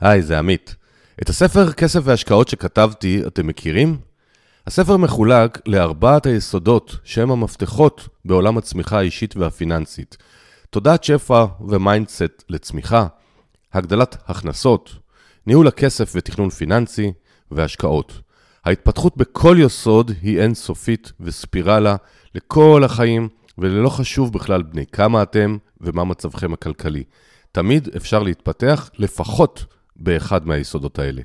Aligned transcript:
היי, 0.00 0.22
זה 0.22 0.38
עמית. 0.38 0.76
את 1.22 1.28
הספר 1.28 1.72
כסף 1.72 2.00
והשקעות 2.04 2.48
שכתבתי, 2.48 3.22
אתם 3.26 3.46
מכירים? 3.46 3.96
הספר 4.66 4.96
מחולק 4.96 5.58
לארבעת 5.66 6.26
היסודות 6.26 6.96
שהם 7.04 7.30
המפתחות 7.30 8.08
בעולם 8.24 8.58
הצמיחה 8.58 8.98
האישית 8.98 9.36
והפיננסית. 9.36 10.16
תודעת 10.70 11.04
שפע 11.04 11.44
ו 11.60 11.71
mindset 11.71 12.44
לצמיחה, 12.48 13.06
הגדלת 13.72 14.16
הכנסות, 14.26 14.94
ניהול 15.46 15.68
הכסף 15.68 16.12
ותכנון 16.14 16.50
פיננסי 16.50 17.12
והשקעות. 17.50 18.20
ההתפתחות 18.64 19.16
בכל 19.16 19.56
יסוד 19.60 20.10
היא 20.22 20.40
אינסופית 20.40 21.12
וספירלה 21.20 21.96
לכל 22.34 22.82
החיים, 22.84 23.28
ולא 23.58 23.88
חשוב 23.88 24.32
בכלל 24.32 24.62
בני 24.62 24.86
כמה 24.86 25.22
אתם 25.22 25.56
ומה 25.80 26.04
מצבכם 26.04 26.52
הכלכלי. 26.52 27.04
תמיד 27.52 27.88
אפשר 27.96 28.22
להתפתח 28.22 28.90
לפחות 28.98 29.64
באחד 29.98 30.46
מהיסודות 30.46 30.98
האלה. 30.98 31.22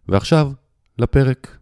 ועכשיו, 0.08 0.50
לפרק. 0.98 1.56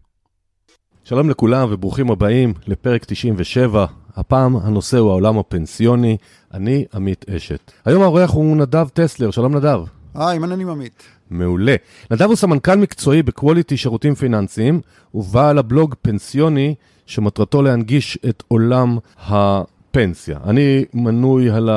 שלום 1.05 1.31
לכולם 1.31 1.69
וברוכים 1.71 2.11
הבאים 2.11 2.55
לפרק 2.67 3.05
97. 3.05 3.87
הפעם 4.17 4.57
הנושא 4.57 4.99
הוא 4.99 5.11
העולם 5.11 5.39
הפנסיוני. 5.39 6.17
אני 6.55 6.85
עמית 6.95 7.25
אשת. 7.31 7.73
היום 7.85 8.03
האורח 8.03 8.31
הוא 8.31 8.57
נדב 8.57 8.89
טסלר, 8.89 9.31
שלום 9.31 9.57
נדב. 9.57 9.81
היי, 10.15 10.39
מה 10.39 10.47
העניינים 10.47 10.69
עמית? 10.69 11.03
מעולה. 11.31 11.75
נדב 12.11 12.23
הוא 12.23 12.37
סמנכ"ל 12.37 12.75
מקצועי 12.75 13.23
בקווליטי 13.23 13.77
שירותים 13.77 14.15
פיננסיים, 14.15 14.81
ובעל 15.15 15.59
הבלוג 15.59 15.95
פנסיוני, 16.03 16.75
שמטרתו 17.07 17.63
להנגיש 17.63 18.19
את 18.29 18.43
עולם 18.49 18.99
הפנסיה. 19.19 20.39
אני 20.45 20.85
מנוי 20.95 21.51
על 21.51 21.71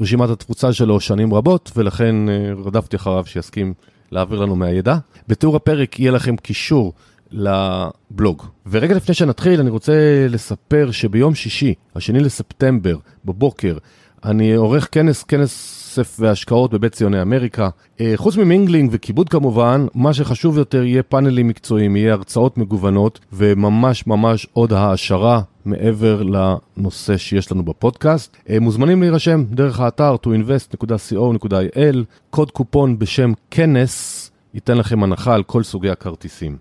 רשימת 0.00 0.30
התפוצה 0.30 0.72
שלו 0.72 1.00
שנים 1.00 1.34
רבות, 1.34 1.72
ולכן 1.76 2.28
אה, 2.28 2.52
רדפתי 2.64 2.96
אחריו 2.96 3.26
שיסכים 3.26 3.74
להעביר 4.10 4.40
לנו 4.40 4.56
מהידע. 4.56 4.96
בתיאור 5.28 5.56
הפרק 5.56 6.00
יהיה 6.00 6.12
לכם 6.12 6.36
קישור 6.36 6.92
לבלוג. 7.30 8.42
ורגע 8.66 8.94
לפני 8.94 9.14
שנתחיל, 9.14 9.60
אני 9.60 9.70
רוצה 9.70 10.26
לספר 10.28 10.90
שביום 10.90 11.34
שישי, 11.34 11.74
השני 11.96 12.20
לספטמבר, 12.20 12.96
בבוקר, 13.24 13.76
אני 14.24 14.54
עורך 14.54 14.88
כנס, 14.92 15.22
כנס 15.22 15.74
כסף 15.94 16.16
והשקעות 16.20 16.74
בבית 16.74 16.92
ציוני 16.92 17.22
אמריקה. 17.22 17.68
אה, 18.00 18.12
חוץ 18.16 18.36
ממינגלינג 18.36 18.90
וכיבוד 18.92 19.28
כמובן, 19.28 19.86
מה 19.94 20.14
שחשוב 20.14 20.58
יותר 20.58 20.84
יהיה 20.84 21.02
פאנלים 21.02 21.48
מקצועיים, 21.48 21.96
יהיה 21.96 22.12
הרצאות 22.12 22.58
מגוונות 22.58 23.20
וממש 23.32 24.06
ממש 24.06 24.46
עוד 24.52 24.72
העשרה 24.72 25.40
מעבר 25.64 26.22
לנושא 26.22 27.16
שיש 27.16 27.52
לנו 27.52 27.64
בפודקאסט. 27.64 28.36
אה, 28.50 28.60
מוזמנים 28.60 29.00
להירשם 29.00 29.44
דרך 29.50 29.80
האתר 29.80 30.16
toinvest.co.il, 30.26 31.96
קוד 32.30 32.50
קופון 32.50 32.98
בשם 32.98 33.32
כנס 33.50 34.30
ייתן 34.54 34.76
לכם 34.78 35.02
הנחה 35.02 35.34
על 35.34 35.42
כל 35.42 35.62
סוגי 35.62 35.90
הכרטיסים. 35.90 36.56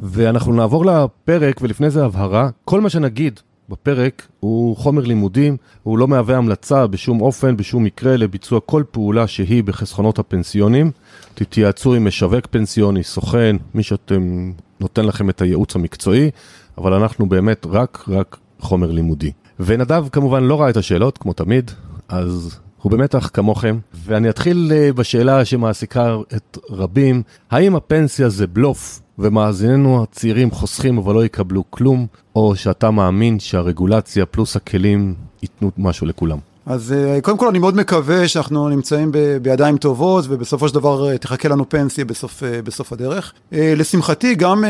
ואנחנו 0.00 0.52
נעבור 0.52 0.86
לפרק, 0.86 1.60
ולפני 1.62 1.90
זה 1.90 2.04
הבהרה, 2.04 2.48
כל 2.64 2.80
מה 2.80 2.88
שנגיד 2.88 3.40
בפרק 3.72 4.26
הוא 4.40 4.76
חומר 4.76 5.02
לימודים, 5.04 5.56
הוא 5.82 5.98
לא 5.98 6.08
מהווה 6.08 6.36
המלצה 6.36 6.86
בשום 6.86 7.20
אופן, 7.20 7.56
בשום 7.56 7.84
מקרה, 7.84 8.16
לביצוע 8.16 8.60
כל 8.60 8.82
פעולה 8.90 9.26
שהיא 9.26 9.64
בחסכונות 9.64 10.18
הפנסיונים. 10.18 10.90
תתייעצו 11.34 11.94
עם 11.94 12.06
משווק 12.06 12.46
פנסיוני, 12.46 13.02
סוכן, 13.02 13.56
מי 13.74 13.82
שאתם 13.82 14.52
נותן 14.80 15.04
לכם 15.04 15.30
את 15.30 15.42
הייעוץ 15.42 15.76
המקצועי, 15.76 16.30
אבל 16.78 16.92
אנחנו 16.92 17.28
באמת 17.28 17.66
רק, 17.70 18.04
רק 18.08 18.36
חומר 18.60 18.90
לימודי. 18.90 19.32
ונדב 19.60 20.04
כמובן 20.12 20.44
לא 20.44 20.60
ראה 20.60 20.70
את 20.70 20.76
השאלות, 20.76 21.18
כמו 21.18 21.32
תמיד, 21.32 21.70
אז 22.08 22.60
הוא 22.82 22.92
במתח 22.92 23.30
כמוכם, 23.32 23.78
ואני 23.94 24.30
אתחיל 24.30 24.72
אה, 24.74 24.92
בשאלה 24.92 25.44
שמעסיקה 25.44 26.16
את 26.36 26.58
רבים, 26.70 27.22
האם 27.50 27.76
הפנסיה 27.76 28.28
זה 28.28 28.46
בלוף 28.46 29.00
ומאזיננו 29.18 30.02
הצעירים 30.02 30.50
חוסכים 30.50 30.98
אבל 30.98 31.14
לא 31.14 31.24
יקבלו 31.24 31.64
כלום, 31.70 32.06
או 32.36 32.56
שאתה 32.56 32.90
מאמין 32.90 33.38
שהרגולציה 33.38 34.26
פלוס 34.26 34.56
הכלים 34.56 35.14
ייתנו 35.42 35.70
משהו 35.78 36.06
לכולם? 36.06 36.38
אז 36.66 36.92
אה, 36.92 37.20
קודם 37.20 37.38
כל 37.38 37.48
אני 37.48 37.58
מאוד 37.58 37.76
מקווה 37.76 38.28
שאנחנו 38.28 38.68
נמצאים 38.68 39.12
ב, 39.12 39.36
בידיים 39.42 39.76
טובות 39.76 40.24
ובסופו 40.28 40.68
של 40.68 40.74
דבר 40.74 41.10
אה, 41.10 41.18
תחכה 41.18 41.48
לנו 41.48 41.68
פנסיה 41.68 42.04
בסוף, 42.04 42.42
בסוף 42.64 42.92
הדרך. 42.92 43.32
לשמחתי 43.52 44.34
גם 44.34 44.64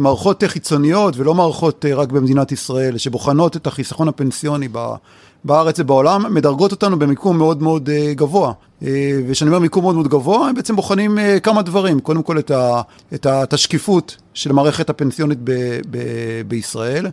מערכות 0.00 0.44
חיצוניות 0.46 1.16
ולא 1.16 1.34
מערכות 1.34 1.84
רק 1.94 2.12
במדינת 2.12 2.52
ישראל 2.52 2.98
שבוחנות 2.98 3.56
את 3.56 3.66
החיסכון 3.66 4.08
הפנסיוני 4.08 4.68
בארץ 5.44 5.80
ובעולם, 5.80 6.34
מדרגות 6.34 6.72
אותנו 6.72 6.98
במיקום 6.98 7.38
מאוד 7.38 7.62
מאוד 7.62 7.88
uh, 7.88 8.14
גבוה. 8.14 8.52
Uh, 8.52 8.84
וכשאני 9.28 9.48
אומר 9.48 9.58
מיקום 9.58 9.82
מאוד 9.82 9.94
מאוד 9.94 10.08
גבוה, 10.08 10.48
הם 10.48 10.54
בעצם 10.54 10.76
בוחנים 10.76 11.18
uh, 11.18 11.40
כמה 11.40 11.62
דברים. 11.62 12.00
קודם 12.00 12.22
כל 12.22 12.38
את, 12.38 12.50
ה, 12.50 12.82
את, 13.14 13.26
ה, 13.26 13.42
את 13.42 13.52
השקיפות 13.52 14.16
של 14.34 14.50
המערכת 14.50 14.90
הפנסיונית 14.90 15.38
ב, 15.44 15.50
ב, 15.90 15.98
בישראל, 16.48 17.06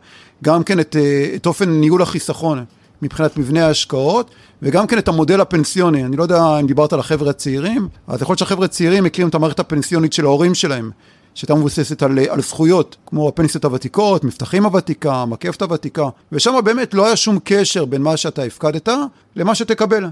גם 0.44 0.64
כן 0.64 0.80
את, 0.80 0.96
את 1.36 1.46
אופן 1.46 1.70
ניהול 1.70 2.02
החיסכון 2.02 2.66
מבחינת 3.02 3.38
מבנה 3.38 3.66
ההשקעות, 3.66 4.32
וגם 4.62 4.88
כן 4.88 4.98
את 4.98 5.08
המודל 5.08 5.42
הפנסיוני. 5.42 6.06
אני 6.06 6.18
לא 6.18 6.24
יודע 6.24 6.60
אם 6.60 6.68
דיברת 6.68 6.94
על 6.94 7.00
החבר'ה 7.00 7.30
הצעירים, 7.30 7.88
אז 8.08 8.22
יכול 8.22 8.34
להיות 8.34 8.40
שהחבר'ה 8.40 8.66
הצעירים 8.66 9.04
מכירים 9.04 9.30
את 9.30 9.36
המערכת 9.36 9.60
הפנסיונית 9.60 10.14
של 10.14 10.26
ההורים 10.26 10.56
שלהם. 10.56 10.92
שהייתה 11.38 11.56
מבוססת 11.56 12.04
על, 12.04 12.20
על 12.30 12.42
זכויות, 12.42 12.96
כמו 13.06 13.28
הפנסיות 13.28 13.66
הוותיקות, 13.66 14.24
מבטחים 14.24 14.66
הוותיקה, 14.66 15.26
מקפת 15.26 15.62
הוותיקה, 15.62 16.10
ושם 16.32 16.56
באמת 16.64 16.94
לא 16.94 17.06
היה 17.06 17.16
שום 17.16 17.40
קשר 17.44 17.86
בין 17.86 18.02
מה 18.02 18.18
שאתה 18.18 18.44
הפקדת 18.44 18.90
למה 19.36 19.56
שתקבל. 19.56 20.06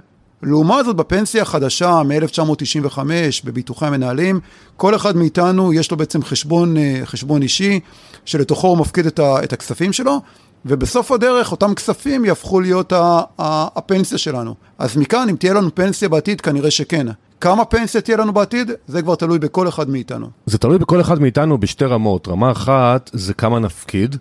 לעומת 0.44 0.85
זאת, 0.85 0.96
בפנסיה 0.96 1.41
החדשה 1.41 2.02
מ-1995, 2.03 3.00
בביטוחי 3.44 3.85
המנהלים, 3.85 4.40
כל 4.78 4.96
אחד 4.96 5.18
מאיתנו 5.18 5.74
יש 5.74 5.91
לו 5.91 5.97
בעצם 5.97 6.24
חשבון, 6.24 6.78
אה, 6.78 7.02
חשבון 7.06 7.41
אישי, 7.41 7.80
שלתוכו 8.25 8.68
הוא 8.68 8.78
מפקיד 8.78 9.06
את, 9.06 9.19
ה, 9.19 9.44
את 9.44 9.53
הכספים 9.53 9.94
שלו, 9.94 10.22
ובסוף 10.66 11.12
הדרך 11.12 11.52
אותם 11.52 11.74
כספים 11.76 12.26
יהפכו 12.26 12.59
להיות 12.59 12.94
הפנסיה 13.76 14.18
שלנו. 14.18 14.56
אז 14.78 14.98
מכאן, 14.98 15.30
אם 15.30 15.36
תהיה 15.36 15.53
לנו 15.53 15.76
פנסיה 15.76 16.09
בעתיד, 16.09 16.42
כנראה 16.42 16.72
שכן. 16.72 17.08
כמה 17.42 17.66
פנסיה 17.66 18.02
תהיה 18.02 18.18
לנו 18.18 18.34
בעתיד? 18.34 18.72
זה 18.88 19.02
כבר 19.02 19.16
תלוי 19.16 19.40
בכל 19.40 19.68
אחד 19.68 19.90
מאיתנו. 19.90 20.28
זה 20.46 20.58
תלוי 20.58 20.78
בכל 20.78 21.02
אחד 21.02 21.22
מאיתנו 21.22 21.58
בשתי 21.58 21.86
רמות. 21.86 22.28
רמה 22.28 22.52
אחת 22.52 23.09
זה 23.14 23.34
כמה 23.34 23.59
נפקיד. 23.59 24.16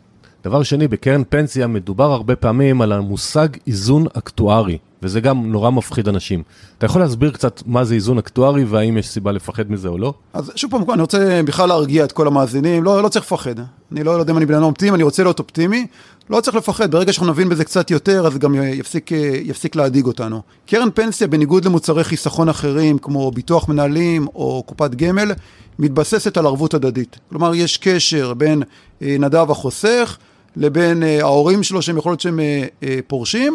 דבר 0.45 0.63
שני, 0.63 0.89
בקרן 0.89 1.23
פנסיה 1.29 1.67
מדובר 1.67 2.13
הרבה 2.13 2.37
פעמים 2.37 2.81
על 2.83 2.93
המושג 2.93 3.49
איזון 3.67 4.07
אקטוארי, 4.19 4.79
וזה 5.05 5.21
גם 5.21 5.53
נורא 5.53 5.71
מפחיד 5.71 6.09
אנשים. 6.09 6.43
אתה 6.79 6.87
יכול 6.87 7.01
להסביר 7.01 7.31
קצת 7.31 7.63
מה 7.67 7.85
זה 7.85 7.95
איזון 7.95 8.19
אקטוארי 8.19 8.65
והאם 8.65 8.99
יש 8.99 9.09
סיבה 9.09 9.33
לפחד 9.33 9.71
מזה 9.71 9.89
או 9.89 9.99
לא? 9.99 10.15
אז 10.33 10.53
שוב 10.57 10.71
פעם, 10.71 10.91
אני 10.91 11.01
רוצה 11.01 11.41
בכלל 11.45 11.69
להרגיע 11.69 12.05
את 12.05 12.13
כל 12.13 12.27
המאזינים, 12.27 12.85
לא, 12.85 13.03
לא 13.03 13.09
צריך 13.09 13.25
לפחד. 13.25 13.55
אני 13.93 14.05
לא 14.05 14.11
יודע 14.11 14.33
אם 14.33 14.37
אני 14.37 14.47
בן 14.47 14.55
אדם 14.55 14.63
אופטימי, 14.63 14.95
אני 14.95 15.03
רוצה 15.03 15.23
להיות 15.23 15.39
אופטימי. 15.39 15.87
לא 16.31 16.41
צריך 16.41 16.57
לפחד, 16.57 16.91
ברגע 16.91 17.13
שאנחנו 17.13 17.33
נבין 17.33 17.49
בזה 17.49 17.65
קצת 17.65 17.91
יותר, 17.91 18.27
אז 18.27 18.39
גם 18.39 18.55
יפסיק, 18.55 19.11
יפסיק 19.45 19.77
להדאיג 19.77 20.07
אותנו. 20.07 20.43
קרן 20.67 20.89
פנסיה, 20.95 21.27
בניגוד 21.27 21.65
למוצרי 21.65 22.05
חיסכון 22.05 22.49
אחרים, 22.49 22.99
כמו 22.99 23.31
ביטוח 23.31 23.69
מנהלים 23.69 24.27
או 24.35 24.63
קופת 24.67 24.95
גמל, 24.95 25.33
מתבססת 25.79 26.37
על 26.37 26.47
ערבות 26.47 26.75
הדדית. 26.75 27.19
כלומר, 27.31 27.55
יש 27.55 27.77
קשר 27.77 28.35
בין 28.35 28.63
אה, 29.03 29.17
נדב 29.19 29.51
החוסך 29.51 30.19
לבין 30.57 31.03
אה, 31.03 31.21
ההורים 31.21 31.63
שלו, 31.63 31.83
שהם 31.83 31.97
יכול 31.97 32.13
להיות 32.13 32.21
שהם 32.21 32.41
אה, 32.83 32.99
פורשים, 33.07 33.55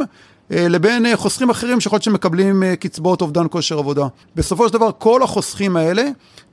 לבין 0.49 1.05
חוסכים 1.15 1.49
אחרים 1.49 1.79
שיכול 1.79 1.95
להיות 1.95 2.03
שהם 2.03 2.13
מקבלים 2.13 2.63
קצבאות 2.79 3.21
אובדן 3.21 3.45
כושר 3.49 3.79
עבודה. 3.79 4.07
בסופו 4.35 4.67
של 4.67 4.73
דבר, 4.73 4.89
כל 4.97 5.23
החוסכים 5.23 5.77
האלה 5.77 6.03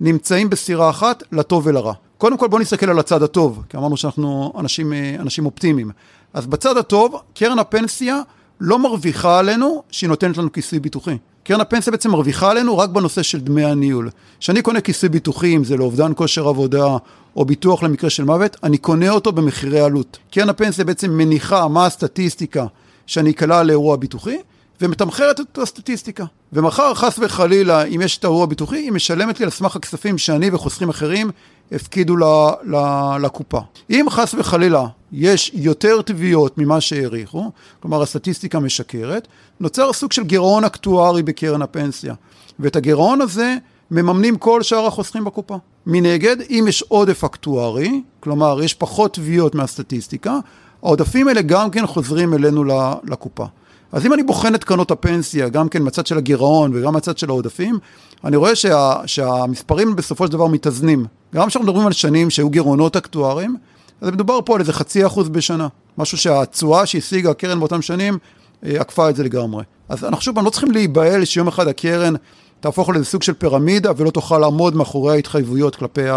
נמצאים 0.01 0.51
בסירה 0.51 0.91
אחת, 0.91 1.23
לטוב 1.33 1.67
ולרע. 1.67 1.93
קודם 2.19 2.39
כל 2.39 2.49
בואו 2.49 2.63
נסתכל 2.63 2.91
על 2.91 2.99
הצד 2.99 3.23
הטוב, 3.23 3.63
כי 3.69 3.77
אמרנו 3.77 3.97
שאנחנו 3.97 4.53
אנשים, 4.59 4.93
אנשים 5.19 5.47
אופטימיים. 5.47 5.91
אז 6.35 6.47
בצד 6.47 6.77
הטוב, 6.77 7.17
קרן 7.35 7.59
הפנסיה 7.59 8.21
לא 8.61 8.79
מרוויחה 8.79 9.39
עלינו 9.39 9.83
שהיא 9.91 10.09
נותנת 10.09 10.37
לנו 10.37 10.53
כיסוי 10.53 10.81
ביטוחי. 10.81 11.17
קרן 11.45 11.61
הפנסיה 11.61 11.91
בעצם 11.91 12.11
מרוויחה 12.11 12.51
עלינו 12.51 12.79
רק 12.79 12.91
בנושא 12.91 13.23
של 13.23 13.41
דמי 13.41 13.65
הניהול. 13.65 14.11
כשאני 14.41 14.63
קונה 14.63 14.81
כיסוי 14.81 15.09
ביטוחי, 15.09 15.57
אם 15.57 15.65
זה 15.65 15.77
לאובדן 15.77 16.13
כושר 16.17 16.49
עבודה 16.49 16.97
או 17.37 17.45
ביטוח 17.45 17.83
למקרה 17.83 18.11
של 18.11 18.25
מוות, 18.25 18.57
אני 18.63 18.79
קונה 18.79 19.11
אותו 19.11 19.33
במחירי 19.33 19.81
עלות. 19.81 20.19
קרן 20.31 20.49
הפנסיה 20.49 20.85
בעצם 20.85 21.11
מניחה 21.11 21.69
מה 21.69 21.87
הסטטיסטיקה 21.87 22.67
שאני 23.07 23.31
אקלע 23.31 23.63
לאירוע 23.63 23.97
ביטוחי, 23.97 24.37
ומתמחרת 24.81 25.41
את 25.41 25.59
הסטטיסטיקה. 25.59 26.25
ומחר, 26.53 26.95
חס 26.95 27.19
וחלילה, 27.19 27.85
אם 27.85 28.01
יש 28.05 28.19
את 28.19 28.25
האירוע 28.25 28.43
הביטוחי, 28.43 28.77
היא 28.77 28.93
משלמת 28.93 29.41
לי 29.41 29.45
על 29.45 29.51
סמך 29.51 29.77
הכספים 29.77 30.19
שאני 30.19 30.51
וחוסכים 30.53 30.89
אחרים 30.89 31.31
הפקידו 31.73 32.17
ל, 32.17 32.25
ל, 32.63 32.77
לקופה. 33.23 33.61
אם 33.91 34.07
חס 34.11 34.35
וחלילה 34.35 34.87
יש 35.13 35.51
יותר 35.55 36.03
תביעות 36.03 36.59
ממה 36.59 36.81
שהעריכו, 36.81 37.51
כלומר 37.81 38.03
הסטטיסטיקה 38.03 38.61
משקרת, 38.61 39.29
נוצר 39.61 39.93
סוג 39.93 40.13
של 40.13 40.25
גירעון 40.25 40.65
אקטוארי 40.65 41.23
בקרן 41.23 41.63
הפנסיה. 41.63 42.15
ואת 42.59 42.77
הגירעון 42.77 43.21
הזה 43.21 43.57
מממנים 43.91 44.37
כל 44.37 44.63
שאר 44.63 44.87
החוסכים 44.87 45.25
בקופה. 45.25 45.57
מנגד, 45.87 46.37
אם 46.51 46.65
יש 46.69 46.83
עודף 46.83 47.25
אקטוארי, 47.25 48.01
כלומר 48.21 48.63
יש 48.63 48.75
פחות 48.75 49.15
תביעות 49.15 49.55
מהסטטיסטיקה, 49.55 50.39
העודפים 50.83 51.29
האלה 51.29 51.43
גם 51.43 51.71
כן 51.71 51.87
חוזרים 51.87 52.35
אלינו 52.35 52.65
לקופה. 53.05 53.45
אז 53.93 54.07
אם 54.07 54.13
אני 54.13 54.23
בוחן 54.23 54.55
את 54.55 54.65
קרנות 54.65 54.91
הפנסיה, 54.91 55.49
גם 55.49 55.69
כן 55.69 55.83
מצד 55.83 56.07
של 56.07 56.19
הגירעון 56.19 56.71
וגם 56.75 56.95
מצד 56.95 57.19
של 57.19 57.29
העודפים, 57.31 57.79
אני 58.25 58.37
רואה 58.37 58.55
שה, 58.55 58.95
שהמספרים 59.07 59.97
בסופו 59.97 60.27
של 60.27 60.33
דבר 60.33 60.47
מתאזנים. 60.47 61.07
גם 61.35 61.49
כשאנחנו 61.49 61.69
מדברים 61.71 61.87
על 61.87 61.93
שנים 61.93 62.31
שהיו 62.31 62.51
גירעונות 62.51 62.97
אקטואריים, 62.97 63.57
אז 64.01 64.09
מדובר 64.09 64.41
פה 64.45 64.55
על 64.55 64.61
איזה 64.61 64.73
חצי 64.73 65.07
אחוז 65.07 65.29
בשנה. 65.29 65.69
משהו 65.99 66.19
שהתשואה 66.19 66.87
שהשיגה 66.87 67.31
הקרן 67.31 67.59
באותם 67.59 67.83
שנים, 67.83 68.19
אה, 68.65 68.81
עקפה 68.81 69.11
את 69.11 69.17
זה 69.17 69.25
לגמרי. 69.25 69.65
אז 69.89 70.05
אנחנו 70.05 70.23
שוב 70.23 70.39
לא 70.39 70.51
צריכים 70.51 70.71
להיבהל 70.71 71.25
שיום 71.25 71.49
אחד 71.49 71.69
הקרן 71.69 72.15
תהפוך 72.61 72.89
לאיזה 72.89 73.05
סוג 73.05 73.23
של 73.23 73.33
פירמידה 73.33 73.93
ולא 73.97 74.11
תוכל 74.11 74.39
לעמוד 74.39 74.77
מאחורי 74.77 75.15
ההתחייבויות 75.15 75.77
כלפי 75.77 76.09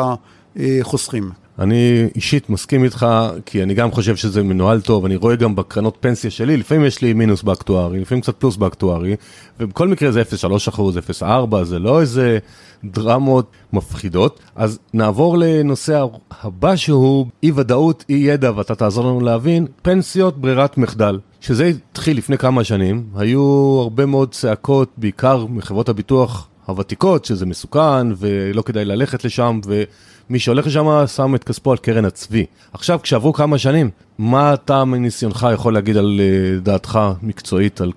החוסכים. 0.58 1.30
אני 1.60 2.08
אישית 2.16 2.50
מסכים 2.50 2.84
איתך, 2.84 3.06
כי 3.46 3.64
אני 3.64 3.74
גם 3.74 3.92
חושב 3.92 4.16
שזה 4.16 4.44
מנוהל 4.44 4.82
טוב, 4.82 5.06
אני 5.06 5.16
רואה 5.16 5.36
גם 5.36 5.56
בקרנות 5.56 5.98
פנסיה 6.00 6.32
שלי, 6.32 6.58
לפעמים 6.58 6.86
יש 6.86 7.02
לי 7.02 7.14
מינוס 7.14 7.44
באקטוארי, 7.44 8.00
לפעמים 8.00 8.22
קצת 8.22 8.36
פלוס 8.36 8.58
באקטוארי, 8.58 9.16
ובכל 9.60 9.88
מקרה 9.88 10.12
זה 10.12 10.22
0.3 10.22 10.70
אחוז, 10.70 10.98
0.4, 11.22 11.64
זה 11.64 11.80
לא 11.80 12.02
איזה 12.02 12.40
דרמות 12.84 13.52
מפחידות. 13.74 14.40
אז 14.56 14.80
נעבור 14.94 15.38
לנושא 15.38 16.06
הבא 16.42 16.76
שהוא 16.76 17.26
אי 17.44 17.52
ודאות, 17.56 18.06
אי 18.10 18.16
ידע, 18.16 18.52
ואתה 18.56 18.76
תעזור 18.76 19.06
לנו 19.06 19.22
להבין, 19.22 19.68
פנסיות 19.82 20.38
ברירת 20.38 20.78
מחדל. 20.78 21.20
שזה 21.42 21.72
התחיל 21.92 22.18
לפני 22.18 22.38
כמה 22.38 22.64
שנים, 22.64 23.04
היו 23.16 23.42
הרבה 23.82 24.06
מאוד 24.06 24.32
צעקות, 24.32 24.90
בעיקר 24.98 25.46
מחברות 25.46 25.90
הביטוח 25.90 26.48
הוותיקות, 26.66 27.26
שזה 27.26 27.46
מסוכן 27.46 28.08
ולא 28.18 28.62
כדאי 28.62 28.86
ללכת 28.86 29.26
לשם, 29.26 29.60
ומי 29.66 30.40
שהולך 30.40 30.68
לשם 30.68 31.08
שם 31.16 31.36
את 31.36 31.44
כספו 31.44 31.72
על 31.72 31.78
קרן 31.78 32.06
הצבי. 32.06 32.46
עכשיו, 32.74 33.00
כשעברו 33.04 33.34
כמה 33.34 33.58
שנים, 33.58 33.90
מה 34.18 34.54
אתה 34.54 34.86
מניסיונך 34.86 35.48
יכול 35.54 35.74
להגיד 35.74 35.98
על 35.98 36.22
אה, 36.24 36.60
דעתך 36.60 37.00
מקצועית 37.24 37.82
על 37.82 37.92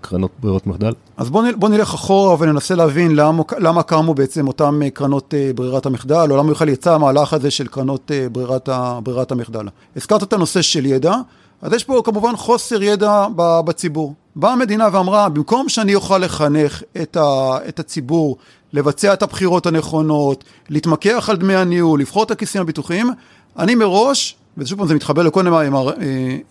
קרנות 0.00 0.30
ברירות 0.40 0.66
מחדל? 0.66 0.92
אז 1.16 1.30
בוא, 1.30 1.44
בוא 1.56 1.68
נלך 1.68 1.94
אחורה 1.94 2.36
וננסה 2.40 2.74
להבין 2.74 3.16
למה, 3.16 3.42
למה 3.58 3.82
קמו 3.82 4.14
בעצם 4.14 4.48
אותן 4.48 4.82
אה, 4.82 4.90
קרנות 4.90 5.34
אה, 5.34 5.50
ברירת 5.54 5.86
המחדל, 5.86 6.26
או 6.30 6.36
למה 6.36 6.50
בכלל 6.50 6.68
יצא 6.68 6.94
המהלך 6.94 7.32
הזה 7.32 7.50
של 7.50 7.66
קרנות 7.66 8.10
ברירת, 8.32 8.68
ברירת 9.02 9.32
המחדל. 9.32 9.66
הזכרת 9.96 10.22
את 10.22 10.32
הנושא 10.32 10.62
של 10.62 10.86
ידע, 10.86 11.14
אז 11.62 11.72
יש 11.72 11.84
פה 11.84 12.02
כמובן 12.04 12.36
חוסר 12.36 12.82
ידע 12.82 13.26
בציבור. 13.36 14.14
באה 14.36 14.52
המדינה 14.52 14.88
ואמרה, 14.92 15.28
במקום 15.28 15.68
שאני 15.68 15.94
אוכל 15.94 16.18
לחנך 16.18 16.82
את, 17.02 17.78
הציבור, 17.78 18.36
לבצע 18.72 19.12
את 19.12 19.22
הבחירות 19.22 19.66
הנכונות, 19.66 20.44
להתמקח 20.68 21.28
על 21.30 21.36
דמי 21.36 21.54
הניהול, 21.54 22.00
לבחור 22.00 22.22
את 22.22 22.30
הכיסים 22.30 22.60
הביטוחיים, 22.60 23.10
אני 23.58 23.74
מראש, 23.74 24.36
ושוב 24.58 24.78
פעם 24.78 24.88
זה 24.88 24.94
מתחבר 24.94 25.22
לכל 25.22 25.42
מיני 25.42 25.56
אה, 25.56 25.90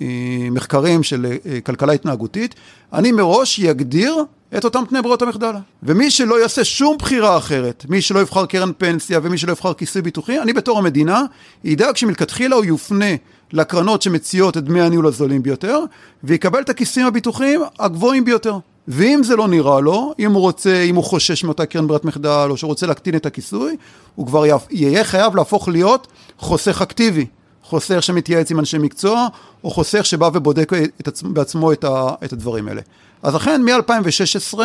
אה, 0.02 0.50
מחקרים 0.52 1.04
של 1.04 1.26
אה, 1.26 1.62
כלכלה 1.62 1.94
התנהגותית, 1.94 2.56
אני 2.94 3.12
מראש 3.12 3.60
יגדיר 3.60 4.24
את 4.58 4.66
אותם 4.66 4.84
תנאי 4.90 5.02
ברירות 5.02 5.22
המחדל. 5.22 5.54
ומי 5.84 6.12
שלא 6.12 6.42
יעשה 6.42 6.64
שום 6.64 6.98
בחירה 6.98 7.38
אחרת, 7.38 7.86
מי 7.90 8.02
שלא 8.02 8.20
יבחר 8.20 8.46
קרן 8.46 8.72
פנסיה 8.78 9.20
ומי 9.24 9.38
שלא 9.38 9.52
יבחר 9.52 9.74
כיסוי 9.74 10.02
ביטוחי, 10.02 10.40
אני 10.40 10.54
בתור 10.54 10.78
המדינה 10.78 11.24
ידאג 11.64 11.96
שמלכתחילה 11.96 12.56
הוא 12.56 12.66
יופנה 12.66 13.16
לקרנות 13.54 14.02
שמציעות 14.02 14.58
את 14.58 14.64
דמי 14.64 14.82
הניהול 14.82 15.08
הזולים 15.08 15.44
ביותר, 15.44 15.80
ויקבל 16.24 16.62
את 16.62 16.70
הכיסים 16.70 17.06
הביטוחיים 17.06 17.62
הגבוהים 17.80 18.26
ביותר. 18.26 18.58
ואם 18.88 19.22
זה 19.24 19.36
לא 19.36 19.48
נראה 19.48 19.80
לו, 19.80 20.14
אם 20.20 20.34
הוא 20.34 20.42
רוצה, 20.42 20.82
אם 20.82 20.96
הוא 20.96 21.04
חושש 21.04 21.44
מאותה 21.44 21.66
קרן 21.66 21.88
ברירת 21.88 22.06
מחדל, 22.06 22.48
או 22.50 22.58
שרוצה 22.58 22.88
להקטין 22.88 23.16
את 23.16 23.26
הכיסוי, 23.26 23.78
הוא 24.16 24.28
כבר 24.28 24.44
יהיה 24.70 25.04
חייב 25.04 25.36
להפוך 25.36 25.68
להיות 25.68 26.08
חוסך 26.38 26.82
אקטיבי. 26.82 27.26
חוסך 27.64 28.04
שמתייעץ 28.04 28.52
עם 28.52 28.60
אנשי 28.60 28.78
מקצוע, 28.78 29.28
או 29.64 29.72
חוסך 29.72 30.06
שבא 30.06 30.30
ובודק 30.34 30.72
את 31.02 31.08
עצמו, 31.08 31.30
בעצמו 31.30 31.72
את, 31.72 31.84
ה, 31.84 32.10
את 32.24 32.34
הדברים 32.34 32.68
האלה. 32.68 32.82
אז 33.24 33.36
אכן, 33.36 33.62
מ-2016 33.64 34.60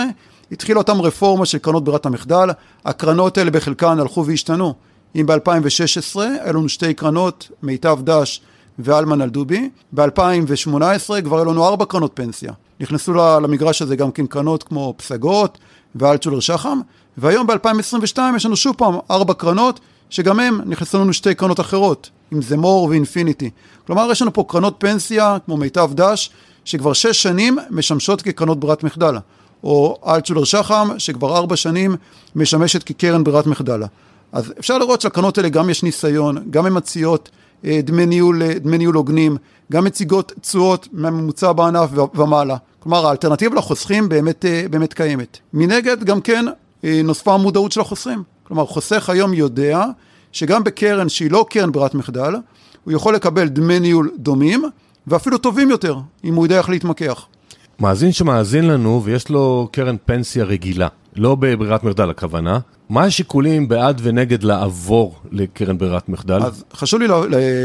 התחילה 0.52 0.78
אותם 0.78 1.00
רפורמה 1.00 1.46
של 1.46 1.58
קרנות 1.58 1.84
ברירת 1.84 2.06
המחדל, 2.06 2.48
הקרנות 2.84 3.38
האלה 3.38 3.50
בחלקן 3.50 3.98
הלכו 3.98 4.26
והשתנו. 4.26 4.74
אם 5.16 5.26
ב-2016 5.26 6.20
היו 6.20 6.52
לנו 6.52 6.68
שתי 6.68 6.94
קרנות, 6.94 7.48
מיטב 7.62 7.98
דש 8.04 8.40
ואלמן 8.78 9.22
אלדובי, 9.22 9.70
ב-2018 9.92 11.22
כבר 11.24 11.36
היו 11.36 11.44
לנו 11.44 11.66
ארבע 11.66 11.84
קרנות 11.84 12.10
פנסיה. 12.14 12.52
נכנסו 12.80 13.14
למגרש 13.14 13.82
הזה 13.82 13.96
גם 13.96 14.10
כן 14.10 14.26
קרנות 14.26 14.62
כמו 14.62 14.94
פסגות 14.96 15.58
ואלטשולר 15.94 16.40
שחם, 16.40 16.80
והיום 17.16 17.46
ב-2022 17.46 18.18
יש 18.36 18.46
לנו 18.46 18.56
שוב 18.56 18.74
פעם 18.78 18.94
ארבע 19.10 19.34
קרנות, 19.34 19.80
שגם 20.10 20.40
הם 20.40 20.60
נכנסו 20.66 20.98
לנו 20.98 21.12
שתי 21.12 21.34
קרנות 21.34 21.60
אחרות, 21.60 22.10
אם 22.32 22.42
זה 22.42 22.56
מור 22.56 22.84
ואינפיניטי. 22.84 23.50
כלומר, 23.86 24.08
יש 24.10 24.22
לנו 24.22 24.32
פה 24.32 24.44
קרנות 24.48 24.74
פנסיה, 24.78 25.36
כמו 25.44 25.56
מיטב 25.56 25.90
דש, 25.94 26.30
שכבר 26.64 26.92
שש 26.92 27.22
שנים 27.22 27.58
משמשות 27.70 28.22
כקרנות 28.22 28.60
ברירת 28.60 28.84
מחדל, 28.84 29.16
או 29.64 29.98
אלטשולר 30.06 30.44
שחם, 30.44 30.88
שכבר 30.98 31.36
ארבע 31.36 31.56
שנים 31.56 31.96
משמשת 32.36 32.82
כקרן 32.82 33.24
ברירת 33.24 33.46
מחדל. 33.46 33.82
אז 34.32 34.52
אפשר 34.60 34.78
לראות 34.78 35.00
שלקרנות 35.00 35.38
האלה 35.38 35.48
גם 35.48 35.70
יש 35.70 35.82
ניסיון, 35.82 36.38
גם 36.50 36.66
הן 36.66 36.76
מציעות 36.76 37.30
דמי 37.64 38.06
ניהול, 38.06 38.42
אה, 38.42 38.54
דמי 38.58 38.78
ניהול 38.78 38.94
הוגנים, 38.94 39.36
גם 39.72 39.84
מציגות 39.84 40.32
תשואות 40.40 40.88
מהממוצע 40.92 41.52
בענף 41.52 41.90
ומעלה. 42.14 42.56
כלומר, 42.78 43.06
האלטרנטיבה 43.06 43.56
לחוסכים 43.56 44.08
באמת, 44.08 44.44
אה, 44.44 44.64
באמת 44.70 44.92
קיימת. 44.94 45.38
מנגד, 45.52 46.04
גם 46.04 46.20
כן 46.20 46.44
נוספה 47.04 47.34
המודעות 47.34 47.72
של 47.72 47.80
החוסכים. 47.80 48.22
כלומר, 48.42 48.66
חוסך 48.66 49.10
היום 49.10 49.34
יודע 49.34 49.84
שגם 50.32 50.64
בקרן 50.64 51.08
שהיא 51.08 51.30
לא 51.30 51.46
קרן 51.50 51.72
ברירת 51.72 51.94
מחדל, 51.94 52.34
הוא 52.84 52.92
יכול 52.92 53.14
לקבל 53.14 53.48
דמי 53.48 53.80
ניהול 53.80 54.10
דומים, 54.18 54.64
ואפילו 55.06 55.38
טובים 55.38 55.70
יותר, 55.70 55.96
אם 56.24 56.34
הוא 56.34 56.46
יודע 56.46 56.58
איך 56.58 56.68
להתמקח. 56.68 57.26
מאזין 57.80 58.12
שמאזין 58.12 58.66
לנו 58.66 59.02
ויש 59.04 59.28
לו 59.28 59.68
קרן 59.72 59.96
פנסיה 60.04 60.44
רגילה, 60.44 60.88
לא 61.16 61.34
בברירת 61.34 61.84
מחדל 61.84 62.10
הכוונה, 62.10 62.58
מה 62.92 63.04
השיקולים 63.04 63.68
בעד 63.68 64.00
ונגד 64.04 64.42
לעבור 64.42 65.14
לקרן 65.30 65.78
ברירת 65.78 66.08
מחדל? 66.08 66.42
אז 66.42 66.64
חשוב 66.74 67.00
לי 67.00 67.08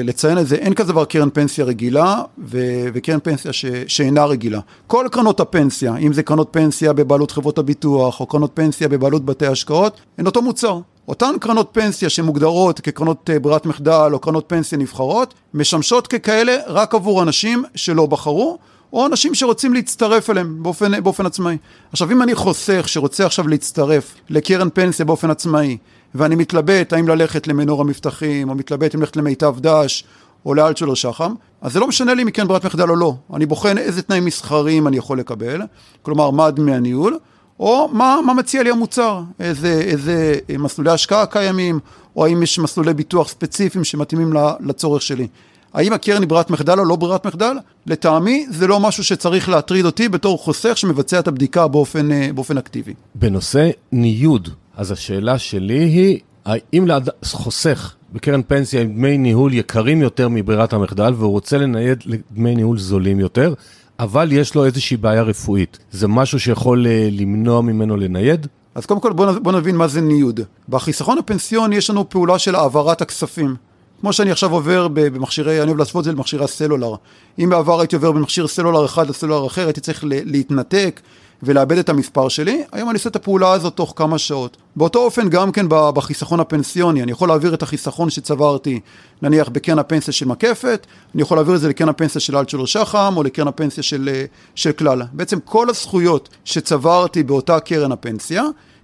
לציין 0.04 0.38
את 0.38 0.48
זה, 0.48 0.56
אין 0.56 0.74
כזה 0.74 0.92
דבר 0.92 1.06
קרן 1.06 1.30
פנסיה 1.30 1.66
רגילה 1.66 2.22
ו- 2.40 2.88
וקרן 2.94 3.20
פנסיה 3.20 3.54
ש- 3.54 3.66
שאינה 3.88 4.26
רגילה. 4.26 4.60
כל 4.88 5.08
קרנות 5.12 5.40
הפנסיה, 5.40 5.96
אם 5.96 6.14
זה 6.14 6.24
קרנות 6.24 6.48
פנסיה 6.52 6.94
בבעלות 6.94 7.32
חברות 7.32 7.58
הביטוח 7.58 8.20
או 8.20 8.26
קרנות 8.26 8.52
פנסיה 8.54 8.88
בבעלות 8.88 9.26
בתי 9.26 9.48
השקעות, 9.48 10.02
הן 10.18 10.26
אותו 10.26 10.42
מוצר. 10.42 10.80
אותן 11.08 11.36
קרנות 11.40 11.70
פנסיה 11.72 12.10
שמוגדרות 12.10 12.80
כקרנות 12.80 13.30
אה, 13.30 13.40
ברירת 13.40 13.66
מחדל 13.66 14.10
או 14.14 14.20
קרנות 14.20 14.44
פנסיה 14.48 14.78
נבחרות, 14.78 15.34
משמשות 15.54 16.08
ככאלה 16.08 16.58
רק 16.68 16.96
עבור 16.96 17.24
אנשים 17.24 17.64
שלא 17.76 18.06
בחרו. 18.06 18.58
או 18.94 19.06
אנשים 19.06 19.36
שרוצים 19.36 19.74
להצטרף 19.74 20.30
אליהם 20.30 20.64
באופן, 20.64 21.04
באופן 21.04 21.26
עצמאי. 21.26 21.58
עכשיו, 21.92 22.12
אם 22.12 22.22
אני 22.22 22.36
חוסך 22.36 22.84
שרוצה 22.88 23.26
עכשיו 23.26 23.48
להצטרף 23.48 24.16
לקרן 24.30 24.70
פנסיה 24.74 25.06
באופן 25.06 25.30
עצמאי, 25.30 25.78
ואני 26.16 26.36
מתלבט 26.36 26.94
האם 26.94 27.08
ללכת 27.08 27.48
למנור 27.48 27.82
המבטחים, 27.82 28.50
או 28.50 28.56
מתלבט 28.56 28.96
אם 28.96 29.00
ללכת 29.00 29.16
למיטב 29.18 29.56
דש, 29.60 30.04
או 30.46 30.54
לאלטשולר 30.54 30.94
שחם, 30.94 31.34
אז 31.62 31.74
זה 31.74 31.80
לא 31.80 31.88
משנה 31.88 32.14
לי 32.14 32.24
אם 32.24 32.32
כן 32.32 32.48
ברירת 32.48 32.66
מחדל 32.66 32.90
או 32.90 32.96
לא. 32.96 33.16
אני 33.34 33.46
בוחן 33.46 33.78
איזה 33.78 34.02
תנאים 34.02 34.26
מסחריים 34.26 34.88
אני 34.88 34.98
יכול 34.98 35.20
לקבל, 35.20 35.62
כלומר, 36.02 36.32
מה 36.32 36.52
דמי 36.52 36.76
הניהול, 36.76 37.18
או 37.60 37.90
מה, 37.94 38.20
מה 38.26 38.34
מציע 38.34 38.64
לי 38.64 38.70
המוצר, 38.70 39.22
איזה, 39.40 39.82
איזה 39.82 40.36
מסלולי 40.60 40.92
השקעה 40.92 41.26
קיימים, 41.26 41.80
או 42.16 42.26
האם 42.26 42.44
יש 42.44 42.60
מסלולי 42.60 42.94
ביטוח 42.94 43.28
ספציפיים 43.30 43.84
שמתאימים 43.84 44.34
לצורך 44.60 45.02
שלי. 45.02 45.28
האם 45.74 45.94
הקרן 45.94 46.22
היא 46.22 46.30
ברירת 46.30 46.50
מחדל 46.50 46.80
או 46.80 46.86
לא 46.86 46.96
ברירת 46.96 47.26
מחדל? 47.26 47.58
לטעמי 47.88 48.46
זה 48.50 48.68
לא 48.68 48.80
משהו 48.80 49.04
שצריך 49.04 49.50
להטריד 49.50 49.86
אותי 49.86 50.10
בתור 50.10 50.38
חוסך 50.38 50.78
שמבצע 50.78 51.20
את 51.20 51.28
הבדיקה 51.28 51.68
באופן, 51.68 52.12
אה, 52.12 52.30
באופן 52.36 52.58
אקטיבי. 52.58 52.94
בנושא 53.16 53.70
ניוד, 53.92 54.50
אז 54.76 54.92
השאלה 54.92 55.38
שלי 55.38 55.84
היא, 55.84 56.20
האם 56.46 56.88
חוסך 57.24 57.96
בקרן 58.14 58.42
פנסיה 58.48 58.82
עם 58.82 58.88
דמי 58.88 59.18
ניהול 59.18 59.54
יקרים 59.54 60.02
יותר 60.02 60.30
מברירת 60.30 60.74
המחדל 60.74 61.14
והוא 61.18 61.32
רוצה 61.32 61.58
לנייד 61.58 62.04
לדמי 62.06 62.56
ניהול 62.56 62.78
זולים 62.78 63.20
יותר, 63.20 63.54
אבל 64.00 64.32
יש 64.32 64.56
לו 64.56 64.66
איזושהי 64.66 64.98
בעיה 64.98 65.22
רפואית, 65.22 65.78
זה 65.92 66.08
משהו 66.08 66.40
שיכול 66.40 66.88
אה, 66.88 67.10
למנוע 67.12 67.62
ממנו 67.62 67.98
לנייד? 67.98 68.48
אז 68.76 68.86
קודם 68.86 69.00
כל 69.00 69.14
בוא, 69.14 69.32
בוא 69.32 69.52
נבין 69.52 69.76
מה 69.76 69.88
זה 69.88 70.02
ניוד. 70.02 70.40
בחיסכון 70.70 71.18
הפנסיוני 71.18 71.76
יש 71.76 71.90
לנו 71.90 72.10
פעולה 72.10 72.40
של 72.40 72.56
העברת 72.56 73.02
הכספים. 73.02 73.56
כמו 74.02 74.14
שאני 74.14 74.32
עכשיו 74.32 74.52
עובר 74.52 74.88
במכשירי, 74.88 75.62
אני 75.62 75.68
אוהב 75.68 75.78
לעשות 75.78 76.00
את 76.00 76.04
זה 76.04 76.12
במכשירי 76.12 76.44
הסלולר. 76.44 76.96
אם 77.40 77.50
בעבר 77.50 77.80
הייתי 77.80 77.96
עובר 77.96 78.12
במכשיר 78.12 78.48
סלולר 78.48 78.86
אחד 78.86 79.10
לסלולר 79.10 79.48
אחר, 79.48 79.66
הייתי 79.66 79.82
צריך 79.82 80.04
להתנתק 80.08 81.02
ולאבד 81.44 81.78
את 81.78 81.90
המספר 81.90 82.30
שלי, 82.30 82.64
היום 82.72 82.90
אני 82.90 82.96
עושה 82.98 83.10
את 83.10 83.16
הפעולה 83.16 83.52
הזאת 83.52 83.76
תוך 83.76 83.94
כמה 83.96 84.18
שעות. 84.18 84.58
באותו 84.76 85.00
אופן 85.00 85.30
גם 85.30 85.52
כן 85.52 85.66
בחיסכון 85.70 86.40
הפנסיוני, 86.40 87.04
אני 87.04 87.12
יכול 87.12 87.28
להעביר 87.28 87.54
את 87.54 87.64
החיסכון 87.64 88.10
שצברתי, 88.10 88.80
נניח 89.22 89.50
בקרן 89.50 89.80
הפנסיה 89.80 90.14
של 90.14 90.26
מקפת, 90.26 90.88
אני 91.16 91.22
יכול 91.22 91.38
להעביר 91.38 91.56
את 91.56 91.62
זה 91.62 91.70
לקרן 91.70 91.90
הפנסיה 91.90 92.22
של 92.22 92.38
אלטשולר 92.38 92.66
שחם 92.66 93.14
או 93.18 93.24
לקרן 93.24 93.48
הפנסיה 93.48 93.84
של, 93.84 94.10
של 94.56 94.72
כלל. 94.72 95.02
בעצם 95.14 95.40
כל 95.40 95.70
הזכויות 95.70 96.30
שצברתי 96.46 97.24
באותה 97.24 97.60
קרן 97.60 97.92
הפנסיה, 97.92 98.44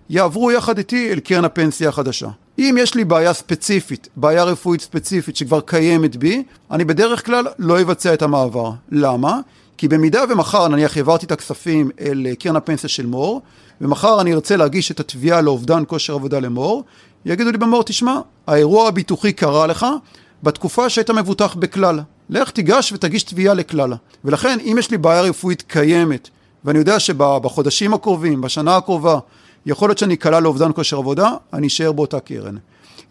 יעברו 0.09 0.51
יחד 0.51 0.77
איתי 0.77 1.11
אל 1.11 1.19
קרן 1.19 1.45
הפנסיה 1.45 1.89
החדשה. 1.89 2.27
אם 2.59 2.75
יש 2.79 2.95
לי 2.95 3.05
בעיה 3.05 3.33
ספציפית, 3.33 4.07
בעיה 4.15 4.43
רפואית 4.43 4.81
ספציפית 4.81 5.35
שכבר 5.35 5.61
קיימת 5.61 6.15
בי, 6.15 6.43
אני 6.71 6.85
בדרך 6.85 7.25
כלל 7.25 7.47
לא 7.59 7.81
אבצע 7.81 8.13
את 8.13 8.21
המעבר. 8.21 8.71
למה? 8.91 9.39
כי 9.77 9.87
במידה 9.87 10.23
ומחר 10.29 10.67
נניח 10.67 10.97
העברתי 10.97 11.25
את 11.25 11.31
הכספים 11.31 11.91
אל 12.01 12.27
קרן 12.39 12.55
הפנסיה 12.55 12.89
של 12.89 13.05
מור, 13.05 13.41
ומחר 13.81 14.21
אני 14.21 14.33
ארצה 14.33 14.55
להגיש 14.55 14.91
את 14.91 14.99
התביעה 14.99 15.41
לאובדן 15.41 15.83
כושר 15.87 16.13
עבודה 16.13 16.39
למור, 16.39 16.83
יגידו 17.25 17.51
לי 17.51 17.57
במור, 17.57 17.83
תשמע, 17.83 18.19
האירוע 18.47 18.87
הביטוחי 18.87 19.33
קרה 19.33 19.67
לך 19.67 19.85
בתקופה 20.43 20.89
שהיית 20.89 21.09
מבוטח 21.09 21.55
בכלל. 21.55 21.99
לך 22.29 22.51
תיגש 22.51 22.93
ותגיש 22.93 23.23
תביעה 23.23 23.53
לכלל. 23.53 23.93
ולכן, 24.25 24.57
אם 24.59 24.75
יש 24.79 24.91
לי 24.91 24.97
בעיה 24.97 25.21
רפואית 25.21 25.61
קיימת, 25.61 26.29
ואני 26.65 26.79
יודע 26.79 26.99
שבחודשים 26.99 27.93
הקרובים, 27.93 28.41
בשנה 28.41 28.77
הקרובה, 28.77 29.19
יכול 29.65 29.89
להיות 29.89 29.97
שאני 29.97 30.13
אקלע 30.13 30.39
לאובדן 30.39 30.71
כושר 30.75 30.97
עבודה, 30.97 31.31
אני 31.53 31.67
אשאר 31.67 31.91
באותה 31.91 32.19
קרן. 32.19 32.55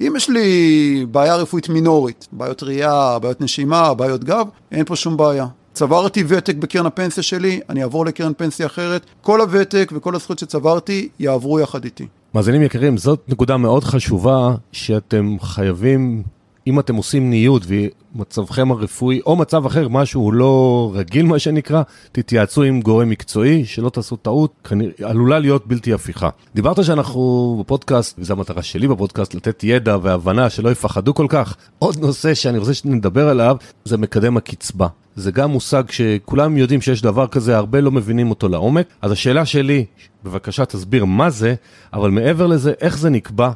אם 0.01 0.13
יש 0.17 0.31
לי 0.31 1.07
בעיה 1.11 1.37
רפואית 1.37 1.69
מינורית, 1.69 2.29
בעיות 2.33 2.63
ראייה, 2.63 3.19
בעיות 3.19 3.41
נשימה, 3.41 3.95
בעיות 3.95 4.25
גב, 4.25 4.47
אין 4.73 4.85
פה 4.85 4.97
שום 4.97 5.17
בעיה. 5.17 5.47
צברתי 5.73 6.25
ותק 6.29 6.55
בקרן 6.57 6.87
הפנסיה 6.87 7.23
שלי, 7.23 7.61
אני 7.69 7.83
אעבור 7.83 8.07
לקרן 8.07 8.33
פנסיה 8.37 8.67
אחרת, 8.67 9.07
כל 9.21 9.41
הוותק 9.41 9.93
וכל 9.95 10.15
הזכויות 10.15 10.39
שצברתי 10.39 11.09
יעברו 11.19 11.61
יחד 11.61 11.85
איתי. 11.85 12.07
מאזינים 12.35 12.63
יקרים, 12.63 12.97
זאת 12.97 13.21
נקודה 13.29 13.57
מאוד 13.57 13.85
חשובה 13.85 14.55
שאתם 14.73 15.37
חייבים 15.41 16.23
אם 16.67 16.81
אתם 16.81 16.97
עושים 16.97 17.31
ניוד 17.31 17.67
ומצבכם 18.15 18.71
הרפואי, 18.71 19.21
או 19.27 19.37
מצב 19.37 19.67
אחר, 19.67 19.89
משהו 19.89 20.33
לא 20.33 20.91
רגיל 20.95 21.27
מה 21.27 21.39
שנקרא, 21.39 21.83
תתייעצו 22.13 22.63
עם 22.63 22.81
גורם 22.81 23.09
מקצועי, 23.09 23.65
שלא 23.65 23.89
תעשו 23.89 24.17
טעות, 24.17 24.53
כנראה 24.65 24.93
עלולה 25.03 25.39
להיות 25.39 25.67
בלתי 25.67 25.93
הפיכה. 25.93 26.29
דיברת 26.55 26.85
שאנחנו 26.85 27.57
בפודקאסט, 27.61 28.19
וזו 28.19 28.33
המטרה 28.33 28.63
שלי 28.63 28.89
בפודקאסט, 28.89 29.35
לתת 29.35 29.65
ידע 29.65 29.97
והבנה 30.03 30.51
שלא 30.51 30.71
יפחדו 30.71 31.15
כל 31.15 31.27
כך. 31.29 31.57
עוד 31.79 31.99
נושא 31.99 32.35
שאני 32.35 32.59
רוצה 32.59 32.75
שנדבר 32.75 33.29
עליו, 33.29 33.57
זה 33.85 33.99
מקדם 33.99 34.37
הקצבה. 34.37 34.87
זה 35.17 35.31
גם 35.31 35.51
מושג 35.51 35.83
שכולם 35.91 36.57
יודעים 36.57 36.81
שיש 36.81 37.03
דבר 37.03 37.27
כזה, 37.27 37.57
הרבה 37.57 37.81
לא 37.81 37.91
מבינים 37.91 38.31
אותו 38.31 38.49
לעומק. 38.49 38.87
אז 39.03 39.13
השאלה 39.13 39.47
שלי, 39.47 39.85
בבקשה 40.25 40.65
תסביר 40.65 41.05
מה 41.05 41.31
זה, 41.31 41.55
אבל 41.93 42.11
מעבר 42.11 42.47
לזה, 42.47 42.73
איך 42.81 42.99
זה 42.99 43.11
נקבע? 43.11 43.51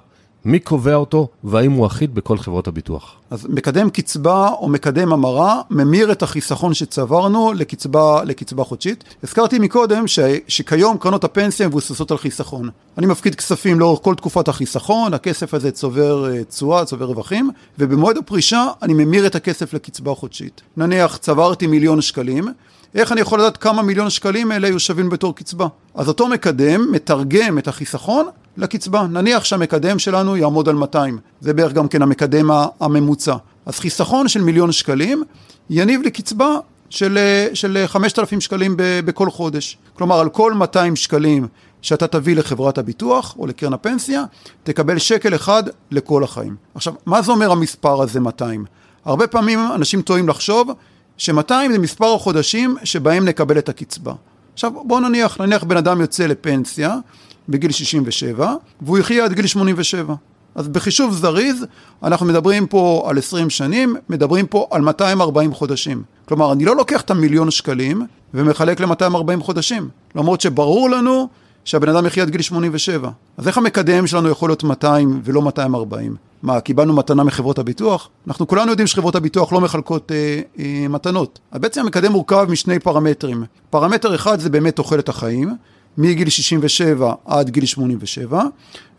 מי 0.46 0.58
קובע 0.58 0.94
אותו 0.94 1.28
והאם 1.44 1.72
הוא 1.72 1.86
אחיד 1.86 2.14
בכל 2.14 2.38
חברות 2.38 2.68
הביטוח? 2.68 3.14
אז 3.30 3.46
מקדם 3.48 3.90
קצבה 3.90 4.48
או 4.48 4.68
מקדם 4.68 5.12
המרה 5.12 5.60
ממיר 5.70 6.12
את 6.12 6.22
החיסכון 6.22 6.74
שצברנו 6.74 7.52
לקצבה, 7.52 8.24
לקצבה 8.24 8.64
חודשית. 8.64 9.04
הזכרתי 9.22 9.58
מקודם 9.58 10.06
ש, 10.06 10.18
שכיום 10.48 10.98
קרנות 10.98 11.24
הפנסיה 11.24 11.68
מבוססות 11.68 12.10
על 12.10 12.16
חיסכון. 12.16 12.70
אני 12.98 13.06
מפקיד 13.06 13.34
כספים 13.34 13.80
לאורך 13.80 14.00
כל 14.02 14.14
תקופת 14.14 14.48
החיסכון, 14.48 15.14
הכסף 15.14 15.54
הזה 15.54 15.70
צובר 15.70 16.30
אה, 16.30 16.44
תשואה, 16.44 16.84
צובר 16.84 17.04
רווחים, 17.04 17.50
ובמועד 17.78 18.16
הפרישה 18.16 18.66
אני 18.82 18.94
ממיר 18.94 19.26
את 19.26 19.34
הכסף 19.34 19.74
לקצבה 19.74 20.14
חודשית. 20.14 20.60
נניח 20.76 21.16
צברתי 21.16 21.66
מיליון 21.66 22.00
שקלים, 22.00 22.48
איך 22.94 23.12
אני 23.12 23.20
יכול 23.20 23.40
לדעת 23.40 23.56
כמה 23.56 23.82
מיליון 23.82 24.10
שקלים 24.10 24.52
אלה 24.52 24.68
יהיו 24.68 24.80
שווים 24.80 25.08
בתור 25.08 25.34
קצבה? 25.36 25.66
אז 25.94 26.08
אותו 26.08 26.28
מקדם 26.28 26.92
מתרגם 26.92 27.58
את 27.58 27.68
החיסכון 27.68 28.26
לקצבה. 28.56 29.06
נניח 29.06 29.44
שהמקדם 29.44 29.98
שלנו 29.98 30.36
יעמוד 30.36 30.68
על 30.68 30.74
200, 30.74 31.18
זה 31.40 31.54
בערך 31.54 31.72
גם 31.72 31.88
כן 31.88 32.02
המקדם 32.02 32.50
הממוצע. 32.80 33.36
אז 33.66 33.78
חיסכון 33.78 34.28
של 34.28 34.40
מיליון 34.40 34.72
שקלים 34.72 35.22
יניב 35.70 36.02
לי 36.02 36.10
קצבה 36.10 36.58
של, 36.90 37.18
של 37.54 37.84
5,000 37.86 38.40
שקלים 38.40 38.74
בכל 38.78 39.30
חודש. 39.30 39.78
כלומר, 39.94 40.20
על 40.20 40.28
כל 40.28 40.54
200 40.54 40.96
שקלים 40.96 41.46
שאתה 41.82 42.06
תביא 42.06 42.36
לחברת 42.36 42.78
הביטוח 42.78 43.34
או 43.38 43.46
לקרן 43.46 43.72
הפנסיה, 43.72 44.24
תקבל 44.64 44.98
שקל 44.98 45.34
אחד 45.34 45.62
לכל 45.90 46.24
החיים. 46.24 46.56
עכשיו, 46.74 46.94
מה 47.06 47.22
זה 47.22 47.32
אומר 47.32 47.52
המספר 47.52 48.02
הזה 48.02 48.20
200? 48.20 48.64
הרבה 49.04 49.26
פעמים 49.26 49.58
אנשים 49.74 50.02
טועים 50.02 50.28
לחשוב 50.28 50.70
ש-200 51.18 51.72
זה 51.72 51.78
מספר 51.78 52.14
החודשים 52.14 52.76
שבהם 52.84 53.24
נקבל 53.24 53.58
את 53.58 53.68
הקצבה. 53.68 54.12
עכשיו 54.52 54.72
בואו 54.84 55.00
נניח, 55.00 55.40
נניח 55.40 55.64
בן 55.64 55.76
אדם 55.76 56.00
יוצא 56.00 56.26
לפנסיה 56.26 56.96
בגיל 57.48 57.70
67 57.70 58.54
והוא 58.80 58.98
יחיה 58.98 59.24
עד 59.24 59.32
גיל 59.32 59.46
87. 59.46 60.14
אז 60.54 60.68
בחישוב 60.68 61.12
זריז 61.14 61.66
אנחנו 62.02 62.26
מדברים 62.26 62.66
פה 62.66 63.06
על 63.10 63.18
20 63.18 63.50
שנים, 63.50 63.96
מדברים 64.08 64.46
פה 64.46 64.66
על 64.70 64.80
240 64.80 65.54
חודשים. 65.54 66.02
כלומר, 66.24 66.52
אני 66.52 66.64
לא 66.64 66.76
לוקח 66.76 67.00
את 67.00 67.10
המיליון 67.10 67.50
שקלים 67.50 68.06
ומחלק 68.34 68.80
ל-240 68.80 69.40
חודשים, 69.40 69.88
למרות 70.14 70.40
שברור 70.40 70.90
לנו 70.90 71.28
שהבן 71.64 71.88
אדם 71.88 72.06
יחיה 72.06 72.22
עד 72.22 72.30
גיל 72.30 72.42
87. 72.42 73.10
אז 73.36 73.48
איך 73.48 73.58
המקדם 73.58 74.06
שלנו 74.06 74.28
יכול 74.28 74.48
להיות 74.48 74.64
200 74.64 75.20
ולא 75.24 75.42
240? 75.42 76.16
מה, 76.42 76.60
קיבלנו 76.60 76.92
מתנה 76.92 77.24
מחברות 77.24 77.58
הביטוח? 77.58 78.08
אנחנו 78.26 78.46
כולנו 78.46 78.70
יודעים 78.70 78.86
שחברות 78.86 79.14
הביטוח 79.14 79.52
לא 79.52 79.60
מחלקות 79.60 80.12
אה, 80.12 80.40
אה, 80.58 80.88
מתנות. 80.88 81.38
אז 81.50 81.60
בעצם 81.60 81.80
המקדם 81.80 82.12
מורכב 82.12 82.46
משני 82.50 82.78
פרמטרים. 82.78 83.44
פרמטר 83.70 84.14
אחד 84.14 84.40
זה 84.40 84.50
באמת 84.50 84.76
תוחלת 84.76 85.08
החיים, 85.08 85.56
מגיל 85.98 86.28
67 86.28 87.14
עד 87.24 87.50
גיל 87.50 87.66
87, 87.66 88.42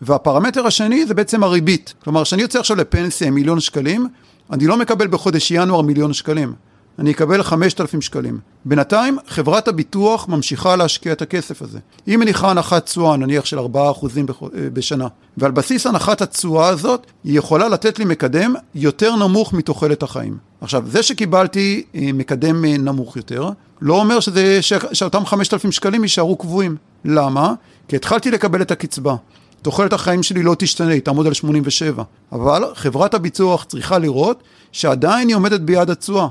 והפרמטר 0.01 0.67
השני 0.67 1.05
זה 1.05 1.13
בעצם 1.13 1.43
הריבית. 1.43 1.93
כלומר, 2.03 2.23
כשאני 2.23 2.41
יוצא 2.41 2.59
עכשיו 2.59 2.77
לפנסיה 2.77 3.27
עם 3.27 3.33
מיליון 3.33 3.59
שקלים, 3.59 4.07
אני 4.51 4.67
לא 4.67 4.77
מקבל 4.77 5.07
בחודש 5.07 5.51
ינואר 5.51 5.81
מיליון 5.81 6.13
שקלים. 6.13 6.53
אני 6.99 7.11
אקבל 7.11 7.43
5,000 7.43 8.01
שקלים. 8.01 8.39
בינתיים, 8.65 9.17
חברת 9.27 9.67
הביטוח 9.67 10.27
ממשיכה 10.27 10.75
להשקיע 10.75 11.11
את 11.11 11.21
הכסף 11.21 11.61
הזה. 11.61 11.79
היא 12.05 12.17
מניחה 12.17 12.51
הנחת 12.51 12.85
תשואה, 12.85 13.17
נניח 13.17 13.45
של 13.45 13.59
4% 13.59 13.61
אה, 13.63 14.69
בשנה, 14.73 15.07
ועל 15.37 15.51
בסיס 15.51 15.85
הנחת 15.85 16.21
התשואה 16.21 16.67
הזאת, 16.67 17.07
היא 17.23 17.37
יכולה 17.37 17.69
לתת 17.69 17.99
לי 17.99 18.05
מקדם 18.05 18.55
יותר 18.75 19.15
נמוך 19.15 19.53
מתוחלת 19.53 20.03
החיים. 20.03 20.37
עכשיו, 20.61 20.83
זה 20.87 21.03
שקיבלתי 21.03 21.83
אה, 21.95 22.09
מקדם 22.13 22.65
אה, 22.65 22.77
נמוך 22.77 23.17
יותר, 23.17 23.49
לא 23.81 23.99
אומר 23.99 24.19
שזה, 24.19 24.61
ש... 24.61 24.73
שאותם 24.93 25.25
5,000 25.25 25.71
שקלים 25.71 26.03
יישארו 26.03 26.35
קבועים. 26.35 26.75
למה? 27.05 27.53
כי 27.87 27.95
התחלתי 27.95 28.31
לקבל 28.31 28.61
את 28.61 28.71
הקצבה. 28.71 29.15
תוחלת 29.61 29.93
החיים 29.93 30.23
שלי 30.23 30.43
לא 30.43 30.55
תשתנה, 30.59 30.91
היא 30.91 31.01
תעמוד 31.01 31.27
על 31.27 31.33
87. 31.33 32.03
אבל 32.31 32.63
חברת 32.75 33.13
הביטוח 33.13 33.63
צריכה 33.63 33.97
לראות 33.97 34.43
שעדיין 34.71 35.27
היא 35.27 35.35
עומדת 35.35 35.61
ביעד 35.61 35.89
התשואה. 35.89 36.27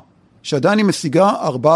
שעדיין 0.46 0.78
היא 0.78 0.86
משיגה 0.86 1.30
4% 1.64 1.66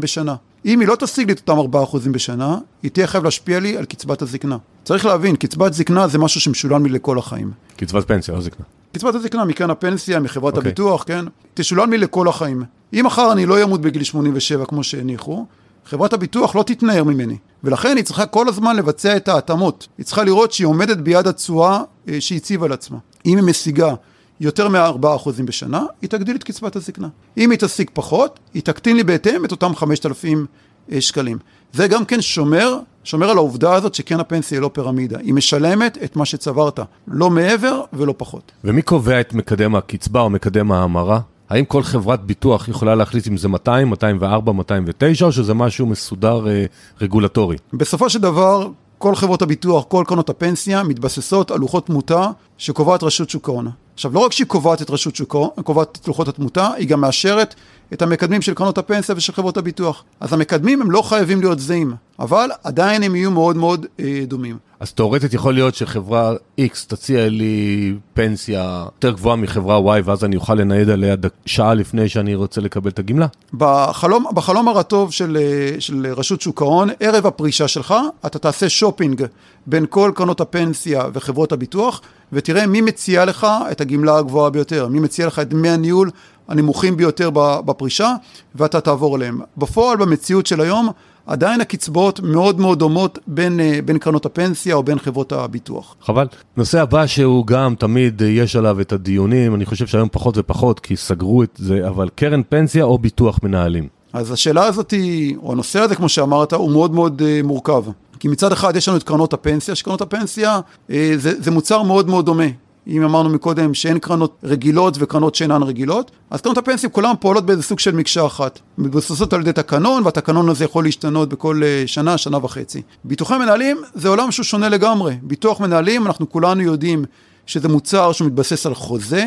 בשנה. 0.00 0.34
אם 0.64 0.80
היא 0.80 0.88
לא 0.88 0.96
תשיג 0.96 1.26
לי 1.26 1.32
את 1.32 1.48
אותם 1.48 1.78
4% 1.78 2.08
בשנה, 2.10 2.58
היא 2.82 2.90
תהיה 2.90 3.06
חייב 3.06 3.24
להשפיע 3.24 3.60
לי 3.60 3.76
על 3.76 3.84
קצבת 3.84 4.22
הזקנה. 4.22 4.56
צריך 4.84 5.06
להבין, 5.06 5.36
קצבת 5.36 5.72
זקנה 5.72 6.08
זה 6.08 6.18
משהו 6.18 6.40
שמשולם 6.40 6.86
לי 6.86 6.92
לכל 6.92 7.18
החיים. 7.18 7.50
קצבת 7.76 8.08
פנסיה, 8.08 8.34
לא 8.34 8.40
זקנה. 8.40 8.66
קצבת 8.92 9.14
הזקנה 9.14 9.44
מקרן 9.44 9.70
הפנסיה, 9.70 10.20
מחברת 10.20 10.54
okay. 10.54 10.56
אוקיי. 10.56 10.68
הביטוח, 10.68 11.04
כן? 11.06 11.24
תשולם 11.54 11.90
לי 11.90 11.98
לכל 11.98 12.28
החיים. 12.28 12.64
אם 12.92 13.06
מחר 13.06 13.32
אני 13.32 13.46
לא 13.46 13.62
אמות 13.62 13.80
בגיל 13.80 14.02
87 14.02 14.64
כמו 14.64 14.84
שהניחו, 14.84 15.46
חברת 15.86 16.12
הביטוח 16.12 16.56
לא 16.56 16.62
תתנער 16.62 17.04
ממני. 17.04 17.36
ולכן 17.64 17.96
היא 17.96 18.04
צריכה 18.04 18.26
כל 18.26 18.48
הזמן 18.48 18.76
לבצע 18.76 19.16
את 19.16 19.28
ההתאמות. 19.28 19.88
היא 19.98 20.06
צריכה 20.06 20.24
לראות 20.24 20.52
שהיא 20.52 20.66
עומדת 20.66 20.96
ביד 20.96 21.26
התשואה 21.26 21.80
אה, 22.08 22.20
שהיא 22.20 22.36
הציבה 22.36 22.68
לעצמה. 22.68 22.98
אם 23.26 23.36
היא 23.36 23.44
משיגה 23.44 23.94
יותר 24.42 24.68
מ-4% 24.68 25.42
בשנה, 25.44 25.84
היא 26.02 26.10
תגדיל 26.10 26.36
את 26.36 26.44
קצבת 26.44 26.76
הזקנה. 26.76 27.08
אם 27.38 27.50
היא 27.50 27.58
תשיג 27.58 27.90
פחות, 27.92 28.40
היא 28.54 28.62
תקטין 28.62 28.96
לי 28.96 29.04
בהתאם 29.04 29.44
את 29.44 29.50
אותם 29.50 29.74
5,000 29.74 30.46
אה, 30.92 31.00
שקלים. 31.00 31.38
זה 31.72 31.88
גם 31.88 32.04
כן 32.04 32.22
שומר, 32.22 32.78
שומר 33.04 33.30
על 33.30 33.36
העובדה 33.36 33.74
הזאת 33.74 33.94
שכן 33.94 34.20
הפנסיה 34.20 34.58
היא 34.58 34.62
לא 34.62 34.70
פירמידה. 34.72 35.18
היא 35.18 35.34
משלמת 35.34 35.98
את 36.04 36.16
מה 36.16 36.24
שצברת, 36.24 36.80
לא 37.08 37.30
מעבר 37.30 37.82
ולא 37.92 38.14
פחות. 38.16 38.52
ומי 38.64 38.82
קובע 38.82 39.20
את 39.20 39.34
מקדם 39.34 39.74
הקצבה 39.74 40.20
או 40.20 40.30
מקדם 40.30 40.72
ההמרה? 40.72 41.20
האם 41.48 41.64
כל 41.64 41.82
חברת 41.82 42.24
ביטוח 42.24 42.68
יכולה 42.68 42.94
להחליט 42.94 43.28
אם 43.28 43.36
זה 43.36 43.48
200, 43.48 43.88
204, 43.88 44.52
209, 44.52 45.26
או 45.26 45.32
שזה 45.32 45.54
משהו 45.54 45.86
מסודר 45.86 46.48
אה, 46.48 46.64
רגולטורי? 47.00 47.56
בסופו 47.72 48.10
של 48.10 48.20
דבר, 48.20 48.68
כל 48.98 49.14
חברות 49.14 49.42
הביטוח, 49.42 49.84
כל 49.88 50.04
קרנות 50.06 50.30
הפנסיה, 50.30 50.82
מתבססות 50.82 51.50
על 51.50 51.58
לוחות 51.58 51.86
תמותה 51.86 52.26
שקובעת 52.58 53.02
רשות 53.02 53.30
שוק 53.30 53.48
ההון. 53.48 53.70
עכשיו, 53.94 54.14
לא 54.14 54.20
רק 54.20 54.32
שהיא 54.32 54.46
קובעת 54.46 54.82
את 54.82 54.90
רשות 54.90 55.16
שוק 55.16 55.34
ההון, 55.34 55.48
קובעת 55.64 55.98
את 56.02 56.08
לוחות 56.08 56.28
התמותה, 56.28 56.68
היא 56.76 56.88
גם 56.88 57.00
מאשרת 57.00 57.54
את 57.92 58.02
המקדמים 58.02 58.42
של 58.42 58.54
קרנות 58.54 58.78
הפנסיה 58.78 59.14
ושל 59.14 59.32
חברות 59.32 59.56
הביטוח. 59.56 60.04
אז 60.20 60.32
המקדמים 60.32 60.82
הם 60.82 60.90
לא 60.90 61.02
חייבים 61.02 61.40
להיות 61.40 61.58
זהים, 61.58 61.94
אבל 62.18 62.50
עדיין 62.64 63.02
הם 63.02 63.16
יהיו 63.16 63.30
מאוד 63.30 63.56
מאוד 63.56 63.86
אה, 64.00 64.22
דומים. 64.26 64.56
אז 64.80 64.92
תאורטית 64.92 65.34
יכול 65.34 65.54
להיות 65.54 65.74
שחברה 65.74 66.32
X 66.60 66.86
תציע 66.86 67.28
לי 67.28 67.94
פנסיה 68.14 68.84
יותר 68.94 69.10
גבוהה 69.10 69.36
מחברה 69.36 69.98
Y, 69.98 70.02
ואז 70.04 70.24
אני 70.24 70.36
אוכל 70.36 70.54
לנייד 70.54 70.90
עליה 70.90 71.16
שעה 71.46 71.74
לפני 71.74 72.08
שאני 72.08 72.34
רוצה 72.34 72.60
לקבל 72.60 72.90
את 72.90 72.98
הגמלה? 72.98 73.26
בחלום, 73.54 74.24
בחלום 74.34 74.68
הרטוב 74.68 75.12
של, 75.12 75.38
אה, 75.40 75.80
של 75.80 76.06
רשות 76.16 76.40
שוק 76.40 76.62
ההון, 76.62 76.88
ערב 77.00 77.26
הפרישה 77.26 77.68
שלך, 77.68 77.94
אתה 78.26 78.38
תעשה 78.38 78.68
שופינג 78.68 79.24
בין 79.66 79.86
כל 79.90 80.12
קרנות 80.14 80.40
הפנסיה 80.40 81.04
וחברות 81.12 81.52
הביטוח, 81.52 82.00
ותראה 82.32 82.66
מי 82.66 82.80
מציע 82.80 83.24
לך 83.24 83.46
את 83.70 83.80
הגמלה 83.80 84.18
הגבוהה 84.18 84.50
ביותר, 84.50 84.88
מי 84.88 85.00
מציע 85.00 85.26
לך 85.26 85.38
את 85.38 85.48
דמי 85.48 85.68
הניהול 85.68 86.10
הנמוכים 86.48 86.96
ביותר 86.96 87.30
בפרישה, 87.34 88.14
ואתה 88.54 88.80
תעבור 88.80 89.16
אליהם. 89.16 89.40
בפועל, 89.56 89.96
במציאות 89.96 90.46
של 90.46 90.60
היום, 90.60 90.88
עדיין 91.26 91.60
הקצבאות 91.60 92.20
מאוד 92.20 92.60
מאוד 92.60 92.78
דומות 92.78 93.18
בין, 93.26 93.60
אה, 93.60 93.78
בין 93.84 93.98
קרנות 93.98 94.26
הפנסיה 94.26 94.74
או 94.74 94.82
בין 94.82 94.98
חברות 94.98 95.32
הביטוח. 95.32 95.96
חבל. 96.02 96.26
נושא 96.56 96.80
הבא 96.80 97.06
שהוא 97.06 97.46
גם 97.46 97.74
תמיד 97.78 98.22
יש 98.24 98.56
עליו 98.56 98.80
את 98.80 98.92
הדיונים, 98.92 99.54
אני 99.54 99.66
חושב 99.66 99.86
שהיום 99.86 100.08
פחות 100.12 100.38
ופחות 100.38 100.80
כי 100.80 100.96
סגרו 100.96 101.42
את 101.42 101.50
זה, 101.56 101.88
אבל 101.88 102.08
קרן 102.14 102.42
פנסיה 102.48 102.84
או 102.84 102.98
ביטוח 102.98 103.38
מנהלים? 103.42 103.88
אז 104.12 104.32
השאלה 104.32 104.64
הזאת 104.64 104.94
או 105.42 105.52
הנושא 105.52 105.80
הזה 105.80 105.94
כמו 105.94 106.08
שאמרת, 106.08 106.52
הוא 106.52 106.70
מאוד 106.70 106.94
מאוד 106.94 107.22
uh, 107.22 107.46
מורכב. 107.46 107.84
כי 108.18 108.28
מצד 108.28 108.52
אחד 108.52 108.76
יש 108.76 108.88
לנו 108.88 108.96
את 108.96 109.02
קרנות 109.02 109.32
הפנסיה, 109.32 109.74
שקרנות 109.74 110.00
הפנסיה 110.00 110.60
זה, 110.88 111.42
זה 111.42 111.50
מוצר 111.50 111.82
מאוד 111.82 112.08
מאוד 112.08 112.26
דומה. 112.26 112.44
אם 112.86 113.02
אמרנו 113.02 113.28
מקודם 113.28 113.74
שאין 113.74 113.98
קרנות 113.98 114.38
רגילות 114.44 114.94
וקרנות 114.98 115.34
שאינן 115.34 115.62
רגילות, 115.62 116.10
אז 116.30 116.40
קרנות 116.40 116.58
הפנסיה 116.58 116.88
כולן 116.88 117.12
פועלות 117.20 117.46
באיזה 117.46 117.62
סוג 117.62 117.78
של 117.78 117.94
מקשה 117.94 118.26
אחת. 118.26 118.58
מבוססות 118.78 119.32
על 119.32 119.40
ידי 119.40 119.52
תקנון, 119.52 120.02
והתקנון 120.04 120.48
הזה 120.48 120.64
יכול 120.64 120.84
להשתנות 120.84 121.28
בכל 121.28 121.62
uh, 121.62 121.88
שנה, 121.88 122.18
שנה 122.18 122.44
וחצי. 122.44 122.82
ביטוחי 123.04 123.38
מנהלים 123.38 123.82
זה 123.94 124.08
עולם 124.08 124.30
שהוא 124.30 124.44
שונה 124.44 124.68
לגמרי. 124.68 125.16
ביטוח 125.22 125.60
מנהלים, 125.60 126.06
אנחנו 126.06 126.30
כולנו 126.30 126.62
יודעים 126.62 127.04
שזה 127.46 127.68
מוצר 127.68 128.12
שמתבסס 128.12 128.66
על 128.66 128.74
חוזה, 128.74 129.26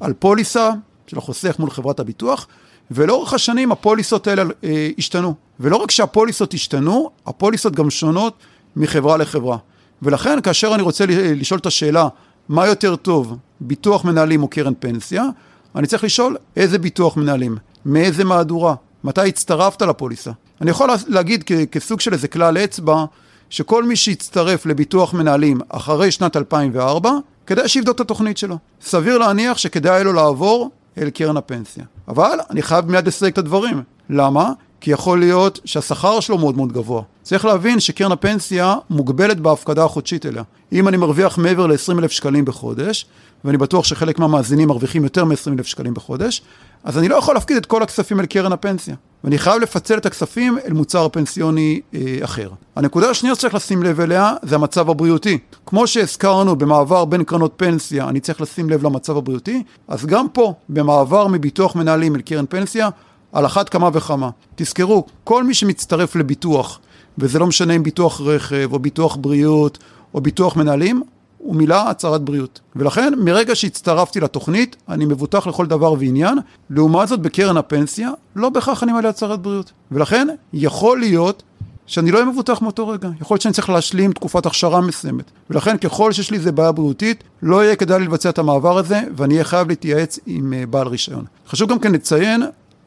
על 0.00 0.12
פוליסה 0.12 0.70
של 1.06 1.18
החוסך 1.18 1.58
מול 1.58 1.70
חברת 1.70 2.00
הביטוח, 2.00 2.46
ולאורך 2.90 3.32
השנים 3.32 3.72
הפוליסות 3.72 4.26
האלה 4.26 4.42
אה, 4.64 4.88
השתנו. 4.98 5.34
ולא 5.60 5.76
רק 5.76 5.90
שהפוליסות 5.90 6.54
השתנו, 6.54 7.10
הפוליסות 7.26 7.74
גם 7.74 7.90
שונות 7.90 8.34
מחברה 8.76 9.16
לחברה. 9.16 9.56
ולכן 10.02 10.40
כאשר 10.40 10.74
אני 10.74 10.82
רוצה 10.82 11.04
לשאול 11.08 11.60
את 11.60 11.66
השאלה 11.66 12.08
מה 12.48 12.66
יותר 12.66 12.96
טוב, 12.96 13.36
ביטוח 13.60 14.04
מנהלים 14.04 14.42
או 14.42 14.48
קרן 14.48 14.72
פנסיה, 14.78 15.24
אני 15.76 15.86
צריך 15.86 16.04
לשאול 16.04 16.36
איזה 16.56 16.78
ביטוח 16.78 17.16
מנהלים, 17.16 17.56
מאיזה 17.86 18.24
מהדורה, 18.24 18.74
מתי 19.04 19.28
הצטרפת 19.28 19.82
לפוליסה. 19.82 20.30
אני 20.60 20.70
יכול 20.70 20.90
להגיד 21.06 21.42
כ- 21.46 21.52
כסוג 21.72 22.00
של 22.00 22.12
איזה 22.12 22.28
כלל 22.28 22.58
אצבע, 22.58 23.04
שכל 23.50 23.84
מי 23.84 23.96
שהצטרף 23.96 24.66
לביטוח 24.66 25.14
מנהלים 25.14 25.60
אחרי 25.68 26.10
שנת 26.10 26.36
2004, 26.36 27.10
כדאי 27.46 27.68
שיבדוק 27.68 27.94
את 27.94 28.00
התוכנית 28.00 28.38
שלו. 28.38 28.58
סביר 28.80 29.18
להניח 29.18 29.58
שכדאי 29.58 30.04
לו 30.04 30.12
לעבור 30.12 30.70
אל 30.98 31.10
קרן 31.10 31.36
הפנסיה. 31.36 31.84
אבל 32.08 32.38
אני 32.50 32.62
חייב 32.62 32.90
מיד 32.90 33.06
לסייג 33.06 33.32
את 33.32 33.38
הדברים. 33.38 33.82
למה? 34.10 34.52
כי 34.80 34.90
יכול 34.90 35.18
להיות 35.20 35.60
שהשכר 35.64 36.20
שלו 36.20 36.38
מאוד 36.38 36.56
מאוד 36.56 36.72
גבוה. 36.72 37.02
צריך 37.26 37.44
להבין 37.44 37.80
שקרן 37.80 38.12
הפנסיה 38.12 38.74
מוגבלת 38.90 39.40
בהפקדה 39.40 39.84
החודשית 39.84 40.26
אליה. 40.26 40.42
אם 40.72 40.88
אני 40.88 40.96
מרוויח 40.96 41.38
מעבר 41.38 41.66
ל-20 41.66 41.98
אלף 41.98 42.10
שקלים 42.10 42.44
בחודש, 42.44 43.06
ואני 43.44 43.56
בטוח 43.58 43.84
שחלק 43.84 44.18
מהמאזינים 44.18 44.68
מרוויחים 44.68 45.04
יותר 45.04 45.24
מ-20 45.24 45.52
אלף 45.52 45.66
שקלים 45.66 45.94
בחודש, 45.94 46.42
אז 46.84 46.98
אני 46.98 47.08
לא 47.08 47.16
יכול 47.16 47.34
להפקיד 47.34 47.56
את 47.56 47.66
כל 47.66 47.82
הכספים 47.82 48.20
אל 48.20 48.26
קרן 48.26 48.52
הפנסיה. 48.52 48.94
ואני 49.24 49.38
חייב 49.38 49.62
לפצל 49.62 49.98
את 49.98 50.06
הכספים 50.06 50.58
אל 50.66 50.72
מוצר 50.72 51.08
פנסיוני 51.12 51.80
אה, 51.94 52.00
אחר. 52.22 52.50
הנקודה 52.76 53.10
השנייה 53.10 53.34
שצריך 53.34 53.54
לשים 53.54 53.82
לב 53.82 54.00
אליה 54.00 54.34
זה 54.42 54.54
המצב 54.54 54.90
הבריאותי. 54.90 55.38
כמו 55.66 55.86
שהזכרנו 55.86 56.56
במעבר 56.56 57.04
בין 57.04 57.24
קרנות 57.24 57.52
פנסיה, 57.56 58.08
אני 58.08 58.20
צריך 58.20 58.40
לשים 58.40 58.70
לב 58.70 58.86
למצב 58.86 59.16
הבריאותי, 59.16 59.62
אז 59.88 60.06
גם 60.06 60.26
פה, 60.32 60.54
במעבר 60.68 61.26
מביטוח 61.26 61.76
מנהלים 61.76 62.16
אל 62.16 62.20
קרן 62.20 62.44
פנסיה, 62.48 62.88
על 63.32 63.46
אחת 63.46 63.68
כמה 63.68 63.90
וכמה. 63.92 64.30
תזכרו, 64.54 65.06
כל 65.24 65.44
מי 65.44 65.54
שמצטרף 65.54 66.16
לביטוח, 66.16 66.80
וזה 67.18 67.38
לא 67.38 67.46
משנה 67.46 67.76
אם 67.76 67.82
ביטוח 67.82 68.20
רכב, 68.20 68.68
או 68.72 68.78
ביטוח 68.78 69.16
בריאות, 69.20 69.78
או 70.14 70.20
ביטוח 70.20 70.56
מנהלים, 70.56 71.02
הוא 71.38 71.56
מילא 71.56 71.90
הצהרת 71.90 72.22
בריאות. 72.22 72.60
ולכן, 72.76 73.12
מרגע 73.18 73.54
שהצטרפתי 73.54 74.20
לתוכנית, 74.20 74.76
אני 74.88 75.04
מבוטח 75.04 75.46
לכל 75.46 75.66
דבר 75.66 75.92
ועניין. 75.92 76.38
לעומת 76.70 77.08
זאת, 77.08 77.20
בקרן 77.20 77.56
הפנסיה, 77.56 78.10
לא 78.36 78.48
בהכרח 78.48 78.82
אני 78.82 78.92
מילא 78.92 79.08
הצהרת 79.08 79.40
בריאות. 79.40 79.72
ולכן, 79.92 80.28
יכול 80.52 80.98
להיות 80.98 81.42
שאני 81.86 82.10
לא 82.10 82.18
אהיה 82.18 82.30
מבוטח 82.30 82.62
מאותו 82.62 82.88
רגע. 82.88 83.08
יכול 83.20 83.34
להיות 83.34 83.42
שאני 83.42 83.54
צריך 83.54 83.70
להשלים 83.70 84.12
תקופת 84.12 84.46
הכשרה 84.46 84.80
מסוימת. 84.80 85.30
ולכן, 85.50 85.76
ככל 85.76 86.12
שיש 86.12 86.30
לי 86.30 86.36
איזה 86.36 86.52
בעיה 86.52 86.72
בריאותית, 86.72 87.24
לא 87.42 87.64
יהיה 87.64 87.76
כדאי 87.76 88.00
לבצע 88.00 88.28
את 88.28 88.38
המעבר 88.38 88.78
הזה, 88.78 89.00
ואני 89.16 89.34
אהיה 89.34 89.44
חייב 89.44 89.68
להתייעץ 89.68 90.18
עם 90.26 90.52
אה, 90.52 90.66
בעל 90.66 90.86
רישיון. 90.86 91.24
חשוב 91.48 91.70
גם 91.70 91.78
כן 91.78 91.92
לציין 91.92 92.42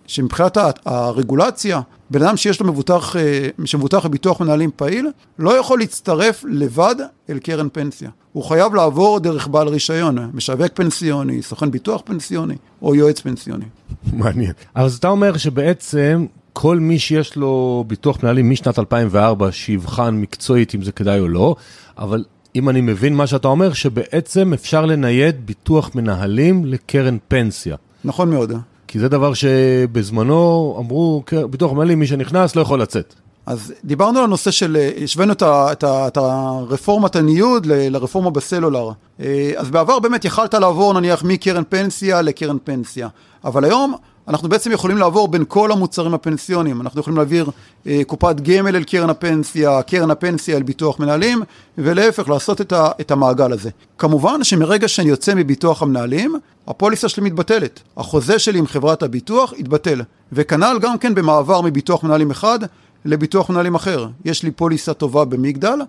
שמבחינת 0.10 0.58
הרגולציה, 0.86 1.82
בן 2.10 2.22
אדם 2.22 2.38
שיש 2.38 2.60
לו 2.60 2.68
מבוטח, 2.68 3.16
אה, 3.16 3.48
שמבוטח 3.66 4.06
בביטוח 4.06 4.42
מנהלים 4.42 4.70
פעיל, 4.76 5.08
לא 5.40 5.60
יכול 5.60 5.80
להצטרף 5.80 6.46
לבד 6.48 6.96
אל 7.30 7.40
קרן 7.40 7.68
פנסיה. 7.74 8.10
הוא 8.34 8.44
חייב 8.44 8.76
לעבור 8.76 9.20
דרך 9.20 9.48
בעל 9.48 9.68
רישיון, 9.68 10.18
משווק 10.34 10.72
פנסיוני, 10.74 11.42
סוכן 11.42 11.72
ביטוח 11.72 12.02
פנסיוני 12.06 12.56
או 12.82 12.96
יועץ 12.96 13.20
פנסיוני. 13.20 13.66
מעניין. 14.14 14.52
אז 14.76 14.96
אתה 14.98 15.08
אומר 15.08 15.38
שבעצם 15.38 16.26
כל 16.54 16.80
מי 16.80 17.00
שיש 17.00 17.36
לו 17.36 17.84
ביטוח 17.88 18.24
מנהלים 18.24 18.50
משנת 18.50 18.80
2004, 18.80 19.52
שיבחן 19.52 20.16
מקצועית 20.16 20.76
אם 20.76 20.82
זה 20.82 20.92
כדאי 20.92 21.20
או 21.20 21.28
לא, 21.28 21.56
אבל 21.98 22.24
אם 22.56 22.70
אני 22.70 22.82
מבין 22.82 23.16
מה 23.16 23.28
שאתה 23.28 23.48
אומר, 23.48 23.74
שבעצם 23.74 24.54
אפשר 24.54 24.86
לנייד 24.86 25.46
ביטוח 25.46 25.96
מנהלים 25.96 26.66
לקרן 26.66 27.18
פנסיה. 27.28 27.76
נכון 28.04 28.30
מאוד. 28.30 28.52
כי 28.92 29.00
זה 29.00 29.10
דבר 29.10 29.34
שבזמנו 29.34 30.76
אמרו, 30.80 31.24
ביטוח 31.50 31.72
מנהלים, 31.72 32.00
מי 32.00 32.08
שנכנס 32.08 32.56
לא 32.56 32.62
יכול 32.62 32.82
לצאת. 32.82 33.14
אז 33.46 33.74
דיברנו 33.84 34.20
על 34.20 34.26
הנושא 34.26 34.52
של, 34.52 34.78
השווינו 35.04 35.34
את, 35.34 35.44
את, 35.44 35.84
את 35.84 36.18
הרפורמת 36.18 37.16
הניוד 37.16 37.66
ל, 37.66 37.72
לרפורמה 37.90 38.30
בסלולר. 38.30 38.92
אה, 39.20 39.52
אז 39.58 39.70
בעבר 39.70 40.00
באמת 40.00 40.26
יכלת 40.26 40.54
לעבור 40.54 40.94
נניח 40.94 41.24
מקרן 41.24 41.64
פנסיה 41.70 42.22
לקרן 42.22 42.58
פנסיה. 42.64 43.08
אבל 43.46 43.64
היום 43.66 43.96
אנחנו 44.30 44.50
בעצם 44.50 44.72
יכולים 44.72 44.98
לעבור 44.98 45.28
בין 45.28 45.44
כל 45.48 45.72
המוצרים 45.72 46.14
הפנסיוניים. 46.14 46.82
אנחנו 46.82 47.00
יכולים 47.00 47.18
להעביר 47.18 47.50
אה, 47.88 48.02
קופת 48.08 48.36
גמל 48.42 48.76
אל 48.76 48.84
קרן 48.84 49.10
הפנסיה, 49.10 49.82
קרן 49.82 50.12
הפנסיה 50.12 50.58
אל 50.58 50.64
ביטוח 50.64 51.00
מנהלים, 51.00 51.42
ולהפך, 51.78 52.30
לעשות 52.30 52.62
את, 52.62 52.74
ה, 52.74 52.90
את 53.02 53.12
המעגל 53.12 53.54
הזה. 53.54 53.70
כמובן 53.98 54.44
שמרגע 54.44 54.88
שאני 54.88 55.10
יוצא 55.10 55.36
מביטוח 55.36 55.82
המנהלים, 55.82 56.36
הפוליסה 56.68 57.10
שלי 57.10 57.24
מתבטלת. 57.24 57.80
החוזה 57.98 58.40
שלי 58.40 58.60
עם 58.60 58.68
חברת 58.68 59.04
הביטוח 59.04 59.54
יתבטל. 59.58 60.02
וכנ"ל 60.32 60.78
גם 60.82 60.98
כן 60.98 61.16
במעבר 61.16 61.62
מביטוח 61.62 62.04
מנהלים 62.04 62.32
אחד 62.32 62.60
לביטוח 63.06 63.50
מנהלים 63.50 63.76
אחר. 63.76 64.08
יש 64.26 64.44
לי 64.44 64.52
פוליסה 64.52 64.94
טובה 64.94 65.26
במגדל, 65.26 65.80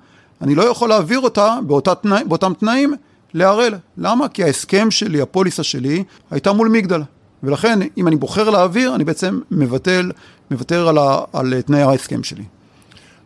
אני 0.42 0.55
לא 0.55 0.62
יכול 0.62 0.88
להעביר 0.88 1.20
אותה 1.20 1.59
תנא, 2.03 2.24
באותם 2.24 2.53
תנאים 2.59 2.94
להראל. 3.35 3.74
למה? 3.98 4.29
כי 4.29 4.44
ההסכם 4.44 4.90
שלי, 4.90 5.20
הפוליסה 5.20 5.62
שלי, 5.62 6.05
הייתה 6.31 6.53
מול 6.53 6.68
מגדל. 6.68 7.03
ולכן, 7.42 7.79
אם 7.98 8.09
אני 8.09 8.16
בוחר 8.16 8.50
להעביר, 8.50 8.94
אני 8.94 9.05
בעצם 9.05 9.40
מבטל, 9.50 10.11
מוותר 10.50 10.88
על, 10.88 10.98
על 11.33 11.61
תנאי 11.61 11.83
ההסכם 11.83 12.22
שלי. 12.22 12.44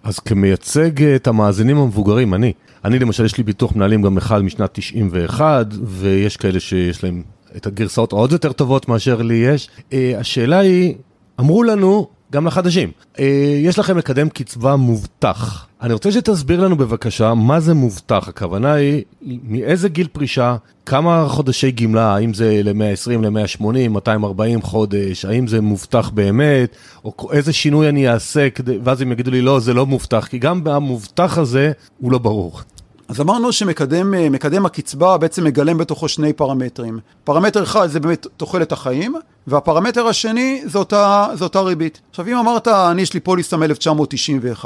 אז 0.03 0.19
כמייצג 0.19 1.03
את 1.03 1.27
המאזינים 1.27 1.79
המבוגרים, 1.79 2.35
אני, 2.35 2.53
אני 2.85 2.99
למשל 2.99 3.25
יש 3.25 3.39
לי 3.39 3.45
ביטוח 3.45 3.77
מנהלים 3.77 4.03
גם 4.03 4.17
אחד 4.17 4.43
משנת 4.43 4.71
91, 4.73 5.67
ויש 5.85 6.37
כאלה 6.37 6.61
שיש 6.61 7.05
להם 7.05 7.23
את 7.57 7.67
הגרסאות 7.67 8.13
העוד 8.13 8.33
יותר 8.33 8.53
טובות 8.53 8.89
מאשר 8.89 9.23
לי 9.23 9.35
יש. 9.35 9.69
Uh, 9.79 9.95
השאלה 10.19 10.59
היא, 10.59 10.95
אמרו 11.41 11.63
לנו, 11.63 12.09
גם 12.35 12.47
לחדשים, 12.47 12.91
uh, 13.17 13.21
יש 13.63 13.79
לכם 13.79 13.97
מקדם 13.97 14.29
קצבה 14.29 14.77
מובטח. 14.77 15.67
אני 15.83 15.93
רוצה 15.93 16.13
שתסביר 16.13 16.61
לנו 16.61 16.77
בבקשה 16.77 17.35
מה 17.35 17.61
זה 17.61 17.75
מובטח. 17.75 18.29
הכוונה 18.29 18.73
היא 18.73 19.03
מאיזה 19.23 19.89
גיל 19.89 20.09
פרישה, 20.13 20.57
כמה 20.87 21.27
חודשי 21.29 21.71
גמלה, 21.71 22.15
האם 22.15 22.35
זה 22.35 22.61
ל-120, 22.65 23.11
ל-180, 23.11 23.89
240 23.89 24.63
חודש, 24.63 25.25
האם 25.25 25.47
זה 25.47 25.61
מובטח 25.61 26.11
באמת, 26.11 26.77
או 27.05 27.33
איזה 27.33 27.53
שינוי 27.53 27.89
אני 27.89 28.09
אעשה, 28.09 28.49
ואז 28.85 29.01
הם 29.01 29.13
יגידו 29.13 29.31
לי 29.31 29.41
לא, 29.41 29.61
זה 29.61 29.75
לא 29.75 29.87
מובטח, 29.87 30.27
כי 30.27 30.39
גם 30.39 30.61
המובטח 30.67 31.39
הזה 31.39 31.73
הוא 31.99 32.13
לא 32.13 32.19
ברור. 32.19 32.61
אז 33.09 33.21
אמרנו 33.21 33.53
שמקדם 33.53 34.67
הקצבה 34.67 35.19
בעצם 35.19 35.45
מגלם 35.45 35.79
בתוכו 35.79 36.09
שני 36.09 36.33
פרמטרים. 36.33 36.99
פרמטר 37.25 37.63
אחד 37.63 37.87
זה 37.87 38.01
באמת 38.01 38.27
תוחלת 38.37 38.73
החיים, 38.73 39.15
והפרמטר 39.47 40.07
השני 40.07 40.63
זה 40.67 40.79
אותה, 40.79 41.27
זה 41.35 41.45
אותה 41.45 41.61
ריבית. 41.61 42.01
עכשיו 42.11 42.29
אם 42.29 42.37
אמרת, 42.37 42.69
אני 42.69 43.03
יש 43.03 43.15
לי 43.15 43.21
פוליסה 43.21 43.57
מ-1991, 43.57 44.65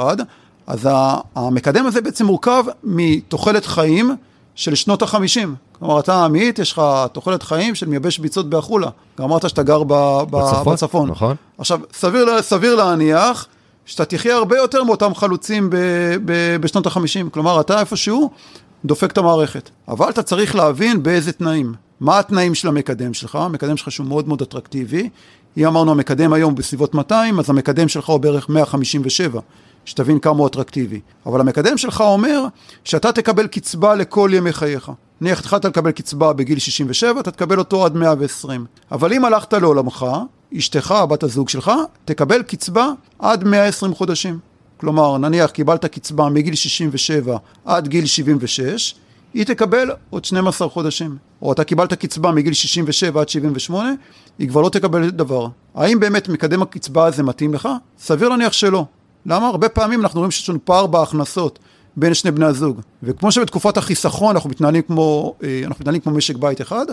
אז 0.67 0.89
המקדם 1.35 1.87
הזה 1.87 2.01
בעצם 2.01 2.27
מורכב 2.27 2.65
מתוחלת 2.85 3.67
חיים 3.67 4.17
של 4.55 4.75
שנות 4.75 5.03
החמישים. 5.03 5.55
כלומר, 5.73 6.01
אתה 6.01 6.25
עמית, 6.25 6.59
יש 6.59 6.73
לך 6.73 6.83
תוחלת 7.13 7.43
חיים 7.43 7.75
של 7.75 7.87
מייבש 7.87 8.19
ביצות 8.19 8.51
בעפולה. 8.51 8.89
גם 9.19 9.25
אמרת 9.25 9.49
שאתה 9.49 9.63
גר 9.63 9.83
ב, 9.83 9.93
ב, 9.93 10.25
בצפון, 10.31 10.73
בצפון. 10.73 11.11
נכון. 11.11 11.37
עכשיו, 11.59 11.81
סביר, 11.93 12.43
סביר 12.43 12.75
להניח 12.75 13.47
שאתה 13.89 14.05
תחיה 14.05 14.37
הרבה 14.37 14.57
יותר 14.57 14.85
מאותם 14.85 15.15
חלוצים 15.15 15.71
ב, 15.71 15.77
ב, 16.25 16.57
בשנות 16.61 16.87
החמישים. 16.87 17.31
כלומר, 17.31 17.61
אתה 17.61 17.81
איפשהו 17.81 18.31
דופק 18.85 19.13
את 19.13 19.19
המערכת. 19.19 19.71
אבל 19.89 20.09
אתה 20.09 20.23
צריך 20.23 20.55
להבין 20.55 21.03
באיזה 21.03 21.33
תנאים. 21.33 21.75
מה 22.01 22.19
התנאים 22.19 22.55
של 22.55 22.69
המקדם 22.69 23.15
שלך? 23.15 23.35
המקדם 23.35 23.77
שלך 23.77 23.91
שהוא 23.91 24.07
מאוד 24.07 24.29
מאוד 24.29 24.43
אטרקטיבי. 24.43 25.09
אם 25.57 25.67
אמרנו 25.67 25.91
המקדם 25.91 26.33
היום 26.33 26.55
בסביבות 26.55 26.95
200, 26.95 27.39
אז 27.39 27.51
המקדם 27.51 27.89
שלך 27.89 28.09
הוא 28.09 28.19
בערך 28.19 28.49
157. 28.49 29.41
שתבין 29.85 30.19
כמה 30.19 30.39
הוא 30.39 30.47
אטרקטיבי. 30.47 31.01
אבל 31.27 31.41
המקדם 31.41 31.79
שלך 31.79 32.01
אומר 32.01 32.45
שאתה 32.85 33.13
תקבל 33.13 33.47
קצבה 33.47 33.95
לכל 33.95 34.31
ימי 34.33 34.53
חייך. 34.53 34.91
נניח 35.21 35.39
התחלת 35.41 35.65
לקבל 35.65 35.91
קצבה 35.91 36.33
בגיל 36.33 36.59
67, 36.59 37.21
אתה 37.21 37.31
תקבל 37.31 37.59
אותו 37.59 37.85
עד 37.85 37.97
120. 37.97 38.65
אבל 38.93 39.13
אם 39.13 39.25
הלכת 39.25 39.53
לעולמך, 39.53 40.07
אשתך, 40.57 40.95
בת 41.09 41.23
הזוג 41.23 41.49
שלך, 41.49 41.71
תקבל 42.05 42.43
קצבה 42.43 42.91
עד 43.19 43.45
120 43.45 43.95
חודשים. 43.95 44.39
כלומר, 44.77 45.19
נניח 45.19 45.51
קיבלת 45.51 45.85
קצבה 45.85 46.29
מגיל 46.29 46.55
67 46.55 47.37
עד 47.65 47.89
גיל 47.89 48.07
76, 48.07 48.95
היא 49.35 49.45
תקבל 49.45 49.91
עוד 50.11 50.25
12 50.25 50.69
חודשים. 50.69 51.17
או 51.43 51.53
אתה 51.53 51.65
קיבלת 51.65 51.93
קצבה 51.95 52.33
מגיל 52.33 52.53
67 52.53 53.21
עד 53.21 53.29
78, 53.29 53.91
היא 54.39 54.49
כבר 54.49 54.61
לא 54.61 54.69
תקבל 54.69 55.11
דבר. 55.11 55.47
האם 55.75 56.01
באמת 56.01 56.29
מקדם 56.29 56.63
הקצבה 56.63 57.07
הזה 57.07 57.23
מתאים 57.23 57.55
לך? 57.55 57.69
סביר 57.99 58.29
להניח 58.29 58.53
שלא. 58.53 58.85
למה? 59.27 59.47
הרבה 59.47 59.69
פעמים 59.69 60.01
אנחנו 60.01 60.21
רואים 60.21 60.31
שיש 60.31 60.49
לנו 60.49 60.59
פער 60.65 60.87
בהכנסות 60.87 61.59
בין 61.97 62.15
שני 62.15 62.31
בני 62.31 62.47
הזוג. 62.47 62.81
וכמו 63.03 63.33
שבתקופת 63.33 63.77
החיסכון 63.77 64.35
אנחנו 64.35 64.51
מתנהלים 64.51 64.83
כמו, 64.83 65.35
אה, 65.43 65.61
אנחנו 65.65 65.83
מתנהלים 65.83 66.01
כמו 66.01 66.13
משק 66.13 66.37
בית 66.37 66.61
אחד, 66.61 66.87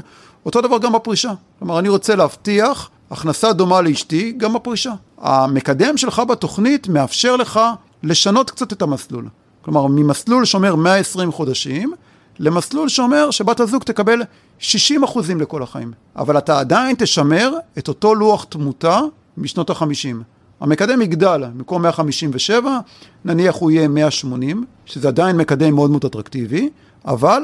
אותו 0.46 0.62
דבר 0.62 0.78
גם 0.78 0.94
בפרישה. 0.94 1.32
כלומר, 1.60 1.80
אני 1.80 1.90
רוצה 1.90 2.16
להבטיח 2.16 2.90
הכנסה 3.12 3.54
דומה 3.54 3.82
לאשתי 3.82 4.32
גם 4.38 4.54
בפרישה. 4.54 4.94
המקדם 5.18 5.98
שלך 5.98 6.20
בתוכנית 6.20 6.88
מאפשר 6.88 7.36
לך 7.36 7.60
לשנות 8.04 8.52
קצת 8.52 8.74
את 8.74 8.82
המסלול. 8.82 9.28
כלומר, 9.62 9.88
ממסלול 9.88 10.46
שאומר 10.46 10.76
120 10.76 11.32
חודשים, 11.32 11.94
למסלול 12.40 12.90
שאומר 12.90 13.32
שבת 13.32 13.60
הזוג 13.60 13.84
תקבל 13.84 14.22
60 14.60 15.04
אחוזים 15.04 15.42
לכל 15.42 15.64
החיים. 15.64 15.92
אבל 16.16 16.38
אתה 16.38 16.60
עדיין 16.60 16.96
תשמר 17.00 17.54
את 17.78 17.88
אותו 17.88 18.16
לוח 18.16 18.44
תמותה 18.44 19.00
משנות 19.38 19.70
ה-50. 19.70 20.16
המקדם 20.60 21.02
יגדל, 21.02 21.44
במקום 21.56 21.82
157, 21.82 22.80
נניח 23.26 23.56
הוא 23.56 23.72
יהיה 23.72 23.88
180, 23.88 24.66
שזה 24.86 25.08
עדיין 25.08 25.38
מקדם 25.38 25.76
מאוד 25.76 25.92
מאוד 25.92 26.06
אטרקטיבי, 26.06 26.70
אבל 27.06 27.44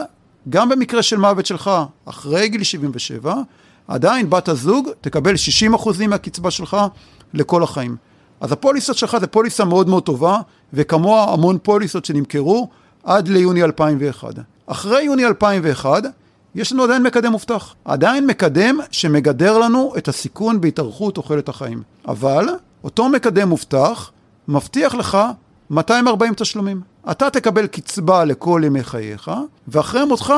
גם 0.50 0.70
במקרה 0.70 1.04
של 1.04 1.18
מוות 1.18 1.46
שלך, 1.46 1.72
אחרי 2.06 2.50
גיל 2.50 2.64
77, 2.64 3.36
עדיין 3.92 4.30
בת 4.30 4.50
הזוג 4.50 4.90
תקבל 5.02 5.34
60% 5.74 6.08
מהקצבה 6.08 6.52
שלך 6.52 6.78
לכל 7.34 7.64
החיים. 7.64 7.96
אז 8.42 8.52
הפוליסות 8.52 8.98
שלך 8.98 9.18
זה 9.20 9.28
פוליסה 9.28 9.66
מאוד 9.66 9.90
מאוד 9.90 10.04
טובה, 10.04 10.38
וכמוה 10.74 11.34
המון 11.34 11.58
פוליסות 11.64 12.06
שנמכרו 12.06 12.70
עד 13.04 13.28
ליוני 13.28 13.64
2001. 13.64 14.30
אחרי 14.68 15.04
יוני 15.04 15.26
2001, 15.26 16.04
יש 16.56 16.74
לנו 16.74 16.84
עדיין 16.84 17.04
מקדם 17.04 17.32
מובטח. 17.32 17.76
עדיין 17.86 18.28
מקדם 18.28 18.80
שמגדר 18.92 19.58
לנו 19.58 19.94
את 19.98 20.08
הסיכון 20.08 20.62
בהתארכות 20.62 21.16
תוחלת 21.16 21.50
החיים. 21.50 21.82
אבל 22.08 22.50
אותו 22.84 23.10
מקדם 23.10 23.50
מובטח 23.50 24.12
מבטיח 24.48 24.96
לך 24.96 25.18
240 25.70 26.34
תשלומים. 26.34 26.82
אתה 27.12 27.30
תקבל 27.30 27.68
קצבה 27.68 28.26
לכל 28.26 28.62
ימי 28.66 28.84
חייך, 28.84 29.32
ואחרי 29.68 30.06
מותך 30.06 30.34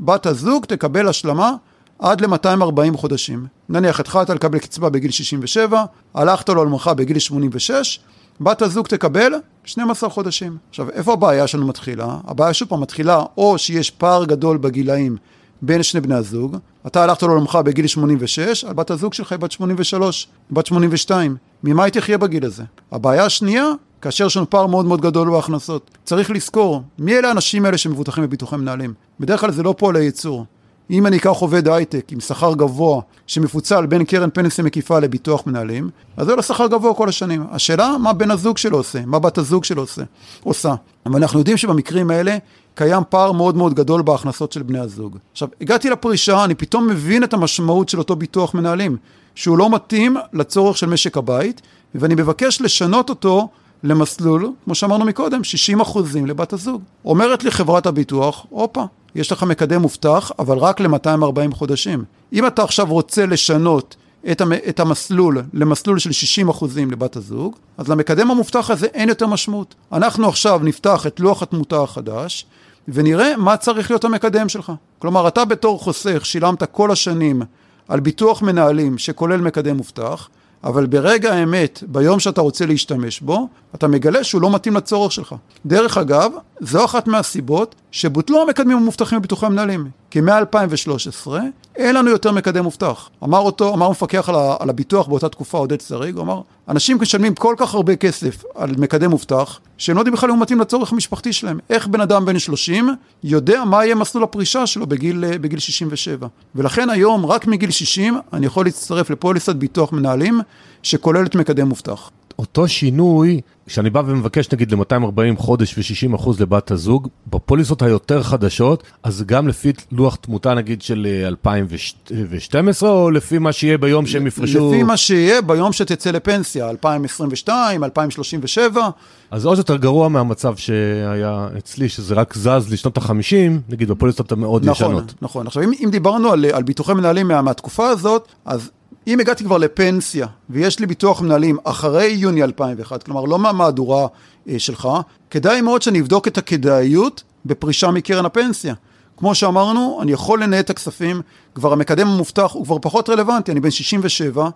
בת 0.00 0.26
הזוג 0.26 0.64
תקבל 0.64 1.08
השלמה 1.08 1.54
עד 2.00 2.20
ל-240 2.20 2.96
חודשים. 2.96 3.46
נניח 3.68 4.00
התחלת 4.00 4.30
לקבל 4.30 4.58
קצבה 4.58 4.90
בגיל 4.90 5.10
67, 5.10 5.84
הלכת 6.14 6.48
לעולמך 6.48 6.90
בגיל 6.96 7.18
86, 7.18 8.00
בת 8.40 8.62
הזוג 8.62 8.86
תקבל 8.86 9.32
12 9.64 10.10
חודשים. 10.10 10.56
עכשיו, 10.70 10.90
איפה 10.90 11.12
הבעיה 11.12 11.46
שלנו 11.46 11.66
מתחילה? 11.66 12.16
הבעיה 12.26 12.54
שוב 12.54 12.68
פעם 12.68 12.80
מתחילה 12.80 13.22
או 13.36 13.58
שיש 13.58 13.90
פער 13.90 14.24
גדול 14.24 14.56
בגילאים 14.56 15.16
בין 15.62 15.82
שני 15.82 16.00
בני 16.00 16.14
הזוג, 16.14 16.56
אתה 16.86 17.02
הלכת 17.02 17.22
לעולמך 17.22 17.58
בגיל 17.64 17.86
86, 17.86 18.64
בת 18.64 18.90
הזוג 18.90 19.14
שלך 19.14 19.32
היא 19.32 19.38
בת 19.38 19.52
83, 19.52 20.28
בת 20.50 20.66
82. 20.66 21.36
ממה 21.64 21.84
היא 21.84 21.92
תחיה 21.92 22.18
בגיל 22.18 22.46
הזה? 22.46 22.62
הבעיה 22.92 23.24
השנייה, 23.24 23.66
כאשר 24.00 24.26
יש 24.26 24.36
לנו 24.36 24.50
פער 24.50 24.66
מאוד 24.66 24.86
מאוד 24.86 25.00
גדול 25.00 25.30
בהכנסות. 25.30 25.90
צריך 26.04 26.30
לזכור, 26.30 26.82
מי 26.98 27.18
אלה 27.18 27.28
האנשים 27.28 27.64
האלה 27.64 27.78
שמבוטחים 27.78 28.24
בביטוחי 28.24 28.56
מנהלים? 28.56 28.94
בדרך 29.20 29.40
כלל 29.40 29.50
זה 29.50 29.62
לא 29.62 29.74
פועלי 29.78 30.04
ייצור. 30.04 30.46
אם 30.90 31.06
אני 31.06 31.16
אקח 31.16 31.36
עובד 31.40 31.68
הייטק 31.68 32.12
עם 32.12 32.20
שכר 32.20 32.54
גבוה 32.54 33.00
שמפוצל 33.26 33.86
בין 33.86 34.04
קרן 34.04 34.28
פנסיה 34.30 34.64
מקיפה 34.64 34.98
לביטוח 34.98 35.46
מנהלים, 35.46 35.90
אז 36.16 36.26
זה 36.26 36.34
לו 36.34 36.42
שכר 36.42 36.66
גבוה 36.66 36.94
כל 36.94 37.08
השנים. 37.08 37.44
השאלה, 37.50 37.96
מה 37.98 38.12
בן 38.12 38.30
הזוג 38.30 38.58
שלו 38.58 38.76
עושה? 38.76 39.06
מה 39.06 39.18
בת 39.18 39.38
הזוג 39.38 39.64
שלו 39.64 39.82
עושה? 39.82 40.02
עושה. 40.42 40.74
אבל 41.06 41.16
אנחנו 41.16 41.38
יודעים 41.38 41.56
שבמקרים 41.56 42.10
האלה 42.10 42.36
קיים 42.74 43.02
פער 43.08 43.32
מאוד 43.32 43.56
מאוד 43.56 43.74
גדול 43.74 44.02
בהכנסות 44.02 44.52
של 44.52 44.62
בני 44.62 44.78
הזוג. 44.78 45.18
עכשיו, 45.32 45.48
הגעתי 45.60 45.90
לפרישה, 45.90 46.44
אני 46.44 46.54
פתאום 46.54 46.86
מבין 46.86 47.24
את 47.24 47.34
המשמעות 47.34 47.88
של 47.88 47.98
אותו 47.98 48.16
ביטוח 48.16 48.54
מנהלים, 48.54 48.96
שהוא 49.34 49.58
לא 49.58 49.70
מתאים 49.70 50.16
לצורך 50.32 50.76
של 50.76 50.86
משק 50.86 51.16
הבית, 51.16 51.60
ואני 51.94 52.14
מבקש 52.14 52.60
לשנות 52.60 53.08
אותו 53.08 53.48
למסלול, 53.82 54.52
כמו 54.64 54.74
שאמרנו 54.74 55.04
מקודם, 55.04 55.44
60 55.44 55.80
אחוזים 55.80 56.26
לבת 56.26 56.52
הזוג. 56.52 56.82
אומרת 57.04 57.44
לי 57.44 57.50
חברת 57.50 57.86
הביטוח, 57.86 58.46
הופה, 58.50 58.84
יש 59.14 59.32
לך 59.32 59.42
מקדם 59.42 59.80
מובטח, 59.82 60.32
אבל 60.38 60.58
רק 60.58 60.80
ל-240 60.80 61.54
חודשים. 61.54 62.04
אם 62.32 62.46
אתה 62.46 62.62
עכשיו 62.62 62.86
רוצה 62.86 63.26
לשנות 63.26 63.96
את, 64.30 64.40
המ- 64.40 64.52
את 64.68 64.80
המסלול 64.80 65.42
למסלול 65.52 65.98
של 65.98 66.12
60 66.12 66.48
אחוזים 66.48 66.90
לבת 66.90 67.16
הזוג, 67.16 67.56
אז 67.78 67.88
למקדם 67.88 68.30
המובטח 68.30 68.70
הזה 68.70 68.86
אין 68.86 69.08
יותר 69.08 69.26
משמעות. 69.26 69.74
אנחנו 69.92 70.28
עכשיו 70.28 70.60
נפתח 70.62 71.06
את 71.06 71.20
לוח 71.20 71.42
התמותה 71.42 71.82
החדש, 71.82 72.46
ונראה 72.88 73.36
מה 73.36 73.56
צריך 73.56 73.90
להיות 73.90 74.04
המקדם 74.04 74.48
שלך. 74.48 74.72
כלומר, 74.98 75.28
אתה 75.28 75.44
בתור 75.44 75.78
חוסך 75.78 76.26
שילמת 76.26 76.62
כל 76.62 76.90
השנים 76.90 77.42
על 77.88 78.00
ביטוח 78.00 78.42
מנהלים 78.42 78.98
שכולל 78.98 79.40
מקדם 79.40 79.76
מובטח, 79.76 80.28
אבל 80.64 80.86
ברגע 80.86 81.32
האמת, 81.34 81.82
ביום 81.86 82.20
שאתה 82.20 82.40
רוצה 82.40 82.66
להשתמש 82.66 83.20
בו, 83.20 83.48
אתה 83.74 83.88
מגלה 83.88 84.24
שהוא 84.24 84.42
לא 84.42 84.54
מתאים 84.54 84.76
לצורך 84.76 85.12
שלך. 85.12 85.34
דרך 85.66 85.98
אגב, 85.98 86.32
זו 86.60 86.84
אחת 86.84 87.06
מהסיבות 87.06 87.74
שבוטלו 87.90 88.42
המקדמים 88.42 88.76
המובטחים 88.76 89.18
בביטוחי 89.18 89.46
המנהלים. 89.46 89.90
כי 90.10 90.20
מ-2013 90.20 91.30
אין 91.76 91.94
לנו 91.94 92.10
יותר 92.10 92.32
מקדם 92.32 92.64
מובטח. 92.64 93.10
אמר 93.24 93.38
אותו, 93.38 93.74
אמר 93.74 93.86
המפקח 93.86 94.28
על, 94.28 94.34
על 94.60 94.70
הביטוח 94.70 95.08
באותה 95.08 95.28
תקופה, 95.28 95.58
עודד 95.58 95.80
שריג, 95.80 96.14
הוא 96.14 96.22
אמר, 96.22 96.40
אנשים 96.68 96.98
משלמים 97.00 97.34
כל 97.34 97.54
כך 97.58 97.74
הרבה 97.74 97.96
כסף 97.96 98.44
על 98.54 98.70
מקדם 98.78 99.10
מובטח, 99.10 99.60
שהם 99.78 99.96
לא 99.96 100.00
יודעים 100.00 100.14
בכלל 100.14 100.30
אם 100.30 100.34
הוא 100.34 100.42
מתאים 100.42 100.60
לצורך 100.60 100.92
המשפחתי 100.92 101.32
שלהם. 101.32 101.58
איך 101.70 101.86
בן 101.86 102.00
אדם 102.00 102.24
בן 102.24 102.38
30 102.38 102.88
יודע 103.24 103.64
מה 103.64 103.84
יהיה 103.84 103.94
מסלול 103.94 104.24
הפרישה 104.24 104.66
שלו 104.66 104.86
בגיל, 104.86 105.24
בגיל 105.40 105.58
67. 105.58 106.26
ולכן 106.54 106.90
היום, 106.90 107.26
רק 107.26 107.46
מגיל 107.46 107.70
60, 107.70 108.18
אני 108.32 108.46
יכול 108.46 108.64
להצטרף 108.64 109.10
לפוליסת 109.10 109.56
ביטוח 109.56 109.92
מנהלים 109.92 110.40
שכוללת 110.82 111.34
מקדם 111.34 111.68
מובטח. 111.68 112.10
אותו 112.40 112.68
שינוי, 112.68 113.40
כשאני 113.66 113.90
בא 113.90 114.02
ומבקש 114.06 114.52
נגיד 114.52 114.72
ל-240 114.72 115.36
חודש 115.36 115.78
ו-60 115.78 116.14
אחוז 116.16 116.40
לבת 116.40 116.70
הזוג, 116.70 117.08
בפוליסות 117.26 117.82
היותר 117.82 118.22
חדשות, 118.22 118.82
אז 119.02 119.22
גם 119.26 119.48
לפי 119.48 119.72
לוח 119.92 120.14
תמותה 120.14 120.54
נגיד 120.54 120.82
של 120.82 121.06
2012, 121.26 122.90
או 122.90 123.10
לפי 123.10 123.38
מה 123.38 123.52
שיהיה 123.52 123.78
ביום 123.78 124.06
שהם 124.06 124.26
יפרשו? 124.26 124.72
לפי 124.72 124.82
מה 124.82 124.96
שיהיה 124.96 125.42
ביום 125.42 125.72
שתצא 125.72 126.10
לפנסיה, 126.10 126.70
2022, 126.70 127.84
2037. 127.84 128.88
אז 129.30 129.46
עוד 129.46 129.58
יותר 129.58 129.76
גרוע 129.76 130.08
מהמצב 130.08 130.56
שהיה 130.56 131.48
אצלי, 131.58 131.88
שזה 131.88 132.14
רק 132.14 132.34
זז 132.34 132.72
לשנות 132.72 132.98
ה-50, 132.98 133.34
נגיד 133.68 133.88
בפוליסות 133.88 134.32
המאוד 134.32 134.68
נכון, 134.68 134.86
ישנות. 134.86 135.14
נכון. 135.22 135.46
עכשיו, 135.46 135.62
אם, 135.62 135.72
אם 135.84 135.90
דיברנו 135.90 136.32
על, 136.32 136.44
על 136.52 136.62
ביטוחי 136.62 136.94
מנהלים 136.94 137.28
מה, 137.28 137.42
מהתקופה 137.42 137.88
הזאת, 137.88 138.28
אז 138.44 138.70
אם 139.06 139.20
הגעתי 139.20 139.44
כבר 139.44 139.58
לפנסיה, 139.58 140.26
ויש 140.50 140.80
לי 140.80 140.86
ביטוח 140.86 141.20
מנהלים 141.20 141.58
אחרי 141.64 142.06
יוני 142.06 142.42
2001, 142.42 143.02
כלומר 143.02 143.24
לא 143.24 143.38
מהמהדורה 143.38 144.06
אה, 144.48 144.58
שלך, 144.58 144.88
כדאי 145.30 145.60
מאוד 145.60 145.82
שאני 145.82 146.00
אבדוק 146.00 146.28
את 146.28 146.38
הכדאיות 146.38 147.22
בפרישה 147.46 147.90
מקרן 147.90 148.24
הפנסיה. 148.24 148.74
כמו 149.16 149.34
שאמרנו, 149.34 149.98
אני 150.02 150.12
יכול 150.12 150.42
לנהל 150.42 150.60
את 150.60 150.70
הכספים, 150.70 151.20
כבר 151.54 151.72
המקדם 151.72 152.08
המובטח 152.08 152.52
הוא 152.52 152.64
כבר 152.64 152.78
פחות 152.82 153.08
רלוונטי, 153.08 153.52
אני 153.52 153.60
בן 153.60 153.70
67, 153.70 154.48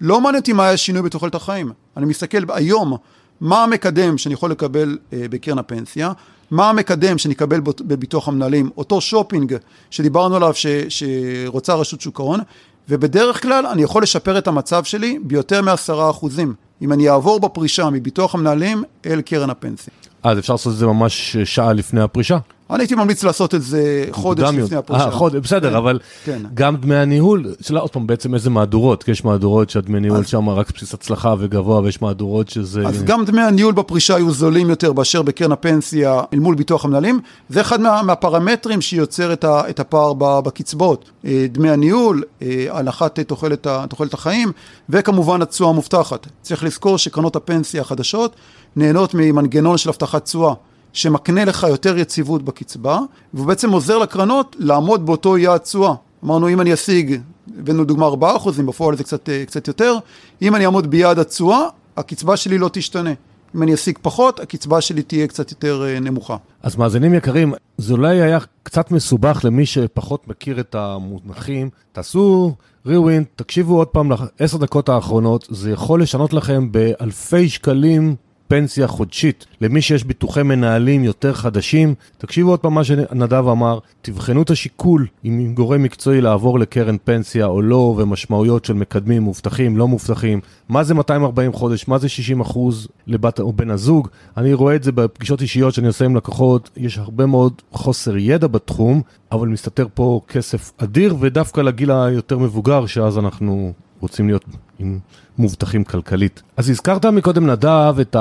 לא 0.00 0.20
מעניין 0.20 0.40
אותי 0.40 0.52
מה 0.52 0.66
היה 0.66 0.76
שינוי 0.76 1.02
בתוחלת 1.02 1.34
החיים. 1.34 1.72
אני 1.96 2.06
מסתכל 2.06 2.38
היום, 2.48 2.96
מה 3.40 3.62
המקדם 3.62 4.18
שאני 4.18 4.34
יכול 4.34 4.50
לקבל 4.50 4.98
אה, 5.12 5.26
בקרן 5.30 5.58
הפנסיה, 5.58 6.12
מה 6.50 6.70
המקדם 6.70 7.18
שאני 7.18 7.34
אקבל 7.34 7.60
בביטוח 7.60 8.28
המנהלים, 8.28 8.70
אותו 8.76 9.00
שופינג 9.00 9.56
שדיברנו 9.90 10.36
עליו 10.36 10.54
ש, 10.54 10.66
שרוצה 10.88 11.74
רשות 11.74 12.00
שוק 12.00 12.20
ההון, 12.20 12.40
ובדרך 12.88 13.42
כלל 13.42 13.66
אני 13.66 13.82
יכול 13.82 14.02
לשפר 14.02 14.38
את 14.38 14.46
המצב 14.46 14.84
שלי 14.84 15.18
ביותר 15.22 15.62
מעשרה 15.62 16.10
אחוזים, 16.10 16.54
אם 16.82 16.92
אני 16.92 17.10
אעבור 17.10 17.40
בפרישה 17.40 17.90
מביטוח 17.90 18.34
המנהלים 18.34 18.84
אל 19.06 19.20
קרן 19.20 19.50
הפנסיה. 19.50 19.94
אז 20.22 20.38
אפשר 20.38 20.52
לעשות 20.52 20.72
את 20.72 20.78
זה 20.78 20.86
ממש 20.86 21.36
שעה 21.36 21.72
לפני 21.72 22.00
הפרישה? 22.00 22.38
אני 22.74 22.82
הייתי 22.82 22.94
ממליץ 22.94 23.24
לעשות 23.24 23.54
את 23.54 23.62
זה 23.62 24.04
חודש 24.12 24.48
לפני 24.54 24.76
הפרישה. 24.76 25.04
אה, 25.04 25.10
חודש, 25.10 25.40
בסדר, 25.40 25.70
כן, 25.70 25.76
אבל 25.76 25.98
כן. 26.24 26.42
גם 26.54 26.76
דמי 26.76 26.96
הניהול, 26.96 27.54
שאלה 27.60 27.80
עוד 27.80 27.90
פעם, 27.90 28.06
בעצם 28.06 28.34
איזה 28.34 28.50
מהדורות, 28.50 29.02
כי 29.02 29.10
יש 29.10 29.24
מהדורות 29.24 29.70
שהדמי 29.70 30.00
ניהול 30.00 30.24
שם 30.24 30.48
רק 30.48 30.72
בסיס 30.74 30.94
הצלחה 30.94 31.34
וגבוה, 31.38 31.80
ויש 31.80 32.02
מהדורות 32.02 32.48
שזה... 32.48 32.86
אז 32.86 33.02
גם 33.02 33.24
דמי 33.24 33.42
הניהול 33.42 33.74
בפרישה 33.74 34.12
יהיו 34.12 34.30
זולים 34.30 34.70
יותר 34.70 34.92
באשר 34.92 35.22
בקרן 35.22 35.52
הפנסיה 35.52 36.20
אל 36.34 36.38
מול 36.38 36.54
ביטוח 36.54 36.84
המנהלים. 36.84 37.20
זה 37.48 37.60
אחד 37.60 37.80
מה, 37.80 38.02
מהפרמטרים 38.02 38.80
שיוצר 38.80 39.32
את, 39.32 39.44
ה, 39.44 39.62
את 39.70 39.80
הפער 39.80 40.12
בקצבאות. 40.14 41.10
אה, 41.24 41.46
דמי 41.48 41.70
הניהול, 41.70 42.22
אה, 42.42 42.66
הנחת 42.70 43.20
תוחלת, 43.20 43.66
תוחלת 43.88 44.14
החיים, 44.14 44.52
וכמובן 44.88 45.42
התשואה 45.42 45.70
המובטחת. 45.70 46.26
צריך 46.42 46.64
לזכור 46.64 46.98
שקרנות 46.98 47.36
הפנסיה 47.36 47.80
החדשות 47.80 48.36
נהנות 48.76 49.14
ממנגנון 49.14 49.78
של 49.78 49.88
הבטחת 49.88 50.24
תשואה. 50.24 50.54
שמקנה 50.92 51.44
לך 51.44 51.66
יותר 51.68 51.98
יציבות 51.98 52.42
בקצבה, 52.42 52.98
והוא 53.34 53.46
בעצם 53.46 53.70
עוזר 53.70 53.98
לקרנות 53.98 54.56
לעמוד 54.58 55.06
באותו 55.06 55.38
יעד 55.38 55.60
תשואה. 55.60 55.94
אמרנו, 56.24 56.48
אם 56.48 56.60
אני 56.60 56.74
אשיג, 56.74 57.20
הבאנו 57.58 57.84
דוגמה 57.84 58.08
4%, 58.08 58.62
בפועל 58.66 58.96
זה 58.96 59.04
קצת, 59.04 59.28
אה, 59.28 59.44
קצת 59.46 59.68
יותר, 59.68 59.96
אם 60.42 60.56
אני 60.56 60.64
אעמוד 60.64 60.90
ביעד 60.90 61.18
התשואה, 61.18 61.60
הקצבה 61.96 62.36
שלי 62.36 62.58
לא 62.58 62.70
תשתנה. 62.72 63.12
אם 63.56 63.62
אני 63.62 63.74
אשיג 63.74 63.98
פחות, 64.02 64.40
הקצבה 64.40 64.80
שלי 64.80 65.02
תהיה 65.02 65.26
קצת 65.26 65.50
יותר 65.50 65.84
אה, 65.86 66.00
נמוכה. 66.00 66.36
אז 66.62 66.76
מאזינים 66.76 67.14
יקרים, 67.14 67.54
זה 67.78 67.92
אולי 67.92 68.20
היה 68.20 68.38
קצת 68.62 68.90
מסובך 68.90 69.40
למי 69.44 69.66
שפחות 69.66 70.28
מכיר 70.28 70.60
את 70.60 70.74
המונחים. 70.74 71.70
תעשו 71.92 72.54
rewind, 72.86 73.24
תקשיבו 73.36 73.76
עוד 73.76 73.88
פעם 73.88 74.10
לעשר 74.40 74.56
דקות 74.58 74.88
האחרונות, 74.88 75.46
זה 75.50 75.70
יכול 75.70 76.02
לשנות 76.02 76.32
לכם 76.32 76.72
באלפי 76.72 77.48
שקלים 77.48 78.16
פנסיה 78.52 78.86
חודשית 78.86 79.46
למי 79.60 79.82
שיש 79.82 80.04
ביטוחי 80.04 80.42
מנהלים 80.42 81.04
יותר 81.04 81.32
חדשים. 81.32 81.94
תקשיבו 82.18 82.50
עוד 82.50 82.60
פעם 82.60 82.74
מה 82.74 82.84
שנדב 82.84 83.48
אמר, 83.48 83.78
תבחנו 84.02 84.42
את 84.42 84.50
השיקול 84.50 85.06
אם 85.24 85.52
גורם 85.54 85.82
מקצועי 85.82 86.20
לעבור 86.20 86.58
לקרן 86.58 86.96
פנסיה 87.04 87.46
או 87.46 87.62
לא, 87.62 87.94
ומשמעויות 87.98 88.64
של 88.64 88.72
מקדמים 88.72 89.22
מובטחים, 89.22 89.76
לא 89.76 89.88
מובטחים, 89.88 90.40
מה 90.68 90.84
זה 90.84 90.94
240 90.94 91.52
חודש, 91.52 91.88
מה 91.88 91.98
זה 91.98 92.08
60 92.08 92.40
אחוז 92.40 92.88
לבת 93.06 93.40
או 93.40 93.52
בן 93.52 93.70
הזוג. 93.70 94.08
אני 94.36 94.54
רואה 94.54 94.76
את 94.76 94.82
זה 94.82 94.92
בפגישות 94.92 95.42
אישיות 95.42 95.74
שאני 95.74 95.86
עושה 95.86 96.04
עם 96.04 96.16
לקוחות, 96.16 96.70
יש 96.76 96.98
הרבה 96.98 97.26
מאוד 97.26 97.62
חוסר 97.72 98.16
ידע 98.16 98.46
בתחום, 98.46 99.02
אבל 99.32 99.48
מסתתר 99.48 99.86
פה 99.94 100.20
כסף 100.28 100.72
אדיר, 100.78 101.16
ודווקא 101.20 101.60
לגיל 101.60 101.90
היותר 101.90 102.38
מבוגר, 102.38 102.86
שאז 102.86 103.18
אנחנו 103.18 103.72
רוצים 104.00 104.26
להיות 104.26 104.44
עם 104.78 104.98
מובטחים 105.38 105.84
כלכלית. 105.84 106.42
אז 106.56 106.70
הזכרת 106.70 107.06
מקודם 107.06 107.46
נדב 107.46 107.94
את 108.00 108.16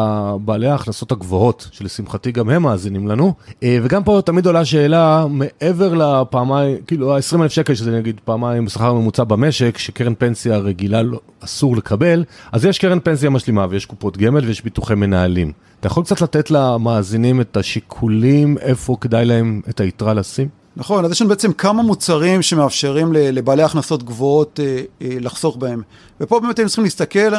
בעלי 0.45 0.67
ההכנסות 0.67 1.11
הגבוהות, 1.11 1.67
שלשמחתי 1.71 2.31
גם 2.31 2.49
הם 2.49 2.63
מאזינים 2.63 3.07
לנו, 3.07 3.33
אה, 3.63 3.77
וגם 3.83 4.03
פה 4.03 4.21
תמיד 4.25 4.45
עולה 4.45 4.65
שאלה, 4.65 5.25
מעבר 5.29 5.93
לפעמיים, 5.93 6.77
כאילו 6.87 7.15
ה-20 7.15 7.41
אלף 7.41 7.51
שקל, 7.51 7.75
שזה 7.75 7.91
נגיד 7.91 8.21
פעמיים 8.25 8.65
בשכר 8.65 8.89
הממוצע 8.89 9.23
במשק, 9.23 9.77
שקרן 9.77 10.13
פנסיה 10.17 10.57
רגילה 10.57 11.01
לא, 11.01 11.19
אסור 11.39 11.77
לקבל, 11.77 12.23
אז 12.51 12.65
יש 12.65 12.79
קרן 12.79 12.99
פנסיה 12.99 13.29
משלימה 13.29 13.65
ויש 13.69 13.85
קופות 13.85 14.17
גמל 14.17 14.45
ויש 14.45 14.63
ביטוחי 14.63 14.95
מנהלים. 14.95 15.51
אתה 15.79 15.87
יכול 15.87 16.03
קצת 16.03 16.21
לתת 16.21 16.51
למאזינים 16.51 17.41
את 17.41 17.57
השיקולים, 17.57 18.57
איפה 18.57 18.97
כדאי 19.01 19.25
להם 19.25 19.61
את 19.69 19.79
היתרה 19.79 20.13
לשים? 20.13 20.60
נכון, 20.75 21.05
אז 21.05 21.11
יש 21.11 21.21
לנו 21.21 21.29
בעצם 21.29 21.53
כמה 21.53 21.83
מוצרים 21.83 22.41
שמאפשרים 22.41 23.13
לבעלי 23.13 23.63
הכנסות 23.63 24.03
גבוהות 24.03 24.59
אה, 24.63 24.81
אה, 25.01 25.17
לחסוך 25.19 25.57
בהם. 25.57 25.81
ופה 26.21 26.39
באמת 26.39 26.59
היינו 26.59 26.69
צריכים 26.69 26.83
להסתכל 26.83 27.33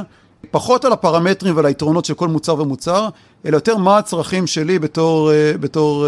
פחות 0.51 0.85
על 0.85 0.93
הפרמטרים 0.93 1.57
ועל 1.57 1.67
היתרונות 1.67 2.05
של 2.05 2.15
כל 2.15 2.29
מוצר 2.29 2.61
ומוצר, 2.61 3.09
אלא 3.47 3.57
יותר 3.57 3.77
מה 3.77 3.99
הצרכים 3.99 4.47
שלי 4.47 4.79
בתור, 4.79 5.33
אה, 5.33 5.53
בתור 5.61 6.07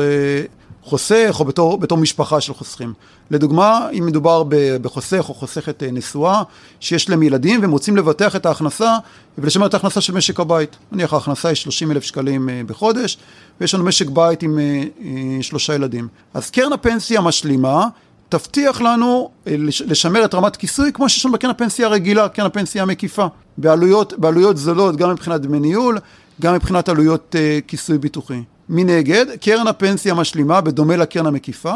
חוסך 0.85 1.37
או 1.40 1.44
בתור, 1.44 1.79
בתור 1.79 1.99
משפחה 1.99 2.40
של 2.40 2.55
חוסכים. 2.55 2.92
לדוגמה, 3.31 3.88
אם 3.99 4.07
מדובר 4.07 4.42
בחוסך 4.83 5.25
או 5.29 5.35
חוסכת 5.35 5.83
נשואה, 5.92 6.42
שיש 6.81 7.11
להם 7.11 7.23
ילדים 7.23 7.61
והם 7.61 7.70
רוצים 7.70 7.97
לבטח 7.97 8.37
את 8.37 8.47
ההכנסה 8.47 8.97
ולשמר 9.38 9.66
את 9.66 9.75
ההכנסה 9.75 10.01
של 10.01 10.14
משק 10.14 10.40
הבית. 10.40 10.77
נניח 10.92 11.12
ההכנסה 11.12 11.49
היא 11.49 11.55
30 11.55 11.90
אלף 11.90 12.03
שקלים 12.03 12.49
בחודש, 12.66 13.18
ויש 13.61 13.75
לנו 13.75 13.85
משק 13.85 14.11
בית 14.11 14.42
עם 14.42 14.59
שלושה 15.40 15.75
ילדים. 15.75 16.09
אז 16.35 16.51
קרן 16.51 16.73
הפנסיה 16.73 17.18
המשלימה 17.18 17.88
תבטיח 18.29 18.81
לנו 18.81 19.31
לשמר 19.87 20.25
את 20.25 20.35
רמת 20.35 20.57
כיסוי 20.57 20.92
כמו 20.92 21.09
שיש 21.09 21.25
לנו 21.25 21.35
בקרן 21.35 21.51
הפנסיה 21.51 21.87
הרגילה, 21.87 22.29
קרן 22.29 22.47
הפנסיה 22.47 22.83
המקיפה, 22.83 23.27
בעלויות, 23.59 24.12
בעלויות 24.18 24.57
זולות 24.57 24.97
גם 24.97 25.11
מבחינת 25.11 25.40
דמי 25.40 25.61
ניהול, 25.61 25.99
גם 26.40 26.55
מבחינת 26.55 26.88
עלויות 26.88 27.37
כיסוי 27.66 27.99
ביטוחי. 27.99 28.42
מנגד, 28.68 29.27
קרן 29.40 29.66
הפנסיה 29.66 30.12
המשלימה, 30.12 30.61
בדומה 30.61 30.96
לקרן 30.96 31.27
המקיפה, 31.27 31.74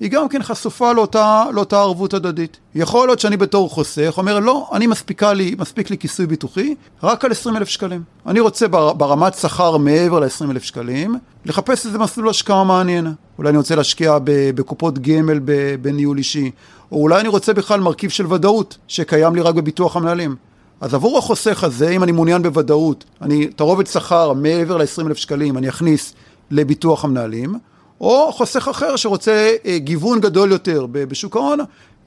היא 0.00 0.10
גם 0.10 0.28
כן 0.28 0.42
חשופה 0.42 0.92
לאותה, 0.92 1.44
לאותה 1.52 1.80
ערבות 1.80 2.14
הדדית. 2.14 2.58
יכול 2.74 3.08
להיות 3.08 3.20
שאני 3.20 3.36
בתור 3.36 3.70
חוסך 3.70 4.14
אומר, 4.16 4.38
לא, 4.38 4.68
אני 4.72 4.86
מספיקה 4.86 5.32
לי, 5.32 5.54
מספיק 5.58 5.90
לי 5.90 5.98
כיסוי 5.98 6.26
ביטוחי 6.26 6.74
רק 7.02 7.24
על 7.24 7.30
20 7.30 7.56
אלף 7.56 7.68
שקלים. 7.68 8.02
אני 8.26 8.40
רוצה 8.40 8.68
בר, 8.68 8.92
ברמת 8.92 9.34
שכר 9.34 9.76
מעבר 9.76 10.20
ל-20 10.20 10.50
אלף 10.50 10.62
שקלים, 10.62 11.16
לחפש 11.44 11.86
איזה 11.86 11.98
מסלול 11.98 12.28
השקעה 12.28 12.64
מעניין. 12.64 13.12
אולי 13.38 13.48
אני 13.48 13.58
רוצה 13.58 13.74
להשקיע 13.74 14.18
בקופות 14.24 14.98
גמל 14.98 15.40
בניהול 15.82 16.18
אישי, 16.18 16.50
או 16.92 17.02
אולי 17.02 17.20
אני 17.20 17.28
רוצה 17.28 17.52
בכלל 17.52 17.80
מרכיב 17.80 18.10
של 18.10 18.32
ודאות 18.32 18.78
שקיים 18.88 19.34
לי 19.34 19.40
רק 19.40 19.54
בביטוח 19.54 19.96
המנהלים. 19.96 20.36
אז 20.80 20.94
עבור 20.94 21.18
החוסך 21.18 21.64
הזה, 21.64 21.88
אם 21.88 22.02
אני 22.02 22.12
מעוניין 22.12 22.42
בוודאות, 22.42 23.04
אני 23.22 23.46
תערובת 23.46 23.86
שכר 23.86 24.32
מעבר 24.32 24.76
ל-20 24.76 25.06
אלף 25.06 25.16
שקלים, 25.16 25.58
אני 25.58 25.68
אכניס 25.68 26.14
לביטוח 26.50 27.04
המנהלים, 27.04 27.54
או 28.00 28.32
חוסך 28.32 28.68
אחר 28.68 28.96
שרוצה 28.96 29.54
אה, 29.66 29.78
גיוון 29.78 30.20
גדול 30.20 30.50
יותר 30.52 30.86
בשוק 30.90 31.36
ההון, 31.36 31.58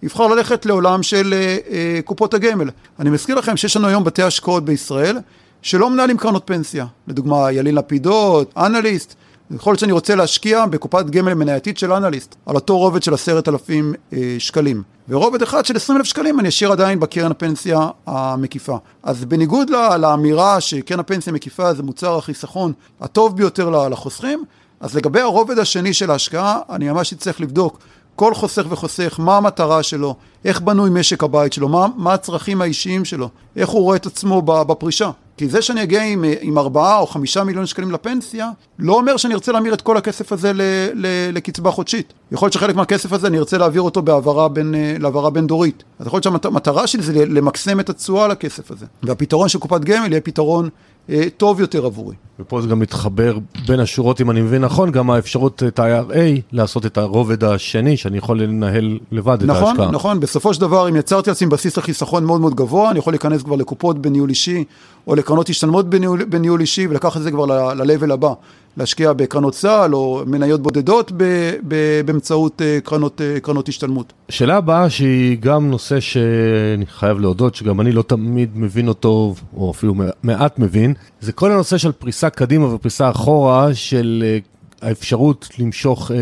יבחר 0.04 0.28
ללכת 0.28 0.66
לעולם 0.66 1.04
של 1.04 1.34
אה, 1.34 1.58
אה, 1.72 2.00
קופות 2.06 2.34
הגמל. 2.34 2.70
אני 3.00 3.10
מזכיר 3.10 3.36
לכם 3.36 3.58
שיש 3.58 3.78
לנו 3.78 3.88
היום 3.88 4.04
בתי 4.04 4.24
השקעות 4.24 4.66
בישראל 4.66 5.18
שלא 5.62 5.90
מנהלים 5.90 6.18
קרנות 6.18 6.44
פנסיה. 6.46 6.86
לדוגמה, 7.08 7.52
ילין 7.52 7.76
לפידות, 7.76 8.54
אנליסט. 8.58 9.16
יכול 9.56 9.72
להיות 9.72 9.80
שאני 9.80 9.92
רוצה 9.92 10.16
להשקיע 10.16 10.66
בקופת 10.66 11.06
גמל 11.06 11.34
מנייתית 11.34 11.78
של 11.78 11.94
אנליסט, 11.94 12.36
על 12.46 12.56
אותו 12.56 12.78
רובד 12.78 13.04
של 13.04 13.14
עשרת 13.14 13.48
אלפים 13.48 13.94
אה, 14.14 14.36
שקלים. 14.40 14.84
ורובד 15.10 15.42
אחד 15.42 15.66
של 15.66 15.76
עשרים 15.76 15.98
אלף 15.98 16.06
שקלים 16.06 16.40
אני 16.40 16.50
אשאיר 16.50 16.72
עדיין 16.72 17.00
בקרן 17.00 17.32
הפנסיה 17.32 17.88
המקיפה. 18.08 18.78
אז 19.04 19.26
בניגוד 19.26 19.70
לאמירה 20.00 20.62
שקרן 20.62 21.00
הפנסיה 21.00 21.32
המקיפה 21.32 21.74
זה 21.74 21.84
מוצר 21.84 22.18
החיסכון 22.18 22.74
הטוב 23.02 23.38
ביותר 23.38 23.70
לחוסכים, 23.90 24.44
אז 24.80 24.96
לגבי 24.96 25.20
הרובד 25.20 25.60
השני 25.60 25.94
של 25.94 26.12
ההשקעה, 26.12 26.60
אני 26.70 26.92
ממש 26.92 27.14
אצטרך 27.14 27.42
לבדוק 27.42 27.80
כל 28.16 28.34
חוסך 28.34 28.66
וחוסך, 28.70 29.16
מה 29.20 29.38
המטרה 29.38 29.84
שלו, 29.84 30.16
איך 30.46 30.62
בנוי 30.62 30.90
משק 30.90 31.24
הבית 31.24 31.54
שלו, 31.54 31.70
מה, 31.70 31.88
מה 31.98 32.14
הצרכים 32.14 32.62
האישיים 32.62 33.06
שלו, 33.06 33.30
איך 33.56 33.70
הוא 33.70 33.82
רואה 33.82 33.96
את 33.96 34.06
עצמו 34.06 34.42
בפרישה. 34.42 35.12
כי 35.38 35.48
זה 35.48 35.62
שאני 35.62 35.84
אגיע 35.84 36.04
עם, 36.04 36.26
עם 36.42 36.58
4 36.58 36.98
או 36.98 37.08
5 37.08 37.38
מיליון 37.38 37.66
שקלים 37.66 37.92
לפנסיה, 37.92 38.50
לא 38.80 38.94
אומר 38.94 39.18
שאני 39.18 39.34
ארצה 39.34 39.52
להמיר 39.52 39.74
את 39.74 39.82
כל 39.82 39.98
הכסף 39.98 40.32
הזה 40.32 40.54
ל, 40.54 40.62
ל, 40.94 41.08
לקצבה 41.34 41.72
חודשית. 41.72 42.14
יכול 42.32 42.46
להיות 42.46 42.54
שחלק 42.54 42.76
מהכסף 42.76 43.14
הזה 43.14 43.28
אני 43.28 43.38
ארצה 43.38 43.58
להעביר 43.58 43.82
אותו 43.82 44.02
בהעברה 44.02 44.50
בין, 44.50 44.76
להעברה 45.00 45.30
בין 45.30 45.48
דורית. 45.48 45.84
אז 46.00 46.08
יכול 46.08 46.18
להיות 46.18 46.44
שהמטרה 46.44 46.88
שלי 46.88 47.04
זה 47.04 47.26
למקסם 47.26 47.80
את 47.80 47.90
התשואה 47.90 48.28
לכסף 48.28 48.72
הזה. 48.72 48.86
והפתרון 49.04 49.50
של 49.50 49.60
קופת 49.60 49.82
גמל 49.82 50.12
יהיה 50.12 50.22
פתרון 50.22 50.66
אה, 50.66 50.70
טוב 51.38 51.60
יותר 51.60 51.86
עבורי. 51.86 52.16
ופה 52.40 52.62
זה 52.62 52.68
גם 52.68 52.80
מתחבר 52.80 53.38
בין 53.68 53.80
השורות, 53.80 54.22
אם 54.22 54.32
אני 54.32 54.42
מבין 54.42 54.62
נכון, 54.62 54.92
גם 54.92 55.12
האפשרות 55.12 55.64
את 55.64 55.80
ה-IRA 55.80 56.42
לעשות 56.52 56.86
את 56.86 56.98
הרובד 56.98 57.44
השני, 57.44 57.98
שאני 57.98 58.18
יכול 58.18 58.42
לנהל 58.42 59.00
לבד 59.12 59.38
נכון, 59.44 59.44
את 59.44 59.50
ההשקעה. 59.50 59.74
נכון, 59.74 59.96
נכון. 59.96 60.20
בסופו 60.20 60.54
של 60.54 60.62
דבר, 60.62 60.90
אם 60.90 60.96
יצרתי 60.96 61.30
לעצמי 61.30 61.48
בסיס 61.48 61.78
לחיסכון 61.78 62.26
מאוד 62.26 62.42
מאוד 62.42 62.56
גבוה, 62.56 62.92
אני 62.92 63.00
יכול 63.00 63.14
להיכנס 63.14 63.44
כבר 63.44 63.56
לקופות 63.56 64.00
בניהול 64.00 64.30
אישי, 64.30 64.64
או 65.08 65.16
לקרנות 65.16 65.50
השתלמות 65.50 65.90
בניהול, 65.90 66.24
בניהול 66.24 66.62
אישי, 66.62 66.88
ולקחת 66.88 67.18
את 67.18 67.24
זה 67.24 67.32
כבר 67.32 67.46
ל-level 67.46 68.14
הבא. 68.14 68.34
להשקיע 68.78 69.14
בקרנות 69.14 69.54
צה"ל 69.54 69.96
או 69.96 70.24
מניות 70.28 70.62
בודדות 70.62 71.12
ב, 71.18 71.24
ב, 71.68 72.02
באמצעות 72.06 72.62
אה, 72.62 72.80
קרנות, 72.84 73.22
אה, 73.22 73.40
קרנות 73.40 73.70
השתלמות. 73.70 74.14
שאלה 74.30 74.58
הבאה 74.58 74.90
שהיא 74.90 75.38
גם 75.40 75.70
נושא 75.70 76.00
שאני 76.00 76.86
חייב 76.86 77.20
להודות 77.20 77.56
שגם 77.56 77.82
אני 77.82 77.92
לא 77.92 78.02
תמיד 78.02 78.50
מבין 78.56 78.88
אותו 78.88 79.36
או 79.58 79.72
אפילו 79.72 79.94
מעט 80.24 80.60
מבין 80.60 80.94
זה 81.22 81.32
כל 81.32 81.52
הנושא 81.52 81.78
של 81.78 81.92
פריסה 81.92 82.30
קדימה 82.30 82.74
ופריסה 82.74 83.10
אחורה 83.10 83.74
של 83.74 84.24
אה, 84.26 84.38
האפשרות 84.84 85.50
למשוך 85.60 86.12
אה, 86.12 86.18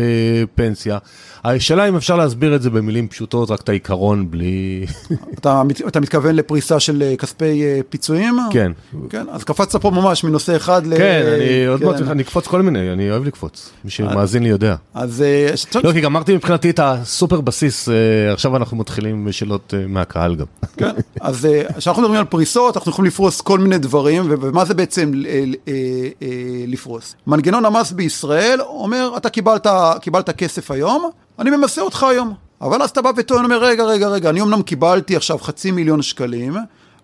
פנסיה. 0.54 0.98
השאלה 1.44 1.88
אם 1.88 1.96
אפשר 1.96 2.16
להסביר 2.16 2.54
את 2.54 2.62
זה 2.62 2.70
במילים 2.70 3.08
פשוטות, 3.08 3.50
רק 3.50 3.60
את 3.60 3.68
העיקרון 3.68 4.30
בלי... 4.30 4.86
אתה, 5.38 5.62
אתה 5.88 6.00
מתכוון 6.00 6.34
לפריסה 6.34 6.80
של 6.80 7.02
אה, 7.02 7.16
כספי 7.16 7.62
אה, 7.62 7.80
פיצויים? 7.88 8.38
כן. 8.50 8.72
כן, 9.10 9.26
אז 9.30 9.44
קפצת 9.44 9.82
פה 9.82 9.90
ממש 9.90 10.24
מנושא 10.24 10.56
אחד 10.56 10.86
ל... 10.86 10.96
כן, 10.96 11.22
אני 11.34 11.66
עוד 11.66 11.84
מעט, 11.84 12.00
אני 12.00 12.22
אקפוץ 12.22 12.46
כל 12.46 12.62
מיני, 12.62 12.92
אני 12.92 13.10
אוהב 13.10 13.24
לקפוץ, 13.24 13.70
מי 13.84 13.90
שמאזין 13.90 14.42
לי 14.42 14.48
יודע. 14.48 14.76
אז... 14.94 15.24
לא, 15.84 15.92
כי 15.92 16.00
גמרתי 16.00 16.34
מבחינתי 16.34 16.70
את 16.70 16.80
הסופר 16.82 17.40
בסיס, 17.40 17.88
עכשיו 18.32 18.56
אנחנו 18.56 18.76
מתחילים 18.76 19.24
בשאלות 19.24 19.74
מהקהל 19.88 20.34
גם. 20.34 20.46
כן, 20.76 20.90
אז 21.20 21.48
כשאנחנו 21.78 22.02
מדברים 22.02 22.20
על 22.20 22.26
פריסות, 22.26 22.76
אנחנו 22.76 22.90
יכולים 22.90 23.08
לפרוס 23.08 23.40
כל 23.40 23.58
מיני 23.58 23.78
דברים, 23.78 24.24
ומה 24.40 24.64
זה 24.64 24.74
בעצם 24.74 25.12
לפרוס? 26.66 27.14
מנגנון 27.26 27.64
המס 27.64 27.92
בישראל 27.92 28.51
אומר, 28.60 29.12
אתה 29.16 29.28
קיבלת, 29.28 29.66
קיבלת 30.00 30.30
כסף 30.30 30.70
היום, 30.70 31.10
אני 31.38 31.50
ממסה 31.50 31.80
אותך 31.80 32.02
היום. 32.02 32.34
אבל 32.60 32.82
אז 32.82 32.90
אתה 32.90 33.02
בא 33.02 33.10
וטוען, 33.16 33.44
אומר, 33.44 33.64
רגע, 33.64 33.84
רגע, 33.84 34.08
רגע, 34.08 34.30
אני 34.30 34.42
אמנם 34.42 34.62
קיבלתי 34.62 35.16
עכשיו 35.16 35.38
חצי 35.38 35.70
מיליון 35.70 36.02
שקלים, 36.02 36.56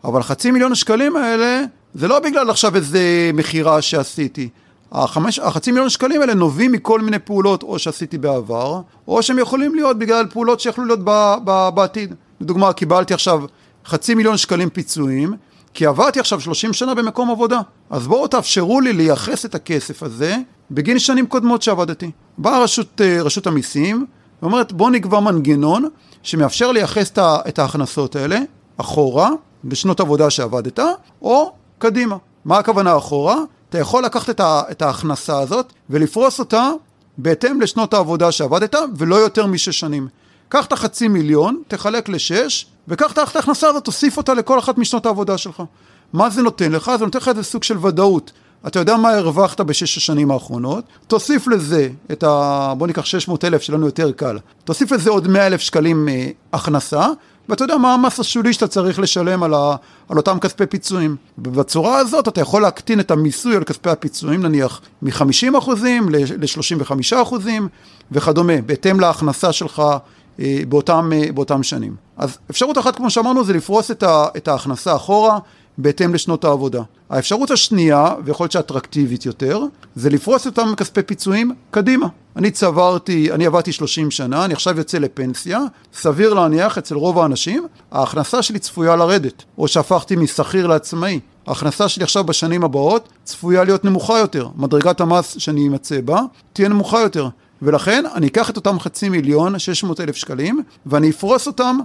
אבל 0.04 0.22
חצי 0.22 0.50
מיליון 0.50 0.72
השקלים 0.72 1.16
האלה, 1.16 1.62
זה 1.94 2.08
לא 2.08 2.20
בגלל 2.20 2.50
עכשיו 2.50 2.76
איזה 2.76 3.30
מכירה 3.34 3.82
שעשיתי. 3.82 4.48
החמש, 4.92 5.38
החצי 5.38 5.70
מיליון 5.70 5.90
שקלים 5.90 6.20
האלה 6.20 6.34
נובעים 6.34 6.72
מכל 6.72 7.00
מיני 7.00 7.18
פעולות 7.18 7.62
או 7.62 7.78
שעשיתי 7.78 8.18
בעבר, 8.18 8.80
או 9.08 9.22
שהם 9.22 9.38
יכולים 9.38 9.74
להיות 9.74 9.98
בגלל 9.98 10.26
פעולות 10.26 10.60
שיכולו 10.60 10.86
להיות 10.86 11.00
ב, 11.04 11.34
ב, 11.44 11.68
בעתיד. 11.74 12.14
לדוגמה, 12.40 12.72
קיבלתי 12.72 13.14
עכשיו 13.14 13.42
חצי 13.86 14.14
מיליון 14.14 14.36
שקלים 14.36 14.70
פיצויים, 14.70 15.34
כי 15.74 15.86
עברתי 15.86 16.20
עכשיו 16.20 16.40
30 16.40 16.72
שנה 16.72 16.94
במקום 16.94 17.30
עבודה. 17.30 17.60
אז 17.90 18.06
בואו 18.06 18.26
תאפשרו 18.26 18.80
לי 18.80 18.92
לייחס 18.92 19.44
את 19.44 19.54
הכסף 19.54 20.02
הזה 20.02 20.36
בגין 20.70 20.98
שנים 20.98 21.26
קודמות 21.26 21.62
שעבדתי. 21.62 22.10
באה 22.38 22.62
רשות, 22.62 23.00
אה, 23.00 23.22
רשות 23.22 23.46
המיסים 23.46 24.06
ואומרת 24.42 24.72
בואו 24.72 24.90
נקבע 24.90 25.20
מנגנון 25.20 25.88
שמאפשר 26.22 26.72
לייחס 26.72 27.12
את 27.18 27.58
ההכנסות 27.58 28.16
האלה 28.16 28.38
אחורה 28.76 29.30
בשנות 29.64 30.00
עבודה 30.00 30.30
שעבדת 30.30 30.80
או 31.22 31.52
קדימה. 31.78 32.16
מה 32.44 32.58
הכוונה 32.58 32.96
אחורה? 32.96 33.36
אתה 33.70 33.78
יכול 33.78 34.04
לקחת 34.04 34.30
את, 34.30 34.40
ה, 34.40 34.62
את 34.70 34.82
ההכנסה 34.82 35.40
הזאת 35.40 35.72
ולפרוס 35.90 36.38
אותה 36.38 36.70
בהתאם 37.18 37.60
לשנות 37.60 37.94
העבודה 37.94 38.32
שעבדת, 38.32 38.74
ולא 38.96 39.16
יותר 39.16 39.46
משש 39.46 39.80
שנים. 39.80 40.08
קח 40.48 40.66
את 40.66 40.72
החצי 40.72 41.08
מיליון, 41.08 41.62
תחלק 41.68 42.08
לשש, 42.08 42.66
וקח 42.88 43.12
את 43.12 43.18
ההכנסה 43.18 43.68
הזאת, 43.68 43.84
תוסיף 43.84 44.16
אותה 44.16 44.34
לכל 44.34 44.58
אחת 44.58 44.78
משנות 44.78 45.06
העבודה 45.06 45.38
שלך. 45.38 45.62
מה 46.12 46.30
זה 46.30 46.42
נותן 46.42 46.72
לך? 46.72 46.92
זה 46.98 47.04
נותן 47.04 47.18
לך 47.18 47.28
איזה 47.28 47.42
סוג 47.42 47.62
של 47.62 47.86
ודאות. 47.86 48.32
אתה 48.66 48.78
יודע 48.78 48.96
מה 48.96 49.10
הרווחת 49.10 49.60
בשש 49.60 49.96
השנים 49.96 50.30
האחרונות, 50.30 50.84
תוסיף 51.06 51.46
לזה 51.46 51.88
את 52.12 52.22
ה... 52.22 52.74
בוא 52.78 52.86
ניקח 52.86 53.04
600 53.04 53.44
אלף 53.44 53.62
שלנו 53.62 53.86
יותר 53.86 54.12
קל, 54.12 54.38
תוסיף 54.64 54.92
לזה 54.92 55.10
עוד 55.10 55.28
100 55.28 55.46
אלף 55.46 55.60
שקלים 55.60 56.08
אה, 56.08 56.28
הכנסה, 56.52 57.06
ואתה 57.48 57.64
יודע 57.64 57.76
מה 57.76 57.94
המס 57.94 58.20
השולי 58.20 58.52
שאתה 58.52 58.66
צריך 58.66 58.98
לשלם 58.98 59.42
על, 59.42 59.54
ה... 59.54 59.76
על 60.08 60.16
אותם 60.16 60.38
כספי 60.38 60.66
פיצויים. 60.66 61.16
ובצורה 61.38 61.98
הזאת 61.98 62.28
אתה 62.28 62.40
יכול 62.40 62.62
להקטין 62.62 63.00
את 63.00 63.10
המיסוי 63.10 63.56
על 63.56 63.64
כספי 63.64 63.90
הפיצויים 63.90 64.42
נניח 64.42 64.80
מ-50% 65.02 65.70
ל-35% 66.10 67.34
וכדומה, 68.12 68.62
בהתאם 68.66 69.00
להכנסה 69.00 69.52
שלך 69.52 69.82
אה, 70.40 70.60
באותם, 70.68 71.10
אה, 71.14 71.32
באותם 71.32 71.62
שנים. 71.62 71.96
אז 72.16 72.38
אפשרות 72.50 72.78
אחת, 72.78 72.96
כמו 72.96 73.10
שאמרנו, 73.10 73.44
זה 73.44 73.52
לפרוס 73.52 73.90
את, 73.90 74.02
ה, 74.02 74.26
את 74.36 74.48
ההכנסה 74.48 74.96
אחורה 74.96 75.38
בהתאם 75.78 76.14
לשנות 76.14 76.44
העבודה. 76.44 76.82
האפשרות 77.10 77.50
השנייה, 77.50 78.14
ויכול 78.24 78.44
להיות 78.44 78.52
שאטרקטיבית 78.52 79.26
יותר, 79.26 79.60
זה 79.96 80.10
לפרוס 80.10 80.46
אותם 80.46 80.74
כספי 80.76 81.02
פיצויים 81.02 81.52
קדימה. 81.70 82.06
אני 82.36 82.50
צברתי, 82.50 83.32
אני 83.32 83.46
עבדתי 83.46 83.72
30 83.72 84.10
שנה, 84.10 84.44
אני 84.44 84.54
עכשיו 84.54 84.78
יוצא 84.78 84.98
לפנסיה, 84.98 85.60
סביר 85.94 86.34
להניח 86.34 86.78
אצל 86.78 86.94
רוב 86.94 87.18
האנשים, 87.18 87.66
ההכנסה 87.92 88.42
שלי 88.42 88.58
צפויה 88.58 88.96
לרדת, 88.96 89.44
או 89.58 89.68
שהפכתי 89.68 90.16
משכיר 90.16 90.66
לעצמאי. 90.66 91.20
ההכנסה 91.46 91.88
שלי 91.88 92.04
עכשיו 92.04 92.24
בשנים 92.24 92.64
הבאות 92.64 93.08
צפויה 93.24 93.64
להיות 93.64 93.84
נמוכה 93.84 94.18
יותר, 94.18 94.48
מדרגת 94.56 95.00
המס 95.00 95.34
שאני 95.38 95.68
אמצא 95.68 96.00
בה 96.00 96.20
תהיה 96.52 96.68
נמוכה 96.68 97.00
יותר. 97.00 97.28
ולכן 97.62 98.04
אני 98.14 98.26
אקח 98.26 98.50
את 98.50 98.56
אותם 98.56 98.80
חצי 98.80 99.08
מיליון, 99.08 99.58
600 99.58 100.00
אלף 100.00 100.16
שקלים, 100.16 100.62
ואני 100.86 101.10
אפרוס 101.10 101.46
אותם 101.46 101.78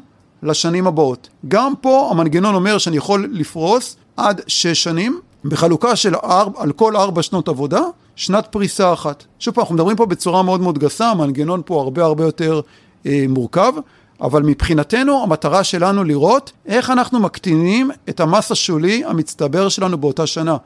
לשנים 0.43 0.87
הבאות. 0.87 1.29
גם 1.47 1.73
פה 1.81 2.07
המנגנון 2.11 2.55
אומר 2.55 2.77
שאני 2.77 2.97
יכול 2.97 3.29
לפרוס 3.31 3.95
עד 4.17 4.41
שש 4.47 4.83
שנים, 4.83 5.19
בחלוקה 5.45 5.95
של 5.95 6.15
ארבע, 6.15 6.61
על 6.61 6.71
כל 6.71 6.95
ארבע 6.95 7.23
שנות 7.23 7.47
עבודה, 7.47 7.81
שנת 8.15 8.47
פריסה 8.47 8.93
אחת. 8.93 9.23
שוב 9.39 9.53
פעם, 9.53 9.61
אנחנו 9.61 9.75
מדברים 9.75 9.97
פה 9.97 10.05
בצורה 10.05 10.43
מאוד 10.43 10.61
מאוד 10.61 10.77
גסה, 10.79 11.09
המנגנון 11.09 11.61
פה 11.65 11.81
הרבה 11.81 12.03
הרבה 12.03 12.23
יותר 12.23 12.61
אה, 13.05 13.25
מורכב, 13.29 13.73
אבל 14.21 14.43
מבחינתנו 14.43 15.23
המטרה 15.23 15.63
שלנו 15.63 16.03
לראות 16.03 16.51
איך 16.65 16.89
אנחנו 16.89 17.19
מקטינים 17.19 17.91
את 18.09 18.19
המס 18.19 18.51
השולי 18.51 19.03
המצטבר 19.05 19.69
שלנו 19.69 19.97
באותה 19.97 20.27
שנה. 20.27 20.57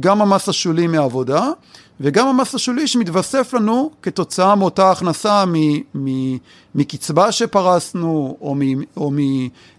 גם 0.00 0.22
המס 0.22 0.48
השולי 0.48 0.86
מעבודה 0.86 1.50
וגם 2.00 2.28
המס 2.28 2.54
השולי 2.54 2.86
שמתווסף 2.86 3.54
לנו 3.54 3.90
כתוצאה 4.02 4.54
מאותה 4.54 4.90
הכנסה 4.90 5.44
מקצבה 6.74 7.32
שפרסנו 7.32 8.36
או, 8.40 8.56
או 8.96 9.12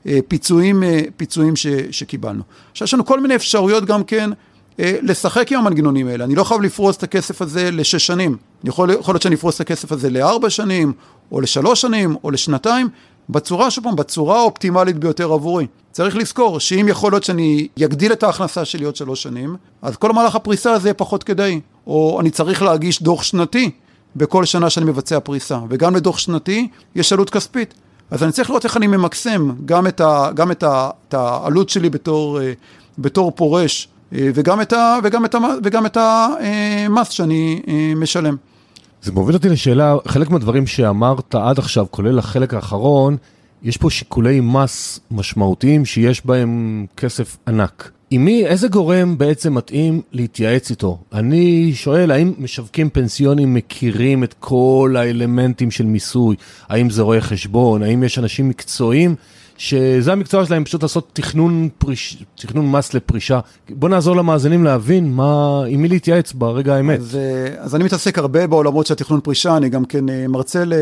מפיצויים 0.05 0.83
פיצויים 1.17 1.55
ש, 1.55 1.67
שקיבלנו. 1.91 2.43
עכשיו 2.71 2.85
יש 2.85 2.93
לנו 2.93 3.05
כל 3.05 3.19
מיני 3.19 3.35
אפשרויות 3.35 3.85
גם 3.85 4.03
כן 4.03 4.29
אה, 4.79 4.97
לשחק 5.01 5.51
עם 5.51 5.59
המנגנונים 5.59 6.07
האלה. 6.07 6.23
אני 6.23 6.35
לא 6.35 6.43
חייב 6.43 6.61
לפרוס 6.61 6.97
את 6.97 7.03
הכסף 7.03 7.41
הזה 7.41 7.71
לשש 7.71 8.07
שנים. 8.07 8.37
יכול, 8.63 8.89
יכול 8.91 9.13
להיות 9.13 9.21
שאני 9.21 9.35
אפרוס 9.35 9.55
את 9.55 9.61
הכסף 9.61 9.91
הזה 9.91 10.09
לארבע 10.09 10.49
שנים, 10.49 10.93
או 11.31 11.41
לשלוש 11.41 11.81
שנים, 11.81 12.15
או 12.23 12.31
לשנתיים, 12.31 12.89
בצורה, 13.29 13.71
שוב 13.71 13.83
פעם, 13.83 13.95
בצורה 13.95 14.39
האופטימלית 14.39 14.99
ביותר 14.99 15.33
עבורי. 15.33 15.67
צריך 15.91 16.15
לזכור 16.15 16.59
שאם 16.59 16.85
יכול 16.89 17.11
להיות 17.11 17.23
שאני 17.23 17.67
אגדיל 17.85 18.11
את 18.11 18.23
ההכנסה 18.23 18.65
שלי 18.65 18.85
עוד 18.85 18.95
שלוש 18.95 19.23
שנים, 19.23 19.55
אז 19.81 19.95
כל 19.95 20.11
מהלך 20.11 20.35
הפריסה 20.35 20.71
הזה 20.71 20.87
יהיה 20.87 20.93
פחות 20.93 21.23
כדאי. 21.23 21.59
או 21.87 22.19
אני 22.21 22.31
צריך 22.31 22.61
להגיש 22.61 23.03
דוח 23.03 23.23
שנתי 23.23 23.71
בכל 24.15 24.45
שנה 24.45 24.69
שאני 24.69 24.85
מבצע 24.85 25.19
פריסה, 25.19 25.59
וגם 25.69 25.95
לדוח 25.95 26.17
שנתי 26.17 26.67
יש 26.95 27.13
עלות 27.13 27.29
כספית. 27.29 27.73
אז 28.11 28.23
אני 28.23 28.31
צריך 28.31 28.49
לראות 28.49 28.65
איך 28.65 28.77
אני 28.77 28.87
ממקסם 28.87 29.51
גם 29.65 29.87
את, 29.87 30.01
ה, 30.01 30.29
גם 30.33 30.51
את, 30.51 30.63
ה, 30.63 30.89
את 31.07 31.13
העלות 31.13 31.69
שלי 31.69 31.89
בתור, 31.89 32.41
אה, 32.41 32.53
בתור 32.97 33.31
פורש, 33.31 33.87
אה, 34.13 34.29
וגם 34.33 34.61
את, 34.61 34.73
ה, 34.73 34.97
וגם 35.03 35.25
את, 35.25 35.35
ה, 35.35 35.39
וגם 35.63 35.85
את 35.85 35.97
המס 35.97 37.09
שאני 37.09 37.61
אה, 37.67 37.93
משלם. 37.95 38.35
זה 39.05 39.11
מוביל 39.11 39.35
אותי 39.35 39.49
לשאלה, 39.49 39.95
חלק 40.07 40.29
מהדברים 40.29 40.67
שאמרת 40.67 41.35
עד 41.35 41.59
עכשיו, 41.59 41.85
כולל 41.91 42.19
החלק 42.19 42.53
האחרון, 42.53 43.17
יש 43.63 43.77
פה 43.77 43.89
שיקולי 43.89 44.39
מס 44.39 44.99
משמעותיים 45.11 45.85
שיש 45.85 46.25
בהם 46.25 46.85
כסף 46.97 47.37
ענק. 47.47 47.91
עם 48.11 48.25
מי, 48.25 48.45
איזה 48.45 48.67
גורם 48.67 49.17
בעצם 49.17 49.53
מתאים 49.53 50.01
להתייעץ 50.11 50.69
איתו? 50.69 50.97
אני 51.13 51.71
שואל, 51.73 52.11
האם 52.11 52.33
משווקים 52.37 52.89
פנסיונים 52.89 53.53
מכירים 53.53 54.23
את 54.23 54.35
כל 54.39 54.95
האלמנטים 54.97 55.71
של 55.71 55.85
מיסוי? 55.85 56.35
האם 56.69 56.89
זה 56.89 57.01
רואה 57.01 57.21
חשבון? 57.21 57.83
האם 57.83 58.03
יש 58.03 58.19
אנשים 58.19 58.49
מקצועיים 58.49 59.15
שזה 59.57 60.11
המקצוע 60.11 60.45
שלהם 60.45 60.63
פשוט 60.63 60.83
לעשות 60.83 61.09
תכנון, 61.13 61.69
פריש, 61.77 62.23
תכנון 62.35 62.71
מס 62.71 62.93
לפרישה. 62.93 63.39
בוא 63.69 63.89
נעזור 63.89 64.15
למאזינים 64.15 64.63
להבין 64.63 65.11
מה, 65.11 65.61
עם 65.67 65.81
מי 65.81 65.87
להתייעץ 65.87 66.33
ברגע 66.33 66.75
האמת. 66.75 66.99
אז, 66.99 67.15
אה, 67.15 67.63
אז 67.63 67.75
אני 67.75 67.83
מתעסק 67.83 68.17
הרבה 68.17 68.47
בעולמות 68.47 68.87
של 68.87 68.95
תכנון 68.95 69.21
פרישה, 69.21 69.57
אני 69.57 69.69
גם 69.69 69.85
כן 69.85 70.09
אה, 70.09 70.27
מרצה 70.27 70.63
ל, 70.65 70.73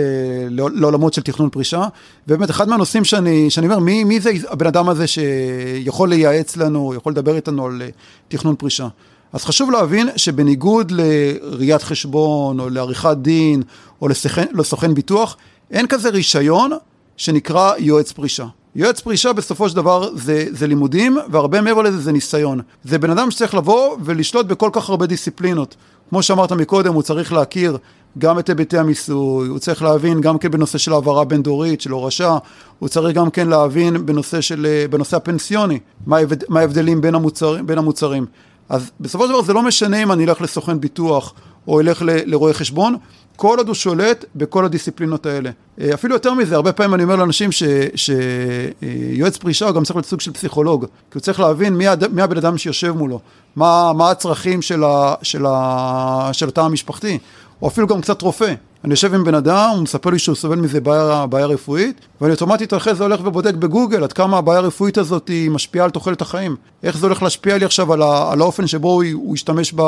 לעולמות 0.49 1.13
של 1.13 1.21
תכנון 1.21 1.49
פרישה, 1.49 1.87
ובאמת 2.27 2.49
אחד 2.49 2.69
מהנושאים 2.69 3.03
שאני, 3.03 3.49
שאני 3.49 3.67
אומר, 3.67 3.79
מי, 3.79 4.03
מי 4.03 4.19
זה 4.19 4.31
הבן 4.49 4.67
אדם 4.67 4.89
הזה 4.89 5.07
שיכול 5.07 6.09
לייעץ 6.09 6.57
לנו, 6.57 6.93
יכול 6.93 7.11
לדבר 7.11 7.35
איתנו 7.35 7.65
על 7.65 7.81
אה, 7.81 7.87
תכנון 8.27 8.55
פרישה. 8.55 8.87
אז 9.33 9.45
חשוב 9.45 9.71
להבין 9.71 10.09
שבניגוד 10.15 10.91
לראיית 10.91 11.83
חשבון, 11.83 12.59
או 12.59 12.69
לעריכת 12.69 13.17
דין, 13.21 13.63
או 14.01 14.07
לסוכן, 14.07 14.45
לסוכן 14.53 14.93
ביטוח, 14.93 15.37
אין 15.71 15.87
כזה 15.87 16.09
רישיון 16.09 16.71
שנקרא 17.17 17.73
יועץ 17.77 18.11
פרישה. 18.11 18.45
יועץ 18.75 19.01
פרישה 19.01 19.33
בסופו 19.33 19.69
של 19.69 19.75
דבר 19.75 20.09
זה, 20.15 20.45
זה 20.51 20.67
לימודים, 20.67 21.17
והרבה 21.31 21.61
מעבר 21.61 21.81
לזה 21.81 21.97
זה 21.97 22.11
ניסיון. 22.11 22.61
זה 22.83 22.97
בן 22.99 23.09
אדם 23.09 23.31
שצריך 23.31 23.55
לבוא 23.55 23.97
ולשלוט 24.03 24.45
בכל 24.45 24.69
כך 24.73 24.89
הרבה 24.89 25.05
דיסציפלינות. 25.05 25.75
כמו 26.09 26.23
שאמרת 26.23 26.51
מקודם, 26.51 26.93
הוא 26.93 27.01
צריך 27.01 27.33
להכיר 27.33 27.77
גם 28.17 28.39
את 28.39 28.49
היבטי 28.49 28.77
המיסוי, 28.77 29.47
הוא 29.47 29.59
צריך 29.59 29.81
להבין 29.81 30.21
גם 30.21 30.37
כן 30.37 30.51
בנושא 30.51 30.77
של 30.77 30.93
העברה 30.93 31.25
בין 31.25 31.43
דורית, 31.43 31.81
של 31.81 31.91
הורשה, 31.91 32.37
הוא 32.79 32.89
צריך 32.89 33.15
גם 33.15 33.29
כן 33.29 33.47
להבין 33.47 34.05
בנושא, 34.05 34.41
של, 34.41 34.85
בנושא 34.89 35.17
הפנסיוני, 35.17 35.79
מה 36.07 36.17
ההבדלים 36.55 37.01
בין, 37.01 37.15
המוצר, 37.15 37.57
בין 37.65 37.77
המוצרים. 37.77 38.25
אז 38.69 38.91
בסופו 38.99 39.23
של 39.23 39.29
דבר 39.29 39.41
זה 39.41 39.53
לא 39.53 39.61
משנה 39.61 40.03
אם 40.03 40.11
אני 40.11 40.25
אלך 40.25 40.41
לסוכן 40.41 40.79
ביטוח 40.79 41.33
או 41.67 41.79
אלך 41.79 42.01
לרואה 42.05 42.53
חשבון, 42.53 42.95
כל 43.35 43.57
עוד 43.57 43.67
הוא 43.67 43.75
שולט 43.75 44.25
בכל 44.35 44.65
הדיסציפלינות 44.65 45.25
האלה. 45.25 45.49
אה, 45.81 45.93
אפילו 45.93 46.15
יותר 46.15 46.33
מזה, 46.33 46.55
הרבה 46.55 46.73
פעמים 46.73 46.93
אני 46.93 47.03
אומר 47.03 47.15
לאנשים 47.15 47.49
שיועץ 47.95 49.37
פרישה 49.37 49.65
הוא 49.65 49.75
גם 49.75 49.83
צריך 49.83 49.95
להיות 49.95 50.05
סוג 50.05 50.21
של 50.21 50.31
פסיכולוג, 50.33 50.85
כי 50.85 51.17
הוא 51.17 51.21
צריך 51.21 51.39
להבין 51.39 51.73
מי, 51.75 51.87
הד... 51.87 52.13
מי 52.13 52.21
הבן 52.21 52.37
אדם 52.37 52.57
שיושב 52.57 52.91
מולו, 52.91 53.19
מה, 53.55 53.91
מה 53.93 54.11
הצרכים 54.11 54.61
של, 54.61 54.83
ה... 54.83 55.13
של, 55.21 55.45
ה... 55.47 56.29
של 56.33 56.47
התא 56.47 56.61
המשפחתי, 56.61 57.17
או 57.61 57.67
אפילו 57.67 57.87
גם 57.87 58.01
קצת 58.01 58.21
רופא. 58.21 58.53
אני 58.83 58.91
יושב 58.91 59.13
עם 59.13 59.23
בן 59.23 59.35
אדם, 59.35 59.69
הוא 59.73 59.81
מספר 59.83 60.09
לי 60.09 60.19
שהוא 60.19 60.35
סובל 60.35 60.55
מזה 60.55 60.81
בעיה, 60.81 61.25
בעיה 61.25 61.45
רפואית, 61.45 62.01
ואני 62.21 62.33
אוטומטית 62.33 62.73
אחרי 62.73 62.95
זה 62.95 63.03
הולך 63.03 63.19
ובודק 63.23 63.53
בגוגל 63.53 64.03
עד 64.03 64.13
כמה 64.13 64.37
הבעיה 64.37 64.59
הרפואית 64.59 64.97
הזאת 64.97 65.27
היא 65.27 65.51
משפיעה 65.51 65.85
על 65.85 65.91
תוחלת 65.91 66.21
החיים. 66.21 66.55
איך 66.83 66.97
זה 66.97 67.05
הולך 67.05 67.23
להשפיע 67.23 67.57
לי 67.57 67.65
עכשיו 67.65 67.93
על, 67.93 68.01
ה, 68.01 68.31
על 68.31 68.41
האופן 68.41 68.67
שבו 68.67 68.91
הוא, 68.91 69.03
הוא 69.13 69.35
ישתמש 69.35 69.73
ב, 69.75 69.81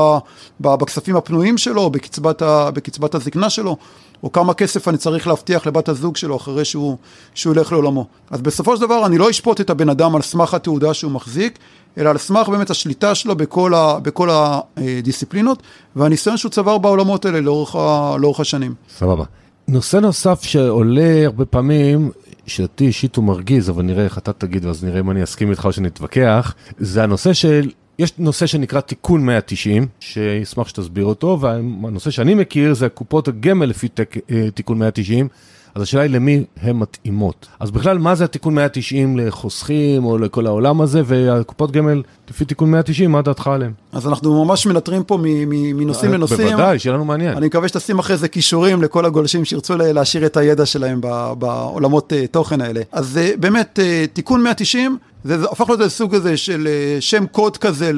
ב, 0.61 0.75
בכספים 0.75 1.15
הפנויים 1.15 1.57
שלו, 1.57 1.89
בקצבת, 1.89 2.41
ה, 2.41 2.71
בקצבת 2.71 3.15
הזקנה 3.15 3.49
שלו, 3.49 3.77
או 4.23 4.31
כמה 4.31 4.53
כסף 4.53 4.87
אני 4.87 4.97
צריך 4.97 5.27
להבטיח 5.27 5.67
לבת 5.67 5.89
הזוג 5.89 6.17
שלו 6.17 6.35
אחרי 6.35 6.65
שהוא, 6.65 6.97
שהוא 7.33 7.53
ילך 7.53 7.71
לעולמו. 7.71 8.07
אז 8.31 8.41
בסופו 8.41 8.75
של 8.75 8.81
דבר 8.81 9.05
אני 9.05 9.17
לא 9.17 9.29
אשפוט 9.29 9.61
את 9.61 9.69
הבן 9.69 9.89
אדם 9.89 10.15
על 10.15 10.21
סמך 10.21 10.53
התעודה 10.53 10.93
שהוא 10.93 11.11
מחזיק, 11.11 11.59
אלא 11.97 12.09
על 12.09 12.17
סמך 12.17 12.49
באמת 12.49 12.69
השליטה 12.69 13.15
שלו 13.15 13.35
בכל, 13.35 13.73
ה, 13.73 13.99
בכל 13.99 14.29
הדיסציפלינות 14.31 15.63
והניסיון 15.95 16.37
שהוא 16.37 16.49
צבר 16.49 16.77
בעולמות 16.77 17.25
האלה 17.25 17.41
לאורך, 17.41 17.75
ה, 17.75 18.15
לאורך 18.19 18.39
השנים. 18.39 18.73
סבבה. 18.97 19.23
נושא 19.67 19.97
נוסף 19.97 20.43
שעולה 20.43 21.25
הרבה 21.25 21.45
פעמים, 21.45 22.11
שאותי 22.47 22.85
אישית 22.85 23.15
הוא 23.15 23.25
מרגיז, 23.25 23.69
אבל 23.69 23.83
נראה 23.83 24.03
איך 24.03 24.17
אתה 24.17 24.33
תגיד 24.33 24.65
ואז 24.65 24.83
נראה 24.83 24.99
אם 24.99 25.11
אני 25.11 25.23
אסכים 25.23 25.51
איתך 25.51 25.65
או 25.65 25.71
שנתווכח, 25.71 26.55
זה 26.77 27.03
הנושא 27.03 27.33
של 27.33 27.69
יש 27.99 28.13
נושא 28.17 28.45
שנקרא 28.45 28.79
תיקון 28.79 29.25
190, 29.25 29.87
שאשמח 29.99 30.67
שתסביר 30.67 31.05
אותו, 31.05 31.37
והנושא 31.41 32.11
שאני 32.11 32.35
מכיר 32.35 32.73
זה 32.73 32.89
קופות 32.89 33.27
הגמל 33.27 33.65
לפי 33.65 33.87
אה, 34.31 34.51
תיקון 34.51 34.79
190, 34.79 35.27
אז 35.75 35.81
השאלה 35.81 36.03
היא 36.03 36.11
למי 36.11 36.43
הן 36.61 36.75
מתאימות. 36.75 37.47
אז 37.59 37.71
בכלל, 37.71 37.97
מה 37.97 38.15
זה 38.15 38.23
התיקון 38.23 38.55
190 38.55 39.17
לחוסכים 39.17 40.05
או 40.05 40.17
לכל 40.17 40.47
העולם 40.47 40.81
הזה, 40.81 41.01
והקופות 41.05 41.71
גמל 41.71 42.03
לפי 42.29 42.45
תיקון 42.45 42.71
190, 42.71 43.11
מה 43.11 43.21
דעתך 43.21 43.47
עליהן? 43.47 43.71
אז 43.91 44.07
אנחנו 44.07 44.45
ממש 44.45 44.65
מנטרים 44.65 45.03
פה 45.03 45.17
מנושאים 45.47 46.11
אה, 46.11 46.17
לנושאים. 46.17 46.47
בוודאי, 46.47 46.79
שיהיה 46.79 46.93
לנו 46.93 47.05
מעניין. 47.05 47.37
אני 47.37 47.47
מקווה 47.47 47.67
שתשים 47.67 47.99
אחרי 47.99 48.17
זה 48.17 48.27
כישורים 48.27 48.81
לכל 48.81 49.05
הגולשים 49.05 49.45
שירצו 49.45 49.77
להשאיר 49.77 50.25
את 50.25 50.37
הידע 50.37 50.65
שלהם 50.65 51.01
בעולמות 51.39 52.13
אה, 52.13 52.27
תוכן 52.27 52.61
האלה. 52.61 52.81
אז 52.91 53.17
אה, 53.17 53.31
באמת, 53.39 53.79
תיקון 54.13 54.43
190, 54.43 54.97
זה 55.23 55.35
הפך 55.51 55.69
להיות 55.69 55.91
סוג 55.91 56.15
כזה 56.15 56.37
של 56.37 56.67
שם 56.99 57.25
קוד 57.25 57.57
כזה 57.57 57.91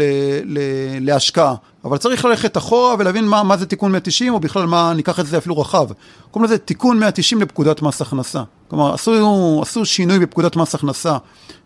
להשקעה. 1.01 1.55
אבל 1.87 1.97
צריך 1.97 2.25
ללכת 2.25 2.57
אחורה 2.57 2.95
ולהבין 2.99 3.25
מה, 3.25 3.43
מה 3.43 3.57
זה 3.57 3.65
תיקון 3.65 3.91
190, 3.91 4.33
או 4.33 4.39
בכלל 4.39 4.65
מה, 4.65 4.93
ניקח 4.95 5.19
את 5.19 5.27
זה 5.27 5.37
אפילו 5.37 5.57
רחב. 5.57 5.87
קוראים 6.31 6.45
לזה 6.45 6.57
תיקון 6.57 6.99
190 6.99 7.41
לפקודת 7.41 7.81
מס 7.81 8.01
הכנסה. 8.01 8.43
כלומר, 8.67 8.93
עשו, 8.93 9.59
עשו 9.61 9.85
שינוי 9.85 10.19
בפקודת 10.19 10.55
מס 10.55 10.75
הכנסה 10.75 11.17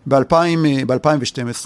ב-2012, 0.08 1.66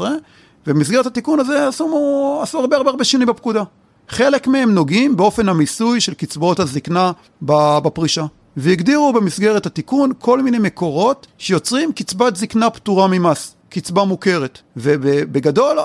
ובמסגרת 0.68 1.06
התיקון 1.06 1.40
הזה 1.40 1.68
עשו, 1.68 2.40
עשו 2.44 2.60
הרבה 2.60 2.78
הרבה 2.78 2.90
הרבה 2.90 3.04
שינוי 3.04 3.26
בפקודה. 3.26 3.64
חלק 4.10 4.48
מהם 4.48 4.72
נוגעים 4.72 5.16
באופן 5.16 5.50
המיסוי 5.50 6.02
של 6.02 6.14
קצבאות 6.14 6.60
הזקנה 6.60 7.12
בפרישה. 7.42 8.26
והגדירו 8.58 9.14
במסגרת 9.14 9.66
התיקון 9.66 10.12
כל 10.20 10.42
מיני 10.42 10.60
מקורות 10.60 11.28
שיוצרים 11.38 11.94
קצבת 11.94 12.36
זקנה 12.36 12.70
פטורה 12.70 13.08
ממס, 13.08 13.56
קצבה 13.76 14.04
מוכרת. 14.04 14.60
ובגדול 14.78 15.78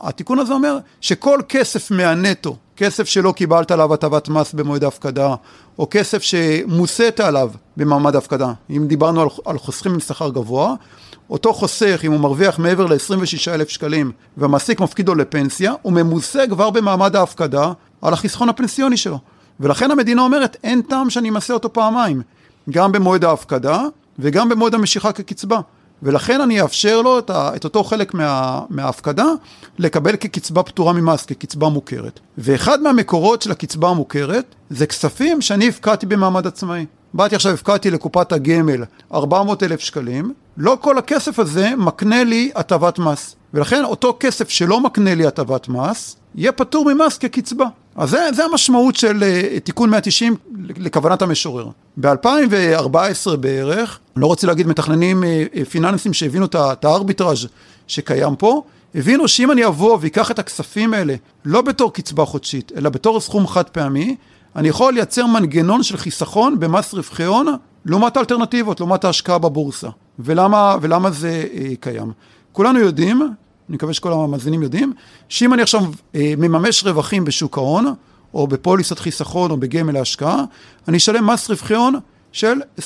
התיקון 0.00 0.38
הזה 0.38 0.52
אומר 0.52 0.78
שכל 1.00 1.40
כסף 1.48 1.90
מהנטו, 1.90 2.56
כסף 2.76 3.04
שלא 3.04 3.32
קיבלת 3.32 3.70
עליו 3.70 3.94
הטבת 3.94 4.28
מס 4.28 4.52
במועד 4.52 4.84
ההפקדה, 4.84 5.34
או 5.78 5.86
כסף 5.90 6.22
שמוסית 6.22 7.20
עליו 7.20 7.50
במעמד 7.76 8.14
ההפקדה, 8.14 8.52
אם 8.70 8.86
דיברנו 8.86 9.22
על, 9.22 9.28
על 9.44 9.58
חוסכים 9.58 9.94
עם 9.94 10.00
שכר 10.00 10.30
גבוה, 10.30 10.74
אותו 11.30 11.52
חוסך, 11.52 12.00
אם 12.04 12.12
הוא 12.12 12.20
מרוויח 12.20 12.58
מעבר 12.58 12.86
ל-26,000 12.86 13.68
שקלים 13.68 14.12
והמעסיק 14.36 14.80
מפקיד 14.80 15.08
לו 15.08 15.14
לפנסיה, 15.14 15.72
הוא 15.82 15.92
ממוסה 15.92 16.44
כבר 16.50 16.70
במעמד 16.70 17.16
ההפקדה 17.16 17.72
על 18.02 18.12
החיסכון 18.12 18.48
הפנסיוני 18.48 18.96
שלו. 18.96 19.18
ולכן 19.60 19.90
המדינה 19.90 20.22
אומרת, 20.22 20.56
אין 20.64 20.82
טעם 20.82 21.10
שאני 21.10 21.28
אמסה 21.28 21.54
אותו 21.54 21.72
פעמיים, 21.72 22.22
גם 22.70 22.92
במועד 22.92 23.24
ההפקדה 23.24 23.82
וגם 24.18 24.48
במועד 24.48 24.74
המשיכה 24.74 25.12
כקצבה. 25.12 25.60
ולכן 26.02 26.40
אני 26.40 26.62
אאפשר 26.62 27.02
לו 27.02 27.18
את, 27.18 27.30
ה, 27.30 27.56
את 27.56 27.64
אותו 27.64 27.84
חלק 27.84 28.14
מה, 28.14 28.62
מההפקדה 28.70 29.26
לקבל 29.78 30.16
כקצבה 30.16 30.62
פטורה 30.62 30.92
ממס, 30.92 31.26
כקצבה 31.26 31.68
מוכרת. 31.68 32.20
ואחד 32.38 32.82
מהמקורות 32.82 33.42
של 33.42 33.50
הקצבה 33.50 33.88
המוכרת 33.88 34.54
זה 34.70 34.86
כספים 34.86 35.40
שאני 35.40 35.68
הפקדתי 35.68 36.06
במעמד 36.06 36.46
עצמאי. 36.46 36.86
באתי 37.14 37.34
עכשיו, 37.34 37.52
הפקדתי 37.52 37.90
לקופת 37.90 38.32
הגמל 38.32 38.84
400 39.14 39.62
אלף 39.62 39.80
שקלים, 39.80 40.32
לא 40.56 40.78
כל 40.80 40.98
הכסף 40.98 41.38
הזה 41.38 41.70
מקנה 41.76 42.24
לי 42.24 42.50
הטבת 42.54 42.98
מס. 42.98 43.36
ולכן 43.54 43.84
אותו 43.84 44.16
כסף 44.20 44.48
שלא 44.48 44.80
מקנה 44.80 45.14
לי 45.14 45.26
הטבת 45.26 45.68
מס, 45.68 46.16
יהיה 46.34 46.52
פטור 46.52 46.94
ממס 46.94 47.18
כקצבה. 47.18 47.66
אז 47.96 48.10
זה, 48.10 48.28
זה 48.34 48.44
המשמעות 48.44 48.96
של 48.96 49.22
uh, 49.22 49.60
תיקון 49.60 49.90
190 49.90 50.36
לכוונת 50.76 51.22
המשורר. 51.22 51.68
ב-2014 51.96 53.36
בערך, 53.40 53.98
לא 54.16 54.26
רוצה 54.26 54.46
להגיד 54.46 54.66
מתכננים 54.66 55.22
uh, 55.22 55.64
פיננסיים 55.64 56.14
שהבינו 56.14 56.46
את 56.46 56.84
הארביטראז' 56.84 57.46
שקיים 57.86 58.36
פה, 58.36 58.62
הבינו 58.94 59.28
שאם 59.28 59.50
אני 59.50 59.66
אבוא 59.66 59.98
ואקח 60.00 60.30
את 60.30 60.38
הכספים 60.38 60.94
האלה 60.94 61.14
לא 61.44 61.62
בתור 61.62 61.92
קצבה 61.92 62.24
חודשית, 62.24 62.72
אלא 62.76 62.90
בתור 62.90 63.20
סכום 63.20 63.46
חד 63.46 63.68
פעמי, 63.68 64.16
אני 64.56 64.68
יכול 64.68 64.94
לייצר 64.94 65.26
מנגנון 65.26 65.82
של 65.82 65.96
חיסכון 65.96 66.60
במס 66.60 66.94
רווחי 66.94 67.24
הון 67.24 67.46
לעומת 67.84 68.16
האלטרנטיבות, 68.16 68.80
לעומת 68.80 69.04
ההשקעה 69.04 69.38
בבורסה. 69.38 69.88
ולמה, 70.18 70.76
ולמה 70.80 71.10
זה 71.10 71.44
אה, 71.54 71.68
קיים? 71.80 72.12
כולנו 72.52 72.78
יודעים, 72.78 73.22
אני 73.68 73.76
מקווה 73.76 73.94
שכל 73.94 74.12
המאזינים 74.12 74.62
יודעים, 74.62 74.92
שאם 75.28 75.54
אני 75.54 75.62
עכשיו 75.62 75.82
אה, 76.14 76.34
מממש 76.38 76.84
רווחים 76.84 77.24
בשוק 77.24 77.58
ההון, 77.58 77.94
או 78.34 78.46
בפוליסת 78.46 78.98
חיסכון 78.98 79.50
או 79.50 79.56
בגמל 79.56 79.92
להשקעה, 79.92 80.44
אני 80.88 80.96
אשלם 80.96 81.26
מס 81.26 81.50
רווחי 81.50 81.74
הון 81.74 81.94
של 82.32 82.60
25%. 82.78 82.82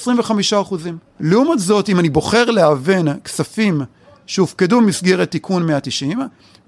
לעומת 1.21 1.59
זאת, 1.59 1.89
אם 1.89 1.99
אני 1.99 2.09
בוחר 2.09 2.51
להוון 2.51 3.21
כספים 3.25 3.83
שהופקדו 4.27 4.81
במסגרת 4.81 5.31
תיקון 5.31 5.67
190, 5.67 6.21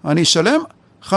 אני 0.04 0.22
אשלם 0.22 0.60
15% 1.02 1.14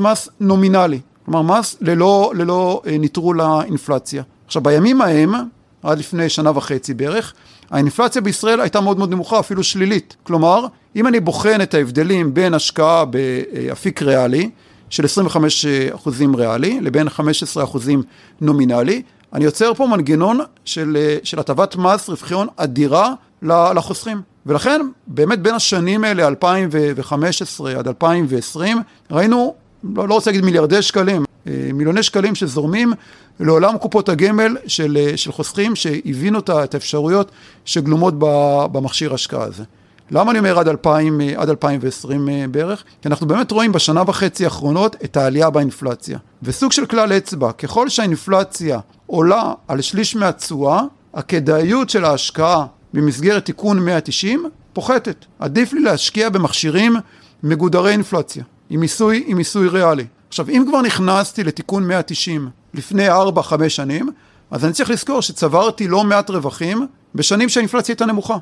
מס 0.00 0.28
נומינלי. 0.40 1.00
כלומר 1.24 1.42
מס 1.42 1.76
ללא, 1.80 2.32
ללא 2.34 2.82
אה, 2.86 2.98
ניטרול 2.98 3.40
האינפלציה. 3.40 4.22
עכשיו 4.46 4.62
בימים 4.62 5.02
ההם, 5.02 5.34
עד 5.82 5.98
לפני 5.98 6.28
שנה 6.28 6.50
וחצי 6.54 6.94
בערך, 6.94 7.34
האינפלציה 7.70 8.22
בישראל 8.22 8.60
הייתה 8.60 8.80
מאוד 8.80 8.98
מאוד 8.98 9.10
נמוכה, 9.10 9.40
אפילו 9.40 9.64
שלילית. 9.64 10.16
כלומר, 10.22 10.66
אם 10.96 11.06
אני 11.06 11.20
בוחן 11.20 11.60
את 11.62 11.74
ההבדלים 11.74 12.34
בין 12.34 12.54
השקעה 12.54 13.04
באפיק 13.04 14.02
ריאלי, 14.02 14.50
של 14.90 15.04
25% 15.04 16.36
ריאלי, 16.36 16.80
לבין 16.80 17.08
15% 17.08 17.10
נומינלי, 18.40 19.02
אני 19.32 19.44
יוצר 19.44 19.74
פה 19.74 19.86
מנגנון 19.86 20.40
של, 20.64 21.16
של 21.22 21.40
הטבת 21.40 21.76
מס 21.76 22.08
רווחי 22.08 22.34
הון 22.34 22.46
אדירה 22.56 23.14
לחוסכים. 23.42 24.22
ולכן, 24.46 24.80
באמת 25.06 25.42
בין 25.42 25.54
השנים 25.54 26.04
האלה, 26.04 26.28
2015 26.28 27.78
עד 27.78 27.88
2020, 27.88 28.78
ראינו 29.10 29.54
לא, 29.84 30.08
לא 30.08 30.14
רוצה 30.14 30.30
להגיד 30.30 30.44
מיליארדי 30.44 30.82
שקלים, 30.82 31.24
מיליוני 31.74 32.02
שקלים 32.02 32.34
שזורמים 32.34 32.92
לעולם 33.40 33.78
קופות 33.78 34.08
הגמל 34.08 34.56
של, 34.66 34.98
אה, 35.00 35.16
של 35.16 35.32
חוסכים 35.32 35.76
שהבינו 35.76 36.38
את 36.38 36.74
האפשרויות 36.74 37.30
שגלומות 37.64 38.14
במכשיר 38.72 39.14
השקעה 39.14 39.44
הזה. 39.44 39.64
למה 40.10 40.30
אני 40.30 40.38
אומר 40.38 40.58
עד, 40.58 40.68
2000, 40.68 41.20
אה, 41.20 41.32
עד 41.36 41.48
2020 41.48 42.28
בערך? 42.50 42.84
כי 43.02 43.08
אנחנו 43.08 43.26
באמת 43.26 43.50
רואים 43.50 43.72
בשנה 43.72 44.02
וחצי 44.06 44.44
האחרונות 44.44 44.96
את 45.04 45.16
העלייה 45.16 45.50
באינפלציה. 45.50 46.18
וסוג 46.42 46.72
של 46.72 46.86
כלל 46.86 47.12
אצבע, 47.12 47.52
ככל 47.52 47.88
שהאינפלציה 47.88 48.80
עולה 49.06 49.52
על 49.68 49.80
שליש 49.80 50.16
מהתשואה, 50.16 50.82
הכדאיות 51.14 51.90
של 51.90 52.04
ההשקעה 52.04 52.66
במסגרת 52.94 53.44
תיקון 53.44 53.78
190 53.78 54.44
פוחתת. 54.72 55.24
עדיף 55.38 55.72
לי 55.72 55.80
להשקיע 55.80 56.28
במכשירים 56.28 56.96
מגודרי 57.42 57.92
אינפלציה. 57.92 58.44
עם 58.70 58.80
מיסוי, 58.80 59.24
עם 59.26 59.36
מיסוי 59.36 59.68
ריאלי. 59.68 60.04
עכשיו, 60.30 60.48
אם 60.48 60.64
כבר 60.68 60.82
נכנסתי 60.82 61.44
לתיקון 61.44 61.88
190 61.88 62.50
לפני 62.74 63.08
4-5 63.10 63.12
שנים, 63.68 64.10
אז 64.50 64.64
אני 64.64 64.72
צריך 64.72 64.90
לזכור 64.90 65.22
שצברתי 65.22 65.88
לא 65.88 66.04
מעט 66.04 66.30
רווחים 66.30 66.86
בשנים 67.14 67.48
שהאינפלציה 67.48 67.92
הייתה 67.92 68.06
נמוכה. 68.06 68.36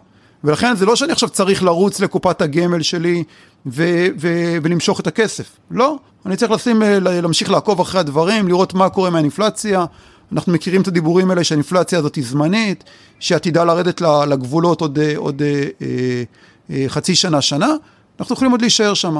ולכן 0.44 0.76
זה 0.76 0.86
לא 0.86 0.96
שאני 0.96 1.12
עכשיו 1.12 1.28
צריך 1.28 1.62
לרוץ 1.62 2.00
לקופת 2.00 2.42
הגמל 2.42 2.82
שלי 2.82 3.24
ו- 3.66 4.06
ו- 4.20 4.56
ולמשוך 4.62 5.00
את 5.00 5.06
הכסף. 5.06 5.56
לא, 5.70 5.96
אני 6.26 6.36
צריך 6.36 6.50
לשים, 6.50 6.82
אה, 6.82 6.98
להמשיך 7.00 7.50
לעקוב 7.50 7.80
אחרי 7.80 8.00
הדברים, 8.00 8.48
לראות 8.48 8.74
מה 8.74 8.88
קורה 8.88 9.10
מהאינפלציה. 9.10 9.84
אנחנו 10.32 10.52
מכירים 10.52 10.82
את 10.82 10.88
הדיבורים 10.88 11.30
האלה 11.30 11.44
שהאינפלציה 11.44 11.98
הזאת 11.98 12.14
היא 12.14 12.24
זמנית, 12.24 12.84
שעתידה 13.20 13.64
לרדת 13.64 14.00
לגבולות 14.00 14.80
עוד, 14.80 14.98
אה, 14.98 15.12
עוד 15.16 15.42
אה, 15.42 15.64
אה, 16.70 16.84
חצי 16.88 17.14
שנה, 17.14 17.40
שנה. 17.40 17.72
אנחנו 18.20 18.32
יכולים 18.32 18.52
עוד 18.52 18.60
להישאר 18.60 18.94
שם. 18.94 19.16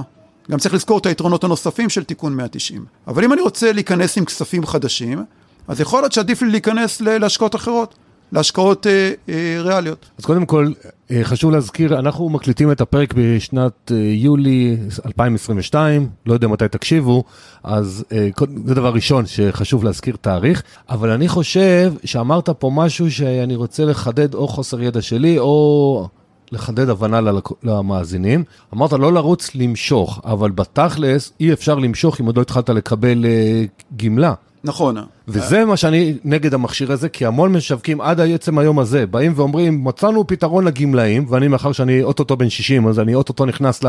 גם 0.50 0.58
צריך 0.58 0.74
לזכור 0.74 0.98
את 0.98 1.06
היתרונות 1.06 1.44
הנוספים 1.44 1.88
של 1.88 2.04
תיקון 2.04 2.36
190. 2.36 2.84
אבל 3.06 3.24
אם 3.24 3.32
אני 3.32 3.40
רוצה 3.40 3.72
להיכנס 3.72 4.18
עם 4.18 4.24
כספים 4.24 4.66
חדשים, 4.66 5.24
אז 5.68 5.80
יכול 5.80 6.02
להיות 6.02 6.12
שעדיף 6.12 6.42
לי 6.42 6.50
להיכנס 6.50 7.00
להשקעות 7.00 7.54
אחרות. 7.54 7.94
להשקעות 8.32 8.86
אה, 8.86 9.12
אה, 9.28 9.56
ריאליות. 9.62 10.10
אז 10.18 10.24
קודם 10.24 10.46
כל, 10.46 10.72
אה, 11.10 11.20
חשוב 11.24 11.50
להזכיר, 11.50 11.98
אנחנו 11.98 12.28
מקליטים 12.28 12.72
את 12.72 12.80
הפרק 12.80 13.14
בשנת 13.16 13.92
אה, 13.92 13.96
יולי 13.96 14.76
2022, 15.06 16.08
לא 16.26 16.32
יודע 16.32 16.48
מתי 16.48 16.68
תקשיבו, 16.68 17.24
אז 17.64 18.04
אה, 18.12 18.28
זה 18.64 18.74
דבר 18.74 18.92
ראשון 18.92 19.26
שחשוב 19.26 19.84
להזכיר 19.84 20.16
תאריך, 20.20 20.62
אבל 20.88 21.10
אני 21.10 21.28
חושב 21.28 21.92
שאמרת 22.04 22.48
פה 22.48 22.70
משהו 22.74 23.10
שאני 23.10 23.56
רוצה 23.56 23.84
לחדד 23.84 24.34
או 24.34 24.48
חוסר 24.48 24.82
ידע 24.82 25.02
שלי, 25.02 25.38
או 25.38 26.08
לחדד 26.52 26.88
הבנה 26.88 27.20
למאזינים. 27.62 28.44
אמרת 28.74 28.92
לא 28.92 29.12
לרוץ 29.12 29.54
למשוך, 29.54 30.20
אבל 30.24 30.50
בתכלס 30.50 31.32
אי 31.40 31.52
אפשר 31.52 31.74
למשוך 31.74 32.20
אם 32.20 32.26
עוד 32.26 32.36
לא 32.36 32.42
התחלת 32.42 32.70
לקבל 32.70 33.24
uh, 33.24 33.96
גמלה. 33.96 34.34
נכון. 34.64 34.96
וזה 35.28 35.64
מה 35.64 35.76
שאני 35.76 36.14
נגד 36.24 36.54
המכשיר 36.54 36.92
הזה, 36.92 37.08
כי 37.08 37.26
המון 37.26 37.52
משווקים 37.52 38.00
עד 38.00 38.20
עצם 38.20 38.58
היום 38.58 38.78
הזה, 38.78 39.06
באים 39.06 39.32
ואומרים, 39.36 39.84
מצאנו 39.84 40.26
פתרון 40.26 40.64
לגמלאים, 40.64 41.26
ואני 41.28 41.48
מאחר 41.48 41.72
שאני 41.72 42.02
אוטוטו 42.02 42.36
בן 42.36 42.50
60, 42.50 42.88
אז 42.88 42.98
אני 43.00 43.14
אוטוטו 43.14 43.46
נכנס 43.46 43.80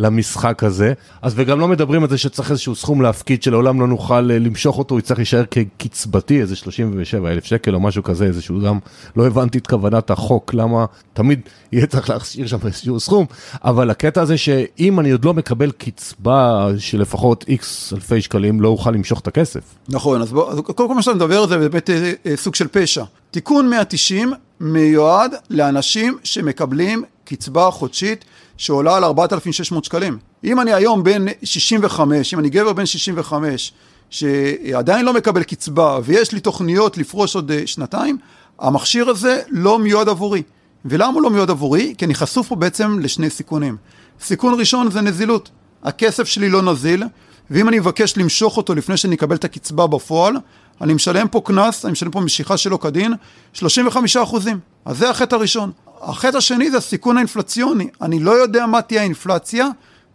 למשחק 0.00 0.64
הזה. 0.64 0.92
אז 1.22 1.32
וגם 1.36 1.60
לא 1.60 1.68
מדברים 1.68 2.02
על 2.02 2.08
זה 2.08 2.18
שצריך 2.18 2.50
איזשהו 2.50 2.74
סכום 2.74 3.02
להפקיד 3.02 3.42
שלעולם 3.42 3.80
לא 3.80 3.86
נוכל 3.86 4.30
אה, 4.30 4.38
למשוך 4.38 4.78
אותו, 4.78 4.94
הוא 4.94 4.98
יצטרך 4.98 5.18
להישאר 5.18 5.44
כקצבתי, 5.50 6.40
איזה 6.40 6.56
37 6.56 7.30
אלף 7.30 7.44
שקל 7.44 7.74
או 7.74 7.80
משהו 7.80 8.02
כזה, 8.02 8.24
איזשהו 8.24 8.60
גם, 8.60 8.78
לא 9.16 9.26
הבנתי 9.26 9.58
את 9.58 9.66
כוונת 9.66 10.10
החוק, 10.10 10.54
למה 10.54 10.84
תמיד 11.12 11.40
יהיה 11.72 11.86
צריך 11.86 12.10
להשאיר 12.10 12.46
שם 12.46 12.58
איזשהו 12.64 13.00
סכום, 13.00 13.26
אבל 13.64 13.90
הקטע 13.90 14.22
הזה 14.22 14.38
שאם 14.38 15.00
אני 15.00 15.10
עוד 15.10 15.24
לא 15.24 15.34
מקבל 15.34 15.70
קצבה 15.70 16.68
של 16.78 17.00
לפחות 17.00 17.44
איקס 17.48 17.92
אלפי 17.92 18.20
שקלים, 18.20 18.60
לא 18.60 18.68
אוכל 18.68 18.90
למשוך 18.90 19.20
את 19.20 19.28
הכסף. 19.28 19.60
נכון, 19.88 20.22
אז, 20.22 20.32
בוא, 20.32 20.50
אז 20.50 20.58
קודם 20.74 20.88
כל 20.88 20.94
מה 20.94 21.02
שאתה 21.02 21.16
מדבר 21.16 21.46
זה 21.46 21.58
באמת 21.58 21.90
אה, 21.90 22.12
אה, 22.26 22.36
סוג 22.36 22.54
של 22.54 22.68
פשע. 22.68 23.04
תיקון 23.30 23.70
190 23.70 24.32
מיועד 24.60 25.34
לאנשים 25.50 26.18
שמקבלים 26.24 27.02
קצבה 27.24 27.70
חודשית 27.70 28.24
שעולה 28.56 28.96
על 28.96 29.04
4,600 29.04 29.84
שקלים. 29.84 30.18
אם 30.44 30.60
אני 30.60 30.72
היום 30.72 31.02
בן 31.02 31.24
65, 31.42 32.34
אם 32.34 32.38
אני 32.38 32.50
גבר 32.50 32.72
בן 32.72 32.86
65, 32.86 33.72
שעדיין 34.10 35.04
לא 35.04 35.12
מקבל 35.12 35.42
קצבה 35.42 35.98
ויש 36.04 36.32
לי 36.32 36.40
תוכניות 36.40 36.98
לפרוש 36.98 37.34
עוד 37.34 37.50
אה, 37.50 37.62
שנתיים, 37.66 38.18
המכשיר 38.58 39.08
הזה 39.08 39.40
לא 39.48 39.78
מיועד 39.78 40.08
עבורי. 40.08 40.42
ולמה 40.84 41.12
הוא 41.12 41.22
לא 41.22 41.30
מיועד 41.30 41.50
עבורי? 41.50 41.94
כי 41.98 42.04
אני 42.04 42.14
חשוף 42.14 42.48
פה 42.48 42.56
בעצם 42.56 42.98
לשני 43.00 43.30
סיכונים. 43.30 43.76
סיכון 44.20 44.60
ראשון 44.60 44.90
זה 44.90 45.00
נזילות. 45.00 45.50
הכסף 45.82 46.24
שלי 46.24 46.48
לא 46.48 46.62
נזיל, 46.62 47.04
ואם 47.50 47.68
אני 47.68 47.78
מבקש 47.78 48.16
למשוך 48.16 48.56
אותו 48.56 48.74
לפני 48.74 48.96
שאני 48.96 49.14
אקבל 49.16 49.36
את 49.36 49.44
הקצבה 49.44 49.86
בפועל, 49.86 50.36
אני 50.80 50.94
משלם 50.94 51.28
פה 51.28 51.40
קנס, 51.44 51.84
אני 51.84 51.92
משלם 51.92 52.10
פה 52.10 52.20
משיכה 52.20 52.56
שלא 52.56 52.76
כדין, 52.76 53.14
35 53.52 54.16
אחוזים. 54.16 54.58
אז 54.84 54.98
זה 54.98 55.10
החטא 55.10 55.34
הראשון. 55.34 55.72
החטא 56.00 56.36
השני 56.36 56.70
זה 56.70 56.76
הסיכון 56.76 57.16
האינפלציוני. 57.16 57.88
אני 58.02 58.20
לא 58.20 58.30
יודע 58.30 58.66
מה 58.66 58.82
תהיה 58.82 59.00
האינפלציה 59.00 59.68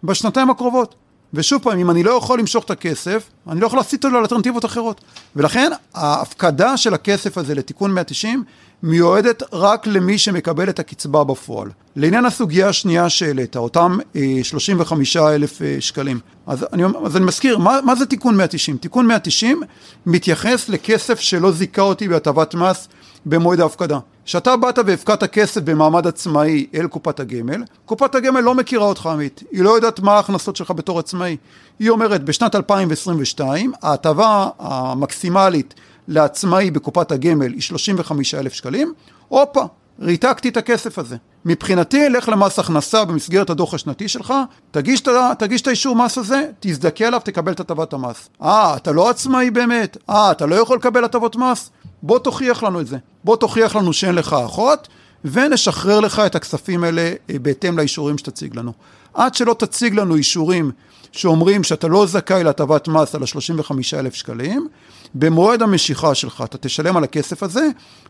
בשנתיים 0.04 0.50
הקרובות. 0.50 0.96
ושוב 1.34 1.62
פעם, 1.64 1.80
אם 1.80 1.90
אני 1.90 2.04
לא 2.04 2.12
יכול 2.12 2.40
למשוך 2.40 2.66
את 2.66 2.72
הכסף, 2.72 3.30
אני 3.48 3.60
לא 3.60 3.68
יכול 3.68 3.80
להסיט 3.80 4.06
אותו 4.06 4.16
לאלטרנטיבות 4.16 4.66
אחרות. 4.66 5.02
ולכן, 5.36 5.72
ההפקדה 5.94 6.78
של 6.78 6.94
הכסף 6.94 7.38
הזה 7.38 7.56
לתיקון 7.56 7.94
190 7.94 8.44
מיועדת 8.84 9.44
רק 9.54 9.88
למי 9.88 10.18
שמקבל 10.18 10.70
את 10.70 10.80
הקצבה 10.80 11.24
בפועל. 11.24 11.70
לעניין 11.96 12.26
הסוגיה 12.26 12.70
השנייה 12.70 13.10
שהעלית, 13.10 13.56
אותם 13.58 13.98
אה, 14.16 14.40
35 14.44 15.18
אלף 15.18 15.62
אה, 15.62 15.78
שקלים. 15.80 16.20
אז 16.48 16.66
אני, 16.74 16.84
אז 17.06 17.18
אני 17.18 17.26
מזכיר, 17.26 17.58
מה, 17.58 17.80
מה 17.84 17.96
זה 17.96 18.06
תיקון 18.06 18.38
190? 18.38 18.78
תיקון 18.78 19.08
190 19.08 19.62
מתייחס 20.06 20.70
לכסף 20.70 21.20
שלא 21.20 21.52
זיכה 21.52 21.82
אותי 21.82 22.08
בהטבת 22.08 22.56
מס 22.56 22.88
במועד 23.26 23.60
ההפקדה. 23.60 24.00
כשאתה 24.26 24.58
באת 24.58 24.80
והפקדת 24.86 25.24
כסף 25.24 25.62
במעמד 25.62 26.08
עצמאי 26.08 26.66
אל 26.76 26.88
קופת 26.88 27.20
הגמל, 27.20 27.64
קופת 27.86 28.16
הגמל 28.16 28.40
לא 28.40 28.56
מכירה 28.56 28.86
אותך 28.86 29.06
עמית, 29.06 29.44
היא 29.52 29.64
לא 29.64 29.70
יודעת 29.70 30.00
מה 30.00 30.14
ההכנסות 30.14 30.56
שלך 30.56 30.72
בתור 30.72 31.00
עצמאי. 31.00 31.38
היא 31.80 31.90
אומרת, 31.90 32.24
בשנת 32.24 32.56
2022 32.56 33.74
ההטבה 33.82 34.50
המקסימלית 34.60 35.74
לעצמאי 36.08 36.72
בקופת 36.72 37.12
הגמל 37.12 37.52
היא 37.52 37.62
35 37.62 38.36
אלף 38.36 38.54
שקלים, 38.54 38.94
הופה, 39.28 39.64
ריתקתי 40.00 40.50
את 40.50 40.58
הכסף 40.58 41.00
הזה. 41.00 41.16
מבחינתי, 41.46 42.10
לך 42.10 42.30
למס 42.30 42.60
הכנסה 42.60 43.06
במסגרת 43.06 43.50
הדוח 43.50 43.74
השנתי 43.74 44.08
שלך, 44.08 44.34
תגיש, 44.72 45.04
תגיש 45.40 45.62
את 45.62 45.68
האישור 45.68 45.96
מס 45.96 46.18
הזה, 46.18 46.44
תזדכה 46.60 47.06
עליו, 47.06 47.22
תקבל 47.24 47.52
את 47.52 47.60
הטבת 47.60 47.94
המס. 47.94 48.30
אה, 48.42 48.76
אתה 48.76 48.92
לא 48.92 49.10
עצמאי 49.10 49.52
באמת? 49.52 49.98
אה, 50.10 50.32
אתה 50.32 50.46
לא 50.46 50.56
יכול 50.56 50.78
לקבל 50.78 51.04
הטבות 51.04 51.36
מס? 51.36 51.70
בוא 52.04 52.20
תוכיח 52.20 52.64
לנו 52.64 52.82
את 52.82 52.88
זה. 52.88 52.98
בוא 53.24 53.36
תוכיח 53.36 53.76
לנו 53.76 53.94
שאין 53.94 54.16
לך 54.16 54.36
אחות, 54.46 54.88
ונשחרר 55.26 56.00
לך 56.00 56.20
את 56.20 56.36
הכספים 56.36 56.84
האלה 56.84 57.14
אה, 57.30 57.40
בהתאם 57.40 57.78
לאישורים 57.78 58.18
שתציג 58.18 58.56
לנו. 58.56 58.74
עד 59.14 59.36
שלא 59.36 59.54
תציג 59.60 59.96
לנו 59.96 60.16
אישורים 60.16 60.72
שאומרים 61.12 61.64
שאתה 61.64 61.88
לא 61.88 62.06
זכאי 62.06 62.44
להטבת 62.44 62.88
מס 62.88 63.16
על 63.16 63.24
ה-35 63.24 63.72
אלף 63.94 64.14
שקלים, 64.14 64.68
במועד 65.16 65.62
המשיכה 65.62 66.16
שלך 66.16 66.44
אתה 66.46 66.58
תשלם 66.58 66.98
על 66.98 67.04
הכסף 67.04 67.44
הזה 67.44 67.68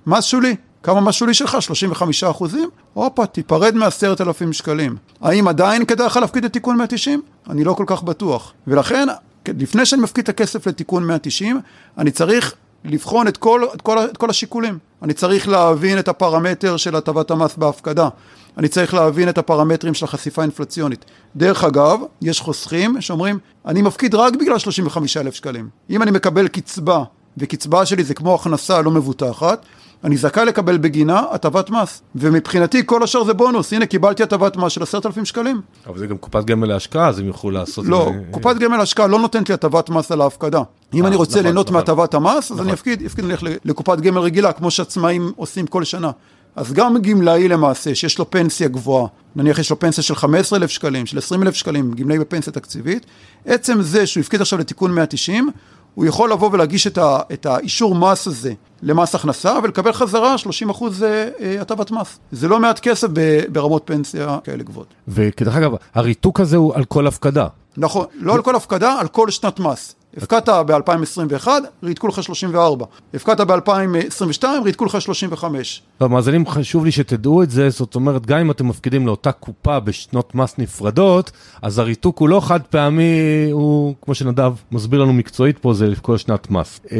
מס 0.08 0.26
שולי. 0.26 0.56
כמה 0.84 1.02
מס 1.02 1.16
שולי 1.16 1.34
שלך? 1.34 1.62
35 1.62 2.24
אחוזים? 2.24 2.70
הופה, 2.94 3.26
תיפרד 3.26 3.76
מעשרת 3.76 4.22
אלפים 4.22 4.54
שקלים. 4.54 4.96
האם 5.22 5.48
עדיין 5.48 5.86
כדאי 5.86 6.06
לך 6.06 6.18
להפקיד 6.18 6.46
את 6.46 6.54
תיקון 6.54 6.78
190? 6.78 7.22
אני 7.50 7.64
לא 7.64 7.74
כל 7.74 7.84
כך 7.88 8.04
בטוח. 8.04 8.54
ולכן, 8.68 9.08
לפני 9.48 9.86
שאני 9.86 10.02
מפקיד 10.02 10.24
את 10.24 10.30
הכסף 10.30 10.68
לתיקון 10.68 11.08
190, 11.08 11.62
אני 11.98 12.12
צריך 12.12 12.54
לבחון 12.86 13.28
את 13.28 13.38
כל, 13.38 13.62
את, 13.76 13.82
כל, 13.82 13.98
את 14.00 14.18
כל 14.18 14.30
השיקולים. 14.30 14.78
אני 15.02 15.14
צריך 15.14 15.48
להבין 15.48 16.00
את 16.00 16.08
הפרמטר 16.08 16.78
של 16.78 16.96
הטבת 16.96 17.32
המס 17.32 17.56
בהפקדה. 17.56 18.10
אני 18.58 18.68
צריך 18.68 18.94
להבין 18.94 19.30
את 19.30 19.38
הפרמטרים 19.38 19.94
של 19.94 20.06
החשיפה 20.06 20.42
האינפלציונית. 20.42 21.06
דרך 21.36 21.64
אגב, 21.64 22.00
יש 22.22 22.40
חוסכים 22.40 23.02
שאומרים, 23.02 23.40
אני 23.66 23.82
מפקיד 23.82 24.16
רק 24.16 24.36
בגלל 24.36 24.58
35 24.58 25.18
אלף 25.18 25.34
שקלים. 25.34 25.70
אם 25.90 26.02
אני 26.02 26.12
מקבל 26.12 26.48
קצבה, 26.48 27.04
וקצבה 27.38 27.86
שלי 27.86 28.04
זה 28.04 28.14
כמו 28.14 28.36
הכנסה 28.36 28.82
לא 28.82 28.92
מבוטחת, 28.92 29.66
אני 30.04 30.18
זכאי 30.18 30.46
לקבל 30.46 30.78
בגינה 30.78 31.22
הטבת 31.32 31.70
מס. 31.70 32.02
ומבחינתי 32.16 32.82
כל 32.86 33.04
השאר 33.04 33.24
זה 33.24 33.34
בונוס, 33.34 33.74
הנה 33.74 33.86
קיבלתי 33.86 34.24
הטבת 34.24 34.58
מס 34.58 34.72
של 34.72 34.84
עשרת 34.84 35.06
אלפים 35.06 35.26
שקלים. 35.26 35.62
אבל 35.88 36.00
זה 36.00 36.08
גם 36.08 36.18
קופת 36.18 36.46
גמל 36.46 36.68
להשקעה, 36.68 37.08
אז 37.08 37.20
הם 37.20 37.26
יוכלו 37.28 37.52
לעשות... 37.52 37.86
לא, 37.86 38.12
זה... 38.14 38.32
קופת 38.32 38.56
גמל 38.56 38.78
להשקעה 38.78 39.08
לא 39.08 39.20
נותנת 39.20 39.50
לי 39.50 39.54
הטבת 39.54 39.90
מס 39.90 40.12
על 40.12 40.22
ההפקדה. 40.22 40.62
אם 40.94 41.04
אה, 41.04 41.08
אני 41.08 41.16
רוצה 41.16 41.32
נכון, 41.32 41.44
ליהנות 41.44 41.66
נכון. 41.66 41.78
מהטבת 41.78 42.14
המס, 42.14 42.36
אז 42.36 42.52
נכון. 42.52 42.66
אני 42.66 42.74
אפקיד, 42.74 43.06
אפקיד 43.06 43.26
נלך 43.26 43.44
לקופת 43.66 44.00
גמל 44.00 44.20
רגילה, 44.20 44.52
כמו 44.52 44.72
שעצמאים 44.72 45.32
עושים 45.36 45.68
כל 45.68 45.84
שנה. 45.84 46.12
אז 46.56 46.74
גם 46.74 46.98
גמלאי 47.02 47.48
למעשה, 47.48 47.96
שיש 47.96 48.20
לו 48.20 48.32
פנסיה 48.32 48.68
גבוהה, 48.68 49.08
נניח 49.36 49.60
יש 49.60 49.70
לו 49.70 49.80
פנסיה 49.80 50.04
של 50.04 50.16
15,000 50.16 50.70
שקלים, 50.70 51.06
של 51.06 51.18
20,000 51.18 51.56
שקלים, 51.56 51.92
גמלאי 51.94 52.20
בפנסיה 52.20 52.54
תקציבית, 52.54 53.06
עצם 53.46 53.82
זה 53.82 54.08
שהוא 54.08 54.22
הפקיד 54.22 54.42
עכשיו 54.42 54.60
לתיקון 54.60 54.92
190, 54.92 55.50
הוא 55.96 56.06
יכול 56.06 56.32
לבוא 56.32 56.50
ולהגיש 56.54 56.88
את, 56.88 56.98
ה, 56.98 57.20
את 57.34 57.46
האישור 57.46 57.96
מס 57.96 58.28
הזה 58.28 58.54
למס 58.84 59.16
הכנסה 59.16 59.60
ולקבל 59.64 59.94
חזרה 59.94 60.38
30 60.38 60.70
אחוז 60.70 61.04
אה, 61.04 61.30
אה, 61.42 61.62
הטבת 61.62 61.92
מס. 61.92 62.20
זה 62.32 62.48
לא 62.48 62.60
מעט 62.60 62.80
כסף 62.80 63.08
ברמות 63.52 63.82
פנסיה 63.86 64.38
כאלה 64.44 64.64
גבוהות. 64.64 64.94
וכדרך 65.08 65.56
אגב, 65.56 65.72
הריתוק 65.94 66.40
הזה 66.40 66.58
הוא 66.58 66.76
על 66.76 66.86
כל 66.86 67.08
הפקדה. 67.08 67.48
נכון, 67.78 68.06
לא 68.14 68.34
על 68.34 68.42
כל 68.42 68.56
הפקדה, 68.56 68.94
על 69.00 69.08
כל 69.08 69.30
שנת 69.30 69.60
מס. 69.60 69.96
הפקדת 70.18 70.50
ב-2021, 70.50 71.48
ריתקו 71.84 72.08
לך 72.08 72.24
34. 72.24 72.86
הפקדת 73.14 73.42
ב-2022, 73.42 74.44
ריתקו 74.66 74.86
לך 74.86 75.02
35. 75.02 75.82
במאזינים 76.00 76.48
חשוב 76.48 76.86
לי 76.86 76.92
שתדעו 76.92 77.44
את 77.44 77.50
זה, 77.50 77.70
זאת 77.70 77.96
אומרת, 77.96 78.26
גם 78.26 78.40
אם 78.40 78.52
אתם 78.52 78.68
מפקידים 78.68 79.08
לאותה 79.08 79.32
קופה 79.32 79.80
בשנות 79.80 80.36
מס 80.36 80.58
נפרדות, 80.58 81.32
אז 81.62 81.80
הריתוק 81.80 82.18
הוא 82.18 82.30
לא 82.30 82.40
חד 82.40 82.62
פעמי, 82.62 83.50
הוא, 83.52 83.96
כמו 84.02 84.16
שנדב 84.16 84.54
מסביר 84.72 85.02
לנו 85.02 85.14
מקצועית 85.14 85.58
פה, 85.58 85.74
זה 85.74 85.94
כל 86.02 86.18
שנת 86.18 86.52
מס. 86.52 86.80
אה, 86.92 86.98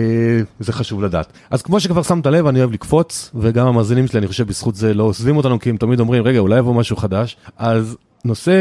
זה 0.60 0.74
חשוב 0.74 1.04
לדעת. 1.04 1.34
אז 1.50 1.62
כמו 1.62 1.80
שכבר 1.80 2.04
שמת 2.04 2.26
לב, 2.28 2.48
אני 2.48 2.60
אוהב 2.60 2.72
לקפוץ, 2.72 3.32
וגם 3.36 3.68
המאזינים 3.68 4.08
שלי, 4.08 4.20
אני 4.20 4.28
חושב, 4.28 4.48
בזכות 4.48 4.76
זה 4.76 4.94
לא 4.94 5.04
עוזבים 5.04 5.38
אותנו, 5.38 5.60
כי 5.60 5.70
הם 5.70 5.78
תמיד 5.78 6.00
אומרים, 6.00 6.24
רגע, 6.24 6.40
אולי 6.40 6.58
יבוא 6.58 6.74
משהו 6.74 6.96
חדש. 6.96 7.38
אז 7.58 7.98
נושא 8.26 8.52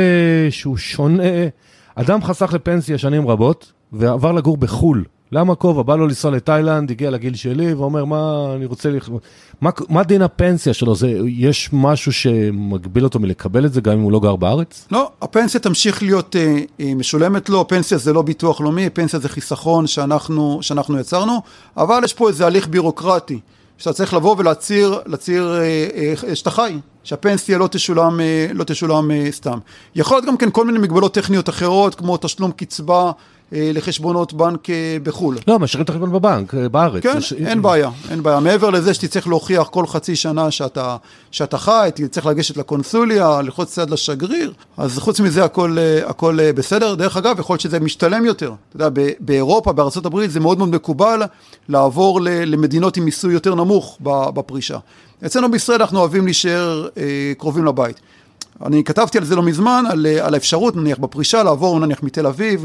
שהוא 0.50 0.76
שונה, 0.76 1.22
אדם 1.94 2.22
חסך 2.22 2.52
לפנסיה 2.52 2.98
שנים 2.98 3.28
רבות, 3.28 3.72
ועבר 3.94 4.32
לגור 4.32 4.56
בחו"ל. 4.56 5.04
למה 5.32 5.54
כובע? 5.54 5.82
בא 5.82 5.96
לו 5.96 6.06
לנסוע 6.06 6.30
לתאילנד, 6.30 6.90
הגיע 6.90 7.10
לגיל 7.10 7.34
שלי, 7.34 7.74
ואומר, 7.74 8.04
מה 8.04 8.52
אני 8.56 8.64
רוצה... 8.64 8.90
לח... 8.90 9.08
מה, 9.60 9.70
מה 9.88 10.02
דין 10.02 10.22
הפנסיה 10.22 10.74
שלו? 10.74 10.94
זה, 10.94 11.08
יש 11.26 11.70
משהו 11.72 12.12
שמגביל 12.12 13.04
אותו 13.04 13.18
מלקבל 13.18 13.66
את 13.66 13.72
זה, 13.72 13.80
גם 13.80 13.92
אם 13.92 14.00
הוא 14.00 14.12
לא 14.12 14.20
גר 14.20 14.36
בארץ? 14.36 14.88
לא, 14.90 15.10
הפנסיה 15.22 15.60
תמשיך 15.60 16.02
להיות 16.02 16.36
אה, 16.36 16.58
אה, 16.80 16.94
משולמת 16.94 17.48
לו, 17.48 17.60
הפנסיה 17.60 17.98
זה 17.98 18.12
לא 18.12 18.22
ביטוח 18.22 18.60
לאומי, 18.60 18.90
פנסיה 18.90 19.18
זה 19.18 19.28
חיסכון 19.28 19.86
שאנחנו, 19.86 20.58
שאנחנו 20.60 20.98
יצרנו, 20.98 21.42
אבל 21.76 22.00
יש 22.04 22.14
פה 22.14 22.28
איזה 22.28 22.46
הליך 22.46 22.68
בירוקרטי, 22.68 23.38
שאתה 23.78 23.92
צריך 23.92 24.14
לבוא 24.14 24.34
ולהצהיר, 24.38 25.00
להצהיר 25.06 25.60
אה, 25.60 26.14
אה, 26.28 26.36
שאתה 26.36 26.50
חי, 26.50 26.78
שהפנסיה 27.04 27.58
לא 27.58 27.66
תשולם, 27.66 28.20
אה, 28.20 28.46
לא 28.54 28.64
תשולם 28.64 29.10
אה, 29.10 29.26
סתם. 29.30 29.58
יכול 29.94 30.16
להיות 30.16 30.26
גם 30.26 30.36
כן 30.36 30.50
כל 30.50 30.66
מיני 30.66 30.78
מגבלות 30.78 31.14
טכניות 31.14 31.48
אחרות, 31.48 31.94
כמו 31.94 32.16
תשלום 32.16 32.52
קצבה. 32.52 33.12
אה, 33.52 33.70
לחשבונות 33.74 34.32
בנק 34.32 34.70
אה, 34.70 34.96
בחו"ל. 35.02 35.38
לא, 35.48 35.58
משאירים 35.58 35.84
את 35.84 35.90
החשבון 35.90 36.12
בבנק, 36.12 36.54
אה, 36.54 36.68
בארץ. 36.68 37.02
כן, 37.02 37.18
יש... 37.18 37.32
אין 37.32 37.62
בעיה, 37.62 37.90
אין 38.10 38.22
בעיה. 38.22 38.40
מעבר 38.40 38.70
לזה 38.70 38.94
שתצטרך 38.94 39.26
להוכיח 39.26 39.68
כל 39.68 39.86
חצי 39.86 40.16
שנה 40.16 40.50
שאתה, 40.50 40.96
שאתה 41.30 41.58
חי, 41.58 41.90
תצטרך 41.94 42.26
לגשת 42.26 42.56
לקונסוליה, 42.56 43.42
ללחוץ 43.42 43.78
יד 43.78 43.90
לשגריר, 43.90 44.52
אז 44.76 44.98
חוץ 44.98 45.20
מזה 45.20 45.44
הכל, 45.44 45.76
הכל 46.06 46.38
בסדר. 46.52 46.94
דרך 46.94 47.16
אגב, 47.16 47.40
יכול 47.40 47.54
להיות 47.54 47.60
שזה 47.60 47.80
משתלם 47.80 48.24
יותר. 48.24 48.52
אתה 48.68 48.86
יודע, 48.86 49.02
באירופה, 49.20 49.72
בארה"ב, 49.72 50.26
זה 50.26 50.40
מאוד 50.40 50.58
מאוד 50.58 50.68
מקובל 50.68 51.22
לעבור 51.68 52.20
למדינות 52.22 52.96
עם 52.96 53.04
מיסוי 53.04 53.34
יותר 53.34 53.54
נמוך 53.54 53.98
בפרישה. 54.00 54.78
אצלנו 55.26 55.50
בישראל 55.50 55.80
אנחנו 55.80 55.98
אוהבים 55.98 56.24
להישאר 56.24 56.88
קרובים 57.38 57.64
לבית. 57.64 58.00
אני 58.62 58.84
כתבתי 58.84 59.18
על 59.18 59.24
זה 59.24 59.36
לא 59.36 59.42
מזמן, 59.42 59.84
על, 59.90 60.06
על 60.06 60.34
האפשרות 60.34 60.76
נניח 60.76 60.98
בפרישה 60.98 61.42
לעבור 61.42 61.80
נניח 61.80 62.02
מתל 62.02 62.26
אביב 62.26 62.64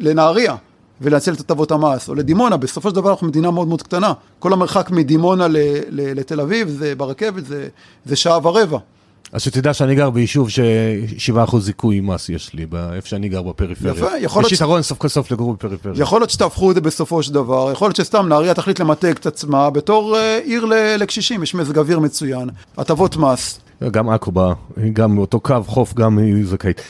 לנהריה 0.00 0.56
ולנצל 1.00 1.32
את 1.32 1.40
הטבות 1.40 1.70
המס, 1.70 2.08
או 2.08 2.14
לדימונה, 2.14 2.56
בסופו 2.56 2.90
של 2.90 2.94
דבר 2.94 3.10
אנחנו 3.10 3.26
מדינה 3.26 3.50
מאוד 3.50 3.68
מאוד 3.68 3.82
קטנה, 3.82 4.12
כל 4.38 4.52
המרחק 4.52 4.90
מדימונה 4.90 5.46
לתל 5.90 6.40
אביב 6.40 6.68
זה 6.68 6.94
ברכבת 6.94 7.46
זה, 7.46 7.68
זה 8.04 8.16
שעה 8.16 8.38
ורבע. 8.48 8.78
אז 9.32 9.42
שתדע 9.42 9.74
שאני 9.74 9.94
גר 9.94 10.10
ביישוב 10.10 10.50
ש-7% 10.50 11.58
זיכוי 11.58 12.00
מס 12.00 12.28
יש 12.28 12.54
לי, 12.54 12.66
איפה 12.92 13.08
שאני 13.08 13.28
גר 13.28 13.42
בפריפריה. 13.42 13.92
יפה, 13.92 14.18
יכול 14.20 14.42
להיות... 14.42 14.52
יש 14.52 14.58
יתרון 14.58 14.82
סוף 14.82 14.98
כל 14.98 15.08
סוף 15.08 15.30
לגור 15.30 15.52
בפריפריה. 15.52 15.94
יכול 16.02 16.20
להיות 16.20 16.30
שתהפכו 16.30 16.70
את 16.70 16.74
זה 16.74 16.80
בסופו 16.80 17.22
של 17.22 17.34
דבר, 17.34 17.72
יכול 17.72 17.88
להיות 17.88 17.96
שסתם 17.96 18.28
נהריה 18.28 18.54
תחליט 18.54 18.80
למתג 18.80 19.10
את 19.10 19.26
עצמה 19.26 19.70
בתור 19.70 20.16
אה, 20.16 20.44
עיר 20.44 20.64
לקשישים, 20.98 21.42
יש 21.42 21.54
מזג 21.54 21.78
אוויר 21.78 21.98
מצוין, 21.98 22.48
הטבות 22.78 23.16
מס. 23.16 23.60
גם 23.90 24.10
עכו 24.10 24.32
באה, 24.32 24.54
גם 24.92 25.16
באותו 25.16 25.40
קו 25.40 25.62
חוף, 25.66 25.94
גם 25.94 26.18
היא 26.18 26.46
זכאית. 26.46 26.80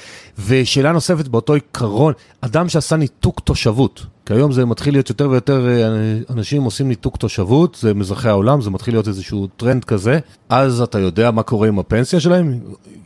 ושאלה 0.46 0.92
נוספת 0.92 1.28
באותו 1.28 1.54
עיקרון, 1.54 2.12
אדם 2.40 2.68
שעשה 2.68 2.96
ניתוק 2.96 3.40
תושבות, 3.40 4.06
כי 4.26 4.34
היום 4.34 4.52
זה 4.52 4.64
מתחיל 4.64 4.94
להיות 4.94 5.08
יותר 5.08 5.30
ויותר 5.30 5.68
אה, 5.68 6.18
אנשים 6.30 6.62
עושים 6.62 6.88
ניתוק 6.88 7.16
תושבות, 7.16 7.78
זה 7.80 7.94
אזרחי 7.94 8.28
העולם, 8.28 8.60
זה 8.60 8.70
מתחיל 8.70 8.94
להיות 8.94 9.08
איזשהו 9.08 9.46
טרנד 9.56 9.84
כזה, 9.84 10.18
אז 10.48 10.80
אתה 10.80 10.98
יודע 10.98 11.30
מה 11.30 11.42
קורה 11.42 11.68
עם 11.68 11.78
הפנסיה 11.78 12.20
שלהם? 12.20 12.58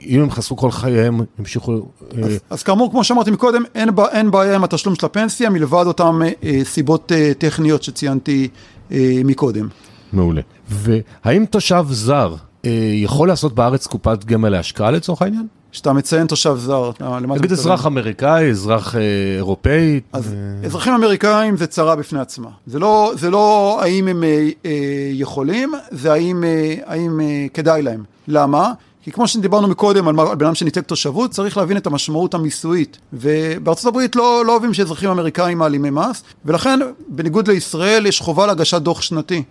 אם 0.06 0.20
הם 0.20 0.30
חסכו 0.30 0.56
כל 0.56 0.70
חייהם, 0.70 1.20
המשיכו... 1.38 1.72
אה, 1.72 2.24
אז, 2.24 2.38
אז 2.50 2.62
כאמור, 2.62 2.90
כמו 2.90 3.04
שאמרתי 3.04 3.30
מקודם, 3.30 3.62
אין, 3.74 3.88
אין 4.12 4.30
בעיה 4.30 4.54
עם 4.54 4.64
התשלום 4.64 4.94
של 4.94 5.06
הפנסיה, 5.06 5.50
מלבד 5.50 5.84
אותן 5.86 6.18
אה, 6.44 6.60
סיבות 6.64 7.12
אה, 7.12 7.32
טכניות 7.38 7.82
שציינתי 7.82 8.48
אה, 8.92 9.20
מקודם. 9.24 9.68
מעולה. 10.12 10.40
והאם 10.68 11.44
תושב 11.44 11.84
זר 11.90 12.34
אה, 12.34 12.49
יכול 12.94 13.28
לעשות 13.28 13.54
בארץ 13.54 13.86
קופת 13.86 14.24
גמל 14.24 14.48
להשקעה 14.48 14.90
לצורך 14.90 15.22
העניין? 15.22 15.46
כשאתה 15.72 15.92
מציין 15.92 16.26
תושב 16.26 16.56
זר, 16.56 16.90
למה 17.00 17.18
אתה 17.18 17.26
נגיד? 17.26 17.52
אזרח 17.52 17.86
אמריקאי, 17.86 18.50
אזרח 18.50 18.96
אה, 18.96 19.00
אירופאי. 19.36 20.00
אז 20.12 20.32
אה, 20.32 20.66
אזרחים 20.66 20.92
אמריקאים 20.92 21.56
זה 21.56 21.66
צרה 21.66 21.96
בפני 21.96 22.20
עצמה. 22.20 22.48
זה 22.66 22.78
לא, 22.78 23.12
זה 23.16 23.30
לא 23.30 23.78
האם 23.82 24.08
הם 24.08 24.24
אה, 24.24 24.48
אה, 24.64 24.70
יכולים, 25.12 25.72
זה 25.90 26.12
האם, 26.12 26.44
אה, 26.44 26.74
האם 26.86 27.20
אה, 27.20 27.46
כדאי 27.54 27.82
להם. 27.82 28.04
למה? 28.28 28.72
כי 29.02 29.12
כמו 29.12 29.28
שדיברנו 29.28 29.68
מקודם 29.68 30.08
על, 30.08 30.14
בן 30.14 30.46
אדם 30.46 30.54
שניתק 30.54 30.84
תושבות, 30.86 31.30
צריך 31.30 31.56
להבין 31.56 31.76
את 31.76 31.86
המשמעות 31.86 32.34
המיסויית. 32.34 32.98
ובארצות 33.12 33.86
הברית 33.86 34.16
לא, 34.16 34.44
לא 34.46 34.52
אוהבים 34.52 34.74
שאזרחים 34.74 35.10
אמריקאים 35.10 35.58
מעלימי 35.58 35.90
מס, 35.90 36.22
ולכן 36.44 36.78
בניגוד 37.08 37.48
לישראל 37.48 38.06
יש 38.06 38.20
חובה 38.20 38.46
להגשת 38.46 38.82
דוח 38.82 39.02
שנתי 39.02 39.42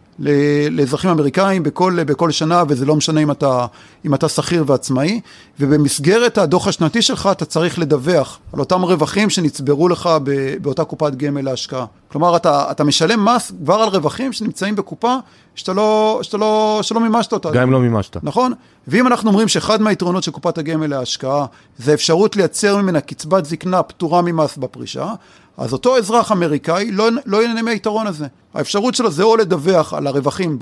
לאזרחים 0.72 1.10
אמריקאים 1.10 1.64
בכל, 1.64 2.04
בכל 2.04 2.32
שנה, 2.32 2.64
וזה 2.68 2.86
לא 2.86 2.96
משנה 2.96 3.20
אם 3.22 3.32
אתה, 3.32 3.66
אם 4.06 4.14
אתה 4.14 4.30
שכיר 4.30 4.64
ועצמאי, 4.68 5.22
ובמסגרת 5.60 6.38
הדוח 6.38 6.68
השנתי 6.68 7.02
שלך 7.02 7.30
אתה 7.32 7.46
צריך 7.46 7.80
לדווח 7.80 8.40
על 8.54 8.60
אותם 8.60 8.82
רווחים 8.82 9.30
שנצברו 9.30 9.90
לך 9.90 10.10
ב- 10.24 10.56
באותה 10.62 10.84
קופת 10.84 11.16
גמל 11.16 11.42
להשקעה. 11.42 11.86
כלומר, 12.12 12.36
אתה, 12.36 12.72
אתה 12.72 12.84
משלם 12.84 13.26
מס 13.26 13.52
כבר 13.64 13.76
על 13.76 13.90
רווחים 13.90 14.34
שנמצאים 14.34 14.76
בקופה 14.76 15.16
שאתה 15.56 15.74
לא, 15.74 16.20
שאתה 16.22 16.38
לא, 16.38 16.80
שלא 16.82 17.00
מימשת 17.00 17.34
אותה. 17.34 17.52
גם 17.52 17.62
אם 17.62 17.72
לא 17.72 17.80
מימשת. 17.80 18.18
נכון? 18.24 18.54
ואם 18.88 19.08
אנחנו 19.08 19.30
אומרים 19.30 19.48
שאחד 19.48 19.82
מהיתרונות 19.82 20.24
של 20.24 20.32
קופת 20.32 20.58
הגמל 20.58 20.88
להשקעה 20.88 21.46
זה 21.78 21.94
אפשרות 21.94 22.36
לייצר 22.36 22.78
ממנה 22.78 23.02
קצבת 23.02 23.46
זקנה 23.46 23.84
פטורה 23.84 24.22
ממס 24.22 24.58
בפרישה, 24.58 25.14
אז 25.60 25.74
אותו 25.74 25.98
אזרח 25.98 26.32
אמריקאי 26.32 26.92
לא, 26.92 27.10
לא 27.26 27.44
ייהנה 27.44 27.62
מהיתרון 27.62 28.08
הזה. 28.08 28.28
האפשרות 28.54 28.96
שלו 28.96 29.12
זה 29.12 29.24
או 29.24 29.36
לדווח 29.36 29.94
על 29.94 30.08
הרווחים 30.08 30.60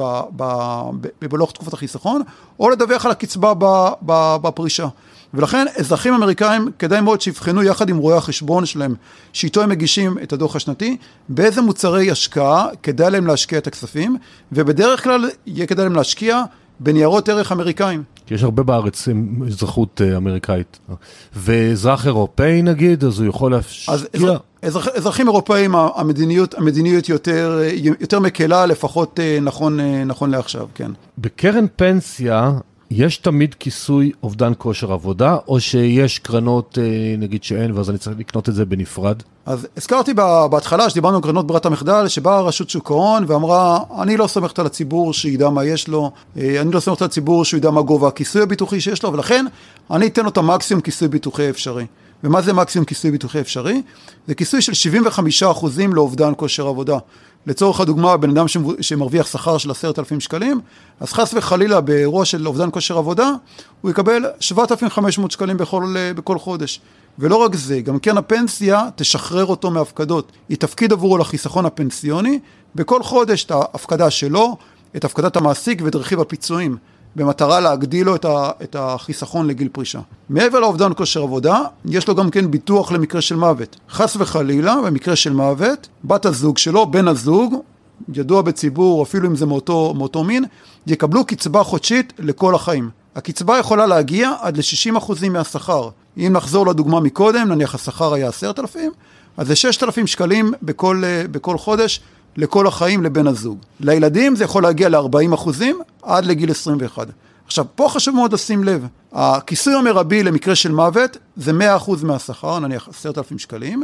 בלוח 1.22 1.52
תקופת 1.52 1.74
החיסכון, 1.74 2.22
או 2.60 2.70
לדווח 2.70 3.06
על 3.06 3.12
הקצבה 3.12 3.54
בפרישה. 4.42 4.88
ולכן 5.34 5.66
אזרחים 5.80 6.14
אמריקאים 6.14 6.72
כדאי 6.80 7.02
מאוד 7.02 7.22
שיבחנו 7.22 7.64
יחד 7.64 7.90
עם 7.90 7.98
רואי 7.98 8.18
החשבון 8.18 8.66
שלהם, 8.66 8.96
שאיתו 9.34 9.62
הם 9.62 9.70
מגישים 9.70 10.18
את 10.24 10.34
הדוח 10.34 10.56
השנתי, 10.56 10.98
באיזה 11.30 11.62
מוצרי 11.62 12.12
השקעה 12.12 12.68
כדאי 12.84 13.12
להם 13.12 13.28
להשקיע 13.28 13.58
את 13.58 13.68
הכספים, 13.68 14.18
ובדרך 14.52 15.04
כלל 15.04 15.30
יהיה 15.46 15.66
כדאי 15.66 15.86
להם 15.86 15.96
להשקיע 15.96 16.44
בניירות 16.80 17.30
ערך 17.30 17.52
אמריקאים. 17.52 18.04
יש 18.32 18.44
הרבה 18.44 18.64
בארץ 18.64 19.08
עם 19.08 19.44
אזרחות 19.48 20.02
אה, 20.02 20.18
אמריקאית. 20.18 20.80
ואזרח 21.36 22.06
אירופאי 22.06 22.62
נגיד, 22.62 23.04
אז 23.04 23.20
הוא 23.20 23.30
יכול 23.30 23.52
להשקיע. 23.52 23.94
אז 23.94 24.08
אזר, 24.16 24.38
אזרח, 24.62 24.88
אזרחים 24.88 25.28
אירופאים, 25.28 25.76
המדיניות, 25.76 26.54
המדיניות 26.54 27.10
יותר, 27.10 27.62
יותר 28.00 28.20
מקלה, 28.20 28.66
לפחות 28.66 29.20
אה, 29.20 29.40
נכון, 29.42 29.80
אה, 29.80 30.04
נכון 30.04 30.32
לעכשיו, 30.32 30.68
כן. 30.76 30.92
בקרן 31.18 31.66
פנסיה 31.76 32.52
יש 32.92 33.18
תמיד 33.18 33.54
כיסוי 33.54 34.12
אובדן 34.24 34.52
כושר 34.58 34.94
עבודה, 34.94 35.38
או 35.48 35.60
שיש 35.60 36.20
קרנות, 36.20 36.78
אה, 36.82 37.16
נגיד 37.18 37.44
שאין, 37.44 37.72
ואז 37.72 37.90
אני 37.90 37.98
צריך 37.98 38.20
לקנות 38.20 38.50
את 38.50 38.56
זה 38.56 38.66
בנפרד? 38.66 39.24
אז 39.46 39.68
הזכרתי 39.78 40.14
בהתחלה 40.52 40.90
שדיברנו 40.90 41.16
על 41.16 41.24
קרנות 41.24 41.48
ברירת 41.48 41.66
המחדל, 41.66 42.08
שבאה 42.08 42.42
רשות 42.42 42.70
שוק 42.70 42.92
ההון 42.92 43.24
ואמרה, 43.28 43.80
אני 44.02 44.18
לא 44.18 44.28
סומכת 44.28 44.60
על 44.60 44.66
הציבור 44.66 45.14
שידע 45.14 45.50
מה 45.50 45.66
יש 45.66 45.88
לו, 45.88 46.12
אני 46.36 46.72
לא 46.72 46.80
סומכת 46.80 47.02
על 47.02 47.06
הציבור 47.06 47.46
שהוא 47.46 47.58
ידע 47.58 47.72
מה 47.72 47.82
גובה 47.82 48.08
הכיסוי 48.08 48.42
הביטוחי 48.42 48.82
שיש 48.82 49.04
לו, 49.04 49.14
ולכן 49.14 49.46
אני 49.92 50.08
אתן 50.08 50.24
לו 50.24 50.30
את 50.30 50.38
המקסימום 50.38 50.82
כיסוי 50.82 51.08
ביטוחי 51.08 51.50
אפשרי. 51.50 51.86
ומה 52.24 52.42
זה 52.42 52.54
מקסימום 52.54 52.86
כיסוי 52.86 53.12
ביטוחי 53.12 53.40
אפשרי? 53.40 53.82
זה 54.28 54.36
כיסוי 54.36 54.62
של 54.62 54.92
75% 55.42 55.94
לאובדן 55.94 56.34
כושר 56.38 56.68
עבודה. 56.68 56.98
לצורך 57.48 57.80
הדוגמה, 57.80 58.18
בן 58.18 58.30
אדם 58.30 58.48
שמ- 58.48 58.82
שמרוויח 58.82 59.28
שכר 59.28 59.58
של 59.58 59.72
עשרת 59.72 60.00
אלפים 60.00 60.20
שקלים, 60.20 60.60
אז 61.00 61.14
חס 61.14 61.34
וחלילה 61.34 61.82
באירוע 61.82 62.26
של 62.26 62.48
אובדן 62.48 62.70
כושר 62.72 62.98
עבודה, 62.98 63.32
הוא 63.82 63.92
יקבל 63.92 64.26
7,500 64.40 65.32
שקלים 65.32 65.58
בכל, 65.58 65.96
בכל 66.16 66.40
חודש. 66.40 66.82
ולא 67.20 67.36
רק 67.36 67.56
זה, 67.56 67.82
גם 67.82 68.00
קרן 68.00 68.18
הפנסיה 68.18 68.88
תשחרר 68.96 69.46
אותו 69.46 69.72
מהפקדות. 69.72 70.32
היא 70.50 70.58
תפקיד 70.58 70.92
עבורו 70.94 71.18
לחיסכון 71.18 71.66
הפנסיוני, 71.66 72.40
בכל 72.76 73.04
חודש 73.04 73.44
את 73.44 73.52
ההפקדה 73.52 74.10
שלו, 74.10 74.58
את 74.96 75.06
הפקדת 75.06 75.36
המעסיק 75.36 75.82
ואת 75.86 75.96
רכיב 75.96 76.20
הפיצויים, 76.20 76.78
במטרה 77.18 77.60
להגדיל 77.60 78.06
לו 78.06 78.16
את, 78.16 78.26
ה, 78.26 78.50
את 78.64 78.76
החיסכון 78.80 79.48
לגיל 79.48 79.68
פרישה. 79.72 80.00
מעבר 80.30 80.60
לאובדן 80.60 80.92
כושר 80.98 81.24
עבודה, 81.24 81.62
יש 81.86 82.08
לו 82.08 82.16
גם 82.16 82.30
כן 82.30 82.52
ביטוח 82.52 82.92
למקרה 82.92 83.22
של 83.22 83.36
מוות. 83.36 83.76
חס 83.90 84.16
וחלילה, 84.20 84.76
במקרה 84.86 85.16
של 85.16 85.34
מוות, 85.34 85.88
בת 86.04 86.26
הזוג 86.26 86.58
שלו, 86.58 86.86
בן 86.86 87.08
הזוג, 87.08 87.56
ידוע 88.14 88.42
בציבור, 88.42 89.04
אפילו 89.04 89.28
אם 89.30 89.36
זה 89.36 89.46
מאותו, 89.46 89.94
מאותו 89.98 90.24
מין, 90.24 90.46
יקבלו 90.88 91.26
קצבה 91.26 91.64
חודשית 91.64 92.14
לכל 92.20 92.56
החיים. 92.56 92.90
הקצבה 93.16 93.58
יכולה 93.58 93.86
להגיע 93.86 94.32
עד 94.42 94.58
ל-60% 94.58 95.30
מהשכר. 95.30 95.90
אם 96.18 96.30
נחזור 96.34 96.68
לדוגמה 96.68 97.00
מקודם, 97.00 97.48
נניח 97.48 97.76
השכר 97.76 98.14
היה 98.14 98.28
10,000, 98.28 98.92
אז 99.38 99.48
זה 99.48 99.56
6,000 99.56 100.08
שקלים 100.08 100.52
בכל, 100.62 101.02
אה, 101.06 101.24
בכל 101.32 101.58
חודש 101.58 102.02
לכל 102.38 102.68
החיים 102.68 103.04
לבן 103.04 103.28
הזוג. 103.28 103.58
לילדים 103.80 104.36
זה 104.36 104.44
יכול 104.44 104.64
להגיע 104.64 104.90
ל-40% 104.90 105.50
עד 106.02 106.26
לגיל 106.26 106.52
21. 106.52 107.08
עכשיו, 107.46 107.66
פה 107.76 107.88
חשוב 107.90 108.16
מאוד 108.16 108.34
לשים 108.34 108.64
לב, 108.64 108.88
הכיסוי 109.14 109.74
המרבי 109.74 110.24
למקרה 110.24 110.56
של 110.56 110.72
מוות 110.72 111.18
זה 111.38 111.52
100% 111.78 111.92
מהשכר, 112.04 112.60
נניח 112.60 112.90
10,000 112.90 113.40
שקלים, 113.40 113.84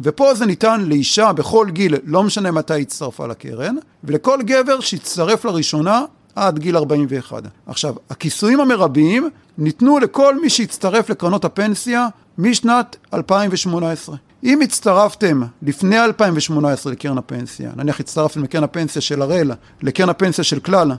ופה 0.00 0.34
זה 0.34 0.46
ניתן 0.46 0.80
לאישה 0.80 1.32
בכל 1.32 1.66
גיל, 1.70 1.94
לא 2.04 2.22
משנה 2.22 2.50
מתי 2.50 2.80
הצטרפה 2.80 3.26
לקרן, 3.26 3.76
ולכל 4.04 4.42
גבר 4.42 4.80
שהצטרף 4.80 5.44
לראשונה 5.44 6.02
עד 6.34 6.58
גיל 6.58 6.76
41. 6.76 7.42
עכשיו, 7.66 7.94
הכיסויים 8.10 8.60
המרביים 8.60 9.30
ניתנו 9.58 9.98
לכל 9.98 10.40
מי 10.40 10.50
שהצטרף 10.50 11.10
לקרנות 11.10 11.44
הפנסיה 11.44 12.08
משנת 12.38 12.96
2018. 13.14 14.16
אם 14.44 14.60
הצטרפתם 14.60 15.42
לפני 15.62 16.04
2018 16.04 16.92
לקרן 16.92 17.18
הפנסיה, 17.18 17.70
נניח 17.76 18.00
הצטרפתם 18.00 18.42
לקרן 18.42 18.64
הפנסיה 18.64 19.02
של 19.02 19.22
הראל, 19.22 19.50
לקרן 19.82 20.08
הפנסיה 20.08 20.44
של 20.44 20.60
כלל, 20.60 20.92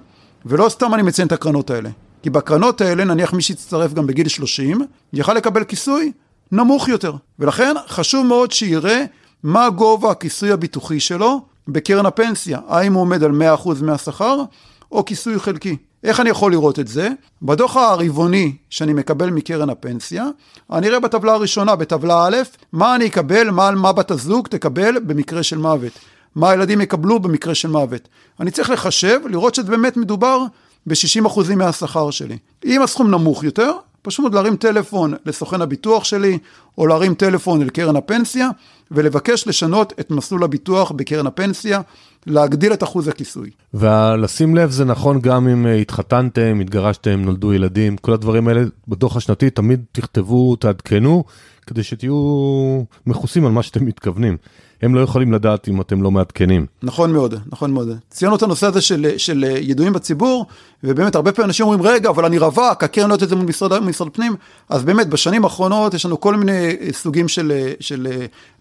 ולא 0.46 0.70
סתם 0.70 0.94
אני 0.94 1.02
מציין 1.02 1.28
את 1.28 1.32
הקרנות 1.32 1.70
האלה, 1.70 1.90
כי 2.24 2.30
בקרנות 2.30 2.82
האלה, 2.82 3.04
נניח 3.04 3.34
מי 3.34 3.42
שהצטרף 3.42 3.94
גם 3.94 4.08
בגיל 4.08 4.28
30, 4.28 4.82
יכל 5.14 5.34
לקבל 5.34 5.64
כיסוי 5.64 6.12
נמוך 6.52 6.88
יותר. 6.88 7.14
ולכן 7.40 7.74
חשוב 7.88 8.26
מאוד 8.26 8.52
שיראה 8.52 9.06
מה 9.44 9.70
גובה 9.70 10.12
הכיסוי 10.12 10.52
הביטוחי 10.52 11.00
שלו 11.00 11.42
בקרן 11.68 12.06
הפנסיה. 12.06 12.60
האם 12.68 12.94
הוא 12.94 13.02
עומד 13.02 13.24
על 13.24 13.32
100% 13.32 13.70
מהשכר 13.82 14.44
או 14.92 15.06
כיסוי 15.06 15.40
חלקי. 15.40 15.78
איך 16.06 16.20
אני 16.20 16.30
יכול 16.30 16.52
לראות 16.52 16.80
את 16.80 16.88
זה? 16.88 17.10
בדוח 17.42 17.78
הרבעוני 17.78 18.56
שאני 18.70 18.94
מקבל 18.94 19.30
מקרן 19.30 19.70
הפנסיה, 19.70 20.26
אני 20.72 20.88
אראה 20.88 21.00
בטבלה 21.00 21.34
הראשונה, 21.34 21.76
בטבלה 21.76 22.28
א', 22.28 22.36
מה 22.72 22.96
אני 22.96 23.06
אקבל, 23.06 23.50
מה, 23.50 23.72
מה 23.72 23.92
בת 23.92 24.12
הזוג 24.12 24.48
תקבל 24.48 25.00
במקרה 25.00 25.44
של 25.44 25.58
מוות. 25.58 25.92
מה 26.36 26.50
הילדים 26.50 26.82
יקבלו 26.82 27.20
במקרה 27.20 27.56
של 27.56 27.68
מוות. 27.68 28.08
אני 28.40 28.52
צריך 28.52 28.70
לחשב, 28.70 29.20
לראות 29.30 29.56
שבאמת 29.56 29.98
מדובר 29.98 30.40
ב-60% 30.88 31.56
מהשכר 31.56 32.12
שלי. 32.12 32.38
אם 32.66 32.82
הסכום 32.82 33.12
נמוך 33.12 33.44
יותר, 33.44 33.72
פשוט 34.02 34.34
להרים 34.34 34.56
טלפון 34.56 35.14
לסוכן 35.26 35.62
הביטוח 35.62 36.04
שלי, 36.04 36.38
או 36.78 36.88
להרים 36.88 37.14
טלפון 37.14 37.62
אל 37.62 37.70
קרן 37.70 37.96
הפנסיה, 37.96 38.50
ולבקש 38.92 39.48
לשנות 39.48 39.94
את 40.00 40.12
מסלול 40.12 40.44
הביטוח 40.44 40.92
בקרן 40.92 41.28
הפנסיה, 41.28 41.82
להגדיל 42.28 42.74
את 42.74 42.84
אחוז 42.84 43.08
הכיסוי. 43.08 43.50
ולשים 43.74 44.56
לב 44.56 44.72
זה 44.72 44.86
נכון 44.86 45.20
גם 45.22 45.48
אם 45.48 45.68
אה, 45.68 45.76
התחתנתם, 45.76 46.60
התגרשתם, 46.62 47.22
נולדו 47.22 47.54
ילדים, 47.54 47.98
כל 47.98 48.14
הדברים 48.14 48.48
האלה 48.48 48.62
בדוח 48.88 49.18
השנתי 49.18 49.50
תמיד 49.50 49.84
תכתבו, 49.92 50.56
תעדכנו, 50.56 51.24
כדי 51.68 51.84
שתהיו 51.84 52.16
מכוסים 53.06 53.46
על 53.46 53.52
מה 53.52 53.64
שאתם 53.64 53.86
מתכוונים. 53.86 54.38
הם 54.82 54.96
לא 54.96 55.00
יכולים 55.00 55.34
לדעת 55.34 55.68
אם 55.68 55.82
אתם 55.82 56.02
לא 56.02 56.12
מעדכנים. 56.12 56.66
נכון 56.84 57.14
מאוד, 57.14 57.36
נכון 57.52 57.72
מאוד. 57.72 57.90
ציינו 58.10 58.36
את 58.36 58.42
הנושא 58.42 58.68
הזה 58.68 58.82
של, 58.82 59.08
של 59.18 59.46
ידועים 59.60 59.94
בציבור, 59.94 60.46
ובאמת 60.84 61.16
הרבה 61.16 61.32
פעמים 61.32 61.50
אנשים 61.50 61.66
אומרים, 61.66 61.82
רגע, 61.82 62.10
אבל 62.10 62.26
אני 62.26 62.38
רווק, 62.38 62.84
הקרן 62.84 63.10
לא 63.10 63.14
יודעת 63.14 63.24
את 63.24 63.30
זה 63.30 63.36
מול 63.36 63.46
משרד, 63.46 63.84
משרד 63.84 64.10
פנים, 64.10 64.36
אז 64.70 64.84
באמת, 64.84 65.08
בשנים 65.08 65.44
האחרונות 65.44 65.94
יש 65.94 66.06
לנו 66.06 66.20
כל 66.20 66.36
מיני 66.36 66.76
סוגים 66.92 67.28
של, 67.28 67.72
של 67.80 68.08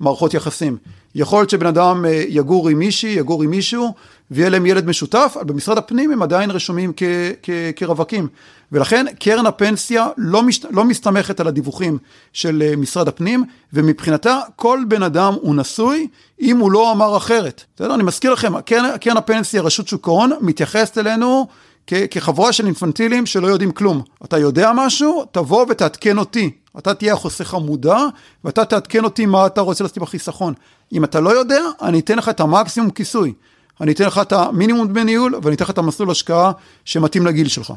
מערכות 0.01 0.35
יחסים. 0.35 0.77
יכול 1.15 1.39
להיות 1.39 1.51
שבן 1.51 1.67
אדם 1.67 2.05
יגור 2.29 2.69
עם 2.69 2.79
מישהי, 2.79 3.11
יגור 3.11 3.43
עם 3.43 3.51
מישהו, 3.51 3.95
ויהיה 4.31 4.49
להם 4.49 4.67
ילד 4.67 4.87
משותף, 4.87 5.37
אבל 5.41 5.45
במשרד 5.45 5.79
הפנים 5.79 6.11
הם 6.11 6.23
עדיין 6.23 6.51
רשומים 6.51 6.93
כ, 6.97 7.03
כ, 7.43 7.51
כרווקים. 7.77 8.29
ולכן 8.73 9.07
קרן 9.19 9.47
הפנסיה 9.47 10.09
לא, 10.17 10.43
מש, 10.43 10.61
לא 10.71 10.85
מסתמכת 10.85 11.41
על 11.41 11.49
הדיווחים 11.49 11.99
של 12.33 12.75
משרד 12.77 13.09
הפנים, 13.09 13.45
ומבחינתה 13.73 14.41
כל 14.57 14.79
בן 14.89 15.03
אדם 15.03 15.35
הוא 15.41 15.55
נשוי 15.55 16.09
אם 16.41 16.59
הוא 16.59 16.73
לא 16.73 16.93
אמר 16.93 17.17
אחרת. 17.17 17.65
בסדר? 17.77 17.95
אני 17.95 18.03
מזכיר 18.03 18.33
לכם, 18.33 18.61
קרן, 18.61 18.99
קרן 19.01 19.17
הפנסיה, 19.17 19.63
רשות 19.63 19.89
שוק 19.89 20.09
ההון, 20.09 20.33
מתייחסת 20.41 20.99
אלינו 20.99 21.47
כ, 21.87 21.95
כחבורה 22.11 22.53
של 22.53 22.67
אינפנטילים 22.67 23.27
שלא 23.27 23.47
יודעים 23.47 23.73
כלום. 23.73 24.03
אתה 24.25 24.39
יודע 24.39 24.73
משהו? 24.75 25.25
תבוא 25.33 25.67
ותעדכן 25.69 26.19
אותי. 26.19 26.51
אתה 26.79 26.95
תהיה 26.95 27.13
החוסך 27.13 27.55
המודע, 27.55 27.99
ואתה 28.45 28.65
תעדכן 28.65 29.05
אותי 29.05 29.27
מה 29.27 29.47
אתה 29.47 29.61
רוצה 29.61 29.85
לעשות 29.85 29.99
בחיסכון. 29.99 30.55
אם 30.95 31.05
אתה 31.05 31.21
לא 31.21 31.31
יודע, 31.31 31.61
אני 31.83 32.01
אתן 32.01 32.19
לך 32.19 32.29
את 32.29 32.41
המקסימום 32.41 32.91
כיסוי. 32.91 33.33
אני 33.81 33.93
אתן 33.93 34.05
לך 34.05 34.19
את 34.19 34.33
המינימום 34.33 34.89
דמי 34.89 35.05
ניהול, 35.05 35.35
ואני 35.43 35.57
אתן 35.57 35.65
לך 35.65 35.71
את 35.71 35.79
המסלול 35.79 36.11
השקעה 36.11 36.53
שמתאים 36.85 37.27
לגיל 37.27 37.49
שלך. 37.49 37.73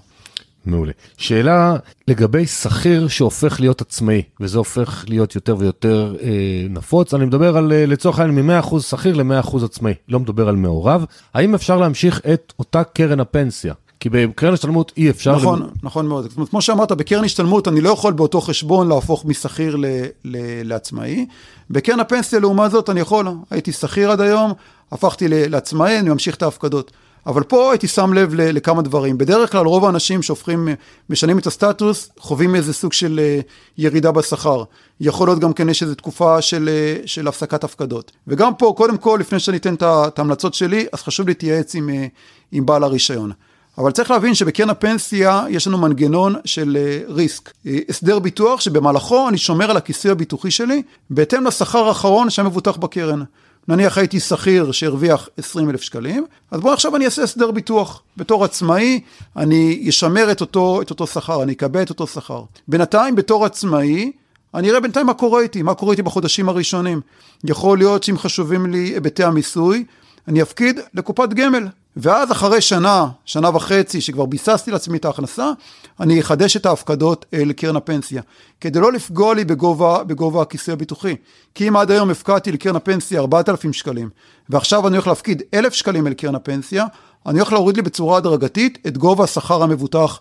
מעולה. 0.66 0.92
שאלה 1.18 1.76
לגבי 2.08 2.46
שכיר 2.46 3.08
שהופך 3.08 3.60
להיות 3.60 3.82
עצמאי, 3.82 4.22
וזה 4.40 4.58
הופך 4.58 5.06
להיות 5.08 5.36
יותר 5.36 5.56
ויותר 5.60 6.16
אה, 6.22 6.30
נפוץ. 6.70 7.14
אני 7.14 7.26
מדבר 7.26 7.58
על, 7.58 7.74
אה, 7.74 7.86
לצורך 7.86 8.20
העניין, 8.20 8.48
מ-100% 8.48 8.80
שכיר 8.80 9.16
ל-100% 9.16 9.66
עצמאי, 9.66 9.94
לא 10.10 10.20
מדבר 10.20 10.50
על 10.50 10.56
מעורב. 10.56 11.06
האם 11.34 11.56
אפשר 11.56 11.78
להמשיך 11.78 12.22
את 12.34 12.54
אותה 12.60 12.84
קרן 12.84 13.20
הפנסיה? 13.20 13.74
כי 14.08 14.28
בקרן 14.28 14.54
השתלמות 14.54 14.92
אי 14.98 15.10
אפשר... 15.10 15.36
נכון, 15.36 15.60
למ... 15.62 15.68
נכון 15.84 16.08
מאוד. 16.08 16.24
זאת 16.24 16.36
אומרת, 16.38 16.50
כמו 16.50 16.62
שאמרת, 16.62 16.92
בקרן 16.92 17.24
השתלמות 17.24 17.68
אני 17.68 17.82
לא 17.82 17.90
יכול 17.90 18.14
באותו 18.14 18.42
חשבון 18.42 18.88
להפוך 18.90 19.26
משכיר 19.26 19.76
ל- 19.76 19.86
ל- 20.26 20.68
לעצמאי. 20.68 21.26
בקרן 21.70 22.00
הפנסיה, 22.00 22.40
לעומת 22.40 22.72
זאת, 22.72 22.90
אני 22.90 23.00
יכול. 23.00 23.28
הייתי 23.50 23.72
שכיר 23.72 24.12
עד 24.12 24.22
היום, 24.22 24.54
הפכתי 24.92 25.26
לעצמאי, 25.30 26.00
אני 26.00 26.10
ממשיך 26.10 26.36
את 26.36 26.44
ההפקדות. 26.44 26.92
אבל 27.26 27.44
פה 27.44 27.72
הייתי 27.72 27.88
שם 27.88 28.14
לב 28.14 28.34
לכמה 28.34 28.82
דברים. 28.82 29.18
בדרך 29.18 29.52
כלל 29.52 29.66
רוב 29.66 29.86
האנשים 29.86 30.24
שהופכים, 30.24 30.68
משנים 31.10 31.38
את 31.38 31.48
הסטטוס, 31.48 32.10
חווים 32.20 32.56
איזה 32.56 32.74
סוג 32.74 32.94
של 32.94 33.20
אה, 33.24 33.40
ירידה 33.78 34.12
בשכר. 34.12 34.64
יכול 35.02 35.28
להיות 35.28 35.40
גם 35.40 35.54
כן 35.54 35.70
יש 35.70 35.84
איזו 35.84 35.96
תקופה 35.96 36.42
של, 36.42 36.70
אה, 36.72 36.96
של 37.06 37.28
הפסקת 37.28 37.64
הפקדות. 37.64 38.12
וגם 38.28 38.56
פה, 38.56 38.74
קודם 38.78 38.98
כל, 38.98 39.18
לפני 39.22 39.40
שאני 39.40 39.58
אתן 39.58 39.74
את 39.74 40.20
ההמלצות 40.20 40.54
שלי, 40.54 40.86
אז 40.94 41.02
חשוב 41.02 41.28
להתייעץ 41.28 41.76
עם, 41.76 41.90
אה, 41.90 42.08
עם 42.52 42.66
בעל 42.66 42.84
הרישיון. 42.84 43.32
אבל 43.78 43.92
צריך 43.92 44.12
להבין 44.12 44.34
שבקרן 44.34 44.70
הפנסיה 44.70 45.46
יש 45.50 45.68
לנו 45.68 45.78
מנגנון 45.78 46.36
של 46.46 46.78
ריסק, 47.08 47.54
הסדר 47.90 48.20
ביטוח 48.20 48.62
שבמהלכו 48.62 49.30
אני 49.30 49.38
שומר 49.38 49.72
על 49.72 49.78
הכיסוי 49.78 50.12
הביטוחי 50.12 50.52
שלי 50.52 50.82
בהתאם 51.10 51.46
לשכר 51.46 51.88
האחרון 51.88 52.30
שהיה 52.30 52.48
מבוטח 52.48 52.78
בקרן. 52.78 53.24
נניח 53.68 53.98
הייתי 53.98 54.20
שכיר 54.20 54.72
שהרוויח 54.72 55.30
20 55.38 55.70
אלף 55.70 55.82
שקלים, 55.82 56.26
אז 56.52 56.62
בואו 56.62 56.74
עכשיו 56.74 56.96
אני 56.96 57.06
אעשה 57.06 57.24
הסדר 57.24 57.52
ביטוח. 57.52 58.02
בתור 58.18 58.44
עצמאי, 58.44 59.00
אני 59.36 59.86
אשמר 59.90 60.32
את 60.32 60.42
אותו, 60.42 60.82
את 60.82 60.90
אותו 60.90 61.08
שכר, 61.08 61.44
אני 61.44 61.54
אקבל 61.54 61.82
את 61.82 61.90
אותו 61.90 62.08
שכר. 62.08 62.44
בינתיים, 62.68 63.16
בתור 63.16 63.46
עצמאי, 63.46 64.12
אני 64.54 64.70
אראה 64.70 64.80
בינתיים 64.80 65.06
מה 65.06 65.14
קורה 65.14 65.42
איתי, 65.42 65.62
מה 65.62 65.74
קורה 65.74 65.92
איתי 65.92 66.02
בחודשים 66.02 66.50
הראשונים. 66.50 67.02
יכול 67.44 67.78
להיות 67.78 68.04
שאם 68.04 68.18
חשובים 68.18 68.72
לי 68.72 68.80
היבטי 68.80 69.24
המיסוי, 69.24 69.86
אני 70.28 70.42
אפקיד 70.42 70.80
לקופת 70.94 71.30
גמל. 71.30 71.68
ואז 72.00 72.32
אחרי 72.32 72.62
שנה, 72.62 73.08
שנה 73.26 73.50
וחצי, 73.56 74.02
שכבר 74.02 74.26
ביססתי 74.26 74.72
לעצמי 74.72 74.98
את 74.98 75.06
ההכנסה, 75.06 75.52
אני 76.00 76.22
אחדש 76.22 76.58
את 76.58 76.66
ההפקדות 76.66 77.26
לקרן 77.34 77.76
הפנסיה. 77.76 78.22
כדי 78.62 78.80
לא 78.80 78.92
לפגוע 78.92 79.36
לי 79.36 79.46
בגובה, 79.46 80.04
בגובה 80.04 80.42
הכיסוי 80.42 80.74
הביטוחי. 80.74 81.16
כי 81.56 81.68
אם 81.68 81.78
עד 81.78 81.92
היום 81.92 82.10
הפקדתי 82.10 82.52
לקרן 82.52 82.76
הפנסיה 82.76 83.20
4,000 83.20 83.74
שקלים, 83.74 84.10
ועכשיו 84.50 84.88
אני 84.88 84.96
הולך 84.96 85.08
להפקיד 85.08 85.44
1,000 85.54 85.74
שקלים 85.74 86.08
לקרן 86.08 86.36
הפנסיה, 86.36 86.86
אני 87.26 87.40
הולך 87.40 87.52
להוריד 87.54 87.76
לי 87.76 87.82
בצורה 87.82 88.18
הדרגתית 88.18 88.78
את 88.88 88.98
גובה 88.98 89.24
השכר 89.24 89.64
המבוטח 89.64 90.20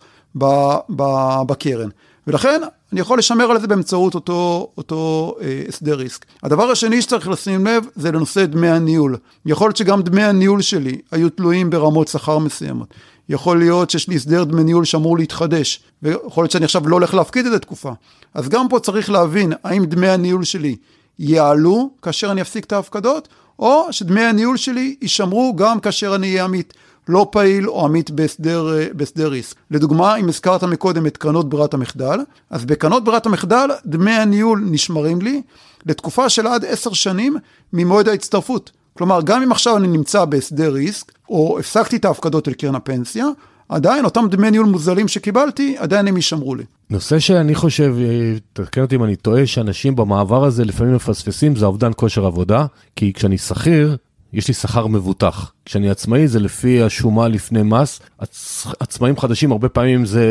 בקרן. 1.46 1.88
ולכן 2.26 2.60
אני 2.96 3.00
יכול 3.00 3.18
לשמר 3.18 3.50
על 3.50 3.60
זה 3.60 3.66
באמצעות 3.66 4.14
אותו, 4.14 4.70
אותו 4.78 5.34
אה, 5.40 5.62
הסדר 5.68 5.94
ריסק. 5.94 6.26
הדבר 6.42 6.70
השני 6.70 7.02
שצריך 7.02 7.28
לשים 7.28 7.66
לב 7.66 7.84
זה 7.96 8.12
לנושא 8.12 8.44
דמי 8.44 8.68
הניהול. 8.68 9.16
יכול 9.46 9.68
להיות 9.68 9.76
שגם 9.76 10.02
דמי 10.02 10.22
הניהול 10.22 10.62
שלי 10.62 10.98
היו 11.10 11.30
תלויים 11.30 11.70
ברמות 11.70 12.08
שכר 12.08 12.38
מסוימות. 12.38 12.94
יכול 13.28 13.58
להיות 13.58 13.90
שיש 13.90 14.08
לי 14.08 14.16
הסדר 14.16 14.44
דמי 14.44 14.64
ניהול 14.64 14.84
שאמור 14.84 15.18
להתחדש, 15.18 15.80
ויכול 16.02 16.44
להיות 16.44 16.50
שאני 16.50 16.64
עכשיו 16.64 16.88
לא 16.88 16.96
הולך 16.96 17.14
להפקיד 17.14 17.46
את 17.46 17.52
זה 17.52 17.58
תקופה. 17.58 17.92
אז 18.34 18.48
גם 18.48 18.68
פה 18.68 18.78
צריך 18.78 19.10
להבין 19.10 19.52
האם 19.64 19.84
דמי 19.84 20.08
הניהול 20.08 20.44
שלי 20.44 20.76
יעלו 21.18 21.90
כאשר 22.02 22.30
אני 22.30 22.40
אפסיק 22.40 22.64
את 22.64 22.72
ההפקדות, 22.72 23.28
או 23.58 23.86
שדמי 23.90 24.22
הניהול 24.22 24.56
שלי 24.56 24.96
יישמרו 25.02 25.56
גם 25.56 25.80
כאשר 25.80 26.14
אני 26.14 26.26
אהיה 26.30 26.44
עמית. 26.44 26.74
לא 27.08 27.28
פעיל 27.32 27.68
או 27.68 27.84
עמית 27.84 28.10
בהסדר, 28.10 28.78
אה, 28.78 28.86
בהסדר 28.92 29.28
ריסק. 29.28 29.56
לדוגמה, 29.70 30.16
אם 30.16 30.28
הזכרת 30.28 30.64
מקודם 30.64 31.06
את 31.06 31.16
קרנות 31.16 31.48
ברירת 31.48 31.74
המחדל, 31.74 32.20
אז 32.50 32.64
בקרנות 32.64 33.04
ברירת 33.04 33.26
המחדל 33.26 33.68
דמי 33.86 34.12
הניהול 34.12 34.64
נשמרים 34.70 35.20
לי 35.20 35.42
לתקופה 35.86 36.28
של 36.28 36.46
עד 36.46 36.64
עשר 36.64 36.92
שנים 36.92 37.36
ממועד 37.72 38.08
ההצטרפות. 38.08 38.70
כלומר, 38.98 39.20
גם 39.24 39.42
אם 39.42 39.52
עכשיו 39.52 39.76
אני 39.76 39.88
נמצא 39.88 40.24
בהסדר 40.24 40.72
ריסק, 40.72 41.12
או 41.28 41.58
הפסקתי 41.58 41.96
את 41.96 42.04
ההפקדות 42.04 42.48
אל 42.48 42.52
קרן 42.52 42.74
הפנסיה, 42.74 43.26
עדיין 43.68 44.04
אותם 44.04 44.26
דמי 44.30 44.50
ניהול 44.50 44.66
מוזלים 44.66 45.08
שקיבלתי, 45.08 45.76
עדיין 45.78 46.08
הם 46.08 46.16
יישמרו 46.16 46.54
לי. 46.54 46.64
נושא 46.90 47.18
שאני 47.18 47.54
חושב, 47.54 47.94
אה, 47.98 48.34
תקן 48.52 48.82
אותי 48.82 48.96
אם 48.96 49.04
אני 49.04 49.16
טועה, 49.16 49.46
שאנשים 49.46 49.96
במעבר 49.96 50.44
הזה 50.44 50.64
לפעמים 50.64 50.94
מפספסים, 50.94 51.56
זה 51.56 51.66
אובדן 51.66 51.90
כושר 51.96 52.26
עבודה, 52.26 52.66
כי 52.96 53.12
כשאני 53.12 53.38
שכיר, 53.38 53.96
יש 54.32 54.48
לי 54.48 54.54
שכר 54.54 54.86
מבוטח. 54.86 55.52
כשאני 55.64 55.90
עצמאי 55.90 56.28
זה 56.28 56.40
לפי 56.40 56.82
השומה 56.82 57.28
לפני 57.28 57.62
מס. 57.62 58.00
עצ... 58.18 58.66
עצמאים 58.80 59.18
חדשים 59.18 59.52
הרבה 59.52 59.68
פעמים 59.68 60.06
זה, 60.06 60.24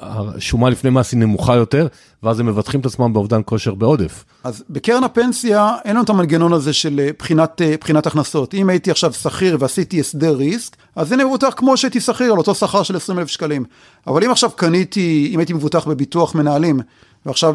השומה 0.00 0.70
לפני 0.70 0.90
מס 0.90 1.12
היא 1.12 1.20
נמוכה 1.20 1.56
יותר, 1.56 1.86
ואז 2.22 2.40
הם 2.40 2.46
מבטחים 2.46 2.80
את 2.80 2.86
עצמם 2.86 3.12
באובדן 3.12 3.40
כושר 3.44 3.74
בעודף. 3.74 4.24
אז 4.44 4.64
בקרן 4.70 5.04
הפנסיה 5.04 5.76
אין 5.84 5.94
לנו 5.94 6.04
את 6.04 6.08
המנגנון 6.08 6.52
הזה 6.52 6.72
של 6.72 7.00
אה, 7.00 7.10
בחינת, 7.18 7.62
אה, 7.62 7.74
בחינת 7.80 8.06
הכנסות. 8.06 8.54
אם 8.54 8.68
הייתי 8.68 8.90
עכשיו 8.90 9.12
שכיר 9.12 9.56
ועשיתי 9.60 10.00
הסדר 10.00 10.36
ריסק, 10.36 10.76
אז 10.96 11.12
הנה 11.12 11.24
מבוטח 11.24 11.54
כמו 11.56 11.76
שהייתי 11.76 12.00
שכיר 12.00 12.32
על 12.32 12.38
אותו 12.38 12.54
שכר 12.54 12.82
של 12.82 12.96
20 12.96 13.18
אלף 13.18 13.28
שקלים. 13.28 13.64
אבל 14.06 14.24
אם 14.24 14.30
עכשיו 14.30 14.50
קניתי, 14.50 15.30
אם 15.34 15.38
הייתי 15.38 15.52
מבוטח 15.52 15.88
בביטוח 15.88 16.34
מנהלים, 16.34 16.80
ועכשיו 17.26 17.54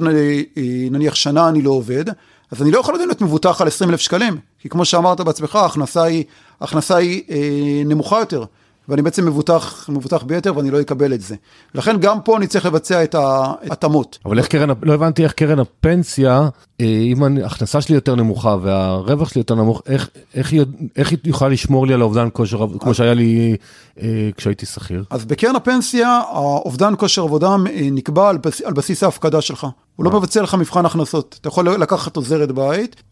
נניח 0.92 1.16
שנה 1.16 1.50
אני 1.50 1.62
לא 1.62 1.72
עובד, 1.72 2.06
אז 2.54 2.62
אני 2.62 2.72
לא 2.72 2.80
יכול 2.80 2.98
להיות 2.98 3.22
מבוטח 3.22 3.62
על 3.62 3.68
20 3.68 3.90
אלף 3.90 4.00
שקלים, 4.00 4.38
כי 4.60 4.70
כמו 4.70 4.86
שאמרת 4.86 5.22
בעצמך, 5.22 5.56
ההכנסה 5.56 6.04
היא, 6.04 6.24
ההכנסה 6.62 6.96
היא 6.96 7.22
אה, 7.30 7.82
נמוכה 7.86 8.20
יותר. 8.20 8.46
ואני 8.90 9.02
בעצם 9.02 9.26
מבוטח, 9.26 9.90
מבוטח 9.90 10.24
ביתר 10.24 10.58
ואני 10.58 10.72
לא 10.72 10.82
אקבל 10.82 11.14
את 11.14 11.22
זה. 11.22 11.36
לכן 11.76 12.00
גם 12.00 12.22
פה 12.22 12.38
אני 12.38 12.48
צריך 12.48 12.66
לבצע 12.66 13.04
את 13.04 13.16
ההתאמות. 13.16 14.20
אבל 14.26 14.40
איך 14.40 14.48
קרן, 14.48 14.70
לא 14.82 14.94
הבנתי 14.94 15.24
איך 15.24 15.32
קרן 15.32 15.60
הפנסיה, 15.60 16.50
אה, 16.82 16.86
אם 16.86 17.24
ההכנסה 17.44 17.82
שלי 17.82 17.96
יותר 17.96 18.16
נמוכה 18.16 18.56
והרווח 18.62 19.30
שלי 19.30 19.40
יותר 19.40 19.56
נמוך, 19.56 19.82
איך, 19.88 20.10
איך, 20.36 20.54
איך 20.96 21.12
היא 21.12 21.20
יוכל 21.26 21.48
לשמור 21.48 21.88
לי 21.88 21.94
על 21.94 22.02
האובדן 22.02 22.28
כושר, 22.34 22.66
כמו 22.80 22.94
שהיה 22.94 23.14
לי 23.14 23.56
אה, 24.02 24.30
כשהייתי 24.38 24.66
שכיר? 24.66 25.04
אז 25.10 25.26
בקרן 25.26 25.56
הפנסיה, 25.56 26.22
האובדן 26.30 26.94
כושר 26.98 27.24
עבודה 27.24 27.50
אה, 27.50 27.56
נקבע 27.92 28.30
על, 28.30 28.38
בס, 28.38 28.62
על 28.62 28.74
בסיס 28.74 29.04
ההפקדה 29.04 29.42
שלך. 29.42 29.68
הוא 29.96 30.06
לא 30.06 30.12
מבצע 30.12 30.42
לך 30.42 30.56
מבחן 30.56 30.86
הכנסות. 30.86 31.38
אתה 31.42 31.48
יכול 31.48 31.70
לקחת 31.70 32.16
עוזרת 32.16 32.52
בית, 32.52 33.04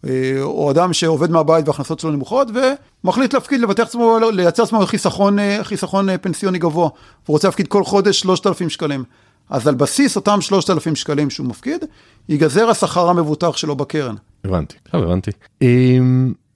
או 0.41 0.71
אדם 0.71 0.93
שעובד 0.93 1.31
מהבית 1.31 1.67
וההכנסות 1.67 1.99
שלו 1.99 2.11
נמוכות, 2.11 2.47
ומחליט 3.03 3.33
להפקיד, 3.33 3.61
לבטח 3.61 3.83
עצמו, 3.83 4.17
לייצר 4.33 4.63
עצמו 4.63 4.85
חיסכון, 4.85 5.37
חיסכון 5.63 6.17
פנסיוני 6.17 6.59
גבוה. 6.59 6.83
הוא 6.83 6.93
רוצה 7.33 7.47
להפקיד 7.47 7.67
כל 7.67 7.83
חודש 7.83 8.19
3,000 8.19 8.69
שקלים. 8.69 9.03
אז 9.49 9.67
על 9.67 9.75
בסיס 9.75 10.15
אותם 10.15 10.41
3,000 10.41 10.95
שקלים 10.95 11.29
שהוא 11.29 11.47
מפקיד, 11.47 11.85
ייגזר 12.29 12.69
השכר 12.69 13.09
המבוטח 13.09 13.57
שלו 13.57 13.75
בקרן. 13.75 14.15
הבנתי, 14.45 14.75
עכשיו 14.85 15.03
הבנתי. 15.03 15.31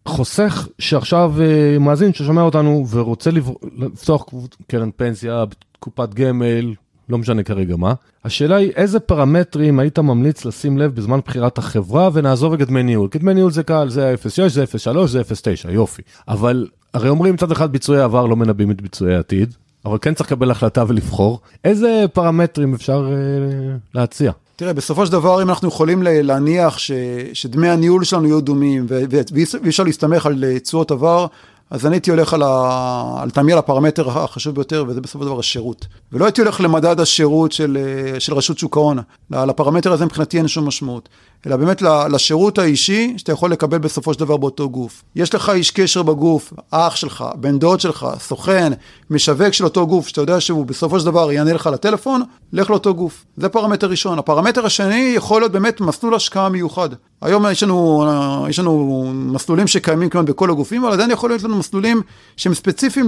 חוסך 0.08 0.68
שעכשיו 0.80 1.34
מאזין 1.80 2.14
ששומע 2.14 2.42
אותנו 2.42 2.86
ורוצה 2.90 3.30
לפתוח 3.78 4.26
קרן 4.68 4.90
פנסיה, 4.96 5.44
קופת 5.80 6.14
גמל, 6.14 6.74
לא 7.10 7.18
משנה 7.18 7.44
כרגע 7.44 7.76
מה. 7.76 7.94
השאלה 8.26 8.56
היא 8.56 8.72
איזה 8.76 9.00
פרמטרים 9.00 9.80
היית 9.80 10.00
ממליץ 10.00 10.46
לשים 10.46 10.78
לב 10.78 10.96
בזמן 10.96 11.20
בחירת 11.26 11.58
החברה 11.58 12.10
ונעזוב 12.14 12.54
רגע 12.54 12.66
דמי 12.66 12.84
ניהול. 12.84 13.10
כי 13.10 13.20
דמי 13.20 13.34
ניהול 13.34 13.52
זה 13.52 13.64
קל, 13.64 13.90
זה 13.90 14.16
0.6, 14.24 14.48
זה 14.48 14.64
0.3, 14.64 15.08
זה 15.08 15.22
0.9, 15.22 15.70
יופי. 15.70 16.02
אבל 16.28 16.68
הרי 16.94 17.10
אומרים 17.10 17.34
מצד 17.34 17.52
אחד 17.52 17.72
ביצועי 17.72 18.02
עבר 18.02 18.26
לא 18.26 18.36
מנבאים 18.36 18.72
את 18.72 18.82
ביצועי 18.82 19.16
העתיד, 19.16 19.54
אבל 19.86 19.98
כן 20.02 20.14
צריך 20.14 20.32
לקבל 20.32 20.52
החלטה 20.52 20.84
ולבחור. 20.88 21.40
איזה 21.64 22.06
פרמטרים 22.14 22.74
אפשר 22.74 23.10
אה, 23.12 23.76
להציע? 23.96 24.32
תראה, 24.56 24.74
בסופו 24.74 25.06
של 25.06 25.12
דבר, 25.12 25.42
אם 25.42 25.50
אנחנו 25.50 25.68
יכולים 25.68 26.04
להניח 26.04 26.78
ש, 26.78 26.92
שדמי 27.34 27.70
הניהול 27.70 28.04
שלנו 28.04 28.28
יהיו 28.28 28.42
דומים, 28.42 28.86
ואי 28.90 29.44
אפשר 29.68 29.84
להסתמך 29.84 30.26
על 30.26 30.44
אה, 30.44 30.60
תשואות 30.60 30.92
עבר, 30.92 31.28
אז 31.70 31.86
אני 31.86 31.96
הייתי 31.96 32.12
הולך 32.12 32.34
על, 32.34 32.44
ה... 32.44 33.18
על 33.22 33.30
תמיד 33.30 33.58
הפרמטר 33.58 34.10
החשוב 34.10 34.56
ביותר, 34.56 34.86
וזה 34.88 35.02
בסופו 35.02 35.24
של 35.24 35.30
דבר 35.30 35.40
השירות. 35.40 35.88
ולא 36.12 36.26
הייתי 36.26 36.42
הולך 36.42 36.62
למדד 36.62 37.00
השירות 37.00 37.52
של, 37.52 37.78
של 38.20 38.34
רשות 38.34 38.58
שוק 38.58 38.78
ההון. 38.78 38.98
לפרמטר 39.30 39.92
הזה 39.92 40.06
מבחינתי 40.06 40.38
אין 40.38 40.48
שום 40.48 40.68
משמעות. 40.68 41.10
אלא 41.48 41.56
באמת 41.56 41.82
לשירות 42.12 42.58
האישי 42.58 43.14
שאתה 43.18 43.32
יכול 43.32 43.52
לקבל 43.52 43.78
בסופו 43.78 44.14
של 44.14 44.20
דבר 44.20 44.38
באותו 44.38 44.70
גוף. 44.70 45.04
יש 45.16 45.36
לך 45.36 45.50
איש 45.50 45.72
קשר 45.72 46.04
בגוף, 46.04 46.54
אח 46.72 46.96
שלך, 46.96 47.26
בן 47.36 47.60
דוד 47.60 47.80
שלך, 47.80 48.08
סוכן, 48.20 48.74
משווק 49.10 49.52
של 49.52 49.64
אותו 49.64 49.88
גוף, 49.88 50.08
שאתה 50.08 50.22
יודע 50.22 50.40
שהוא 50.40 50.66
בסופו 50.66 51.00
של 51.00 51.06
דבר 51.06 51.32
יענה 51.32 51.54
לך 51.54 51.70
לטלפון, 51.74 52.22
לך 52.54 52.70
לאותו 52.70 52.96
גוף. 52.96 53.26
זה 53.38 53.50
פרמטר 53.50 53.88
ראשון. 53.88 54.20
הפרמטר 54.20 54.66
השני 54.66 55.14
יכול 55.16 55.42
להיות 55.42 55.52
באמת 55.52 55.82
מסלול 55.82 56.16
השקעה 56.16 56.50
מיוחד. 56.50 56.90
היום 57.22 57.46
יש 57.52 57.64
לנו, 57.64 58.06
יש 58.50 58.60
לנו 58.60 59.04
מסלולים 59.16 59.68
שקיימים 59.68 60.10
כמעט 60.10 60.26
בכל 60.26 60.50
הגופים, 60.50 60.84
אבל 60.84 60.94
עדיין 60.94 61.12
יכול 61.12 61.30
להיות 61.30 61.44
לנו 61.44 61.58
מסלולים 61.58 62.02
שהם 62.38 62.54
ספציפיים 62.54 63.06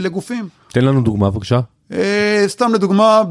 לגופים. 0.00 0.48
תן 0.68 0.84
לנו 0.84 1.00
דוגמה 1.00 1.30
בבקשה. 1.30 1.60
אה, 1.92 2.44
סתם 2.46 2.74
לדוגמה, 2.74 3.22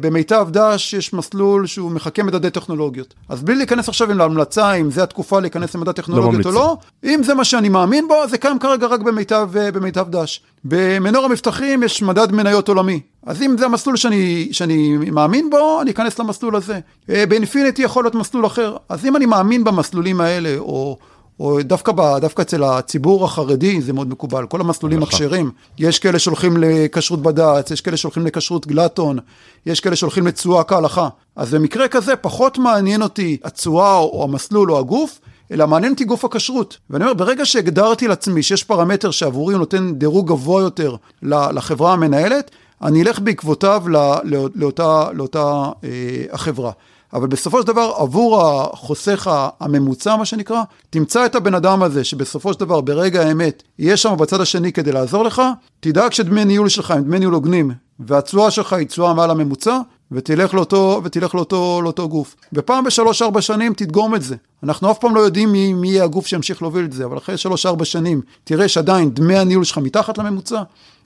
במיטב 0.00 0.48
דש 0.50 0.94
יש 0.94 1.12
מסלול 1.12 1.66
שהוא 1.66 1.90
מחכה 1.90 2.22
מדדי 2.22 2.50
טכנולוגיות. 2.50 3.14
אז 3.28 3.42
בלי 3.42 3.54
להיכנס 3.54 3.88
עכשיו 3.88 4.10
עם 4.10 4.18
להמלצה, 4.18 4.72
אם 4.72 4.90
זה 4.90 5.02
התקופה 5.02 5.40
להיכנס 5.40 5.74
למדד 5.74 5.92
טכנולוגיות 5.92 6.44
לא 6.44 6.50
או 6.50 6.54
לא, 6.54 6.76
אם 7.04 7.22
זה 7.22 7.34
מה 7.34 7.44
שאני 7.44 7.68
מאמין 7.68 8.08
בו, 8.08 8.14
זה 8.28 8.38
קיים 8.38 8.58
כרגע 8.58 8.86
רק 8.86 9.00
במיטב, 9.00 9.50
אה, 9.56 9.72
במיטב 9.72 10.06
דש. 10.10 10.40
במנור 10.64 11.24
המבטחים 11.24 11.82
יש 11.82 12.02
מדד 12.02 12.32
מניות 12.32 12.68
עולמי. 12.68 13.00
אז 13.26 13.42
אם 13.42 13.58
זה 13.58 13.64
המסלול 13.64 13.96
שאני, 13.96 14.48
שאני 14.52 14.96
מאמין 15.12 15.50
בו, 15.50 15.80
אני 15.82 15.90
אכנס 15.90 16.18
למסלול 16.18 16.56
הזה. 16.56 16.78
אה, 17.10 17.26
באינפיניטי 17.26 17.82
יכול 17.82 18.04
להיות 18.04 18.14
מסלול 18.14 18.46
אחר. 18.46 18.76
אז 18.88 19.06
אם 19.06 19.16
אני 19.16 19.26
מאמין 19.26 19.64
במסלולים 19.64 20.20
האלה, 20.20 20.54
או... 20.58 20.98
או 21.40 21.62
דווקא, 21.62 21.92
ב, 21.92 22.18
דווקא 22.18 22.42
אצל 22.42 22.64
הציבור 22.64 23.24
החרדי 23.24 23.80
זה 23.80 23.92
מאוד 23.92 24.08
מקובל, 24.08 24.46
כל 24.46 24.60
המסלולים 24.60 25.00
נכון. 25.00 25.14
הכשרים. 25.14 25.50
יש 25.78 25.98
כאלה 25.98 26.18
שהולכים 26.18 26.56
לכשרות 26.56 27.22
בד"ץ, 27.22 27.70
יש 27.70 27.80
כאלה 27.80 27.96
שהולכים 27.96 28.26
לכשרות 28.26 28.66
גלטון, 28.66 29.18
יש 29.66 29.80
כאלה 29.80 29.96
שהולכים 29.96 30.26
לתשואה 30.26 30.64
כהלכה. 30.64 31.08
אז 31.36 31.54
במקרה 31.54 31.88
כזה 31.88 32.16
פחות 32.16 32.58
מעניין 32.58 33.02
אותי 33.02 33.36
התשואה 33.44 33.96
או, 33.96 34.10
או 34.12 34.24
המסלול 34.24 34.72
או 34.72 34.78
הגוף, 34.78 35.20
אלא 35.52 35.66
מעניין 35.66 35.92
אותי 35.92 36.04
גוף 36.04 36.24
הכשרות. 36.24 36.76
ואני 36.90 37.04
אומר, 37.04 37.14
ברגע 37.14 37.46
שהגדרתי 37.46 38.08
לעצמי 38.08 38.42
שיש 38.42 38.64
פרמטר 38.64 39.10
שעבורי 39.10 39.54
הוא 39.54 39.58
נותן 39.58 39.94
דירוג 39.94 40.28
גבוה 40.28 40.62
יותר 40.62 40.96
לחברה 41.22 41.92
המנהלת, 41.92 42.50
אני 42.82 43.02
אלך 43.02 43.18
בעקבותיו 43.18 43.82
לא, 43.86 44.20
לאותה, 44.54 45.04
לאותה 45.12 45.70
אה, 45.84 45.90
החברה. 46.32 46.72
אבל 47.14 47.26
בסופו 47.26 47.60
של 47.60 47.66
דבר, 47.66 47.92
עבור 47.96 48.42
החוסך 48.42 49.30
הממוצע, 49.60 50.16
מה 50.16 50.24
שנקרא, 50.24 50.62
תמצא 50.90 51.26
את 51.26 51.34
הבן 51.34 51.54
אדם 51.54 51.82
הזה, 51.82 52.04
שבסופו 52.04 52.52
של 52.52 52.60
דבר, 52.60 52.80
ברגע 52.80 53.22
האמת, 53.22 53.62
יהיה 53.78 53.96
שם 53.96 54.14
בצד 54.18 54.40
השני 54.40 54.72
כדי 54.72 54.92
לעזור 54.92 55.24
לך, 55.24 55.42
תדאג 55.80 56.12
שדמי 56.12 56.44
ניהול 56.44 56.68
שלך 56.68 56.90
הם 56.90 57.04
דמי 57.04 57.18
ניהול 57.18 57.34
הוגנים, 57.34 57.70
והתשואה 58.00 58.50
שלך 58.50 58.72
היא 58.72 58.86
תשואה 58.86 59.14
מעל 59.14 59.30
הממוצע, 59.30 59.78
ותלך 60.12 60.54
לאותו, 60.54 61.00
ותלך 61.04 61.34
לאותו, 61.34 61.80
לאותו 61.82 62.08
גוף. 62.08 62.36
ופעם 62.52 62.84
בשלוש-ארבע 62.84 63.40
שנים 63.40 63.74
תדגום 63.74 64.14
את 64.14 64.22
זה. 64.22 64.36
אנחנו 64.62 64.90
אף 64.90 64.98
פעם 64.98 65.14
לא 65.14 65.20
יודעים 65.20 65.52
מי, 65.52 65.72
מי 65.72 65.88
יהיה 65.88 66.04
הגוף 66.04 66.26
שימשיך 66.26 66.62
להוביל 66.62 66.84
את 66.84 66.92
זה, 66.92 67.04
אבל 67.04 67.18
אחרי 67.18 67.36
שלוש-ארבע 67.36 67.84
שנים, 67.84 68.20
תראה 68.44 68.68
שעדיין 68.68 69.10
דמי 69.10 69.38
הניהול 69.38 69.64
שלך 69.64 69.78
מתחת 69.78 70.18
לממוצע, 70.18 70.62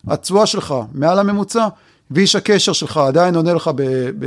התשואה 0.07 0.47
שלך 0.47 0.75
מעל 0.93 1.19
הממוצע, 1.19 1.69
ואיש 2.11 2.37
הקשר 2.37 2.73
שלך 2.73 2.97
עדיין 2.97 3.35
עונה 3.35 3.53
לך 3.53 3.71
ב, 3.75 3.83
ב, 4.19 4.27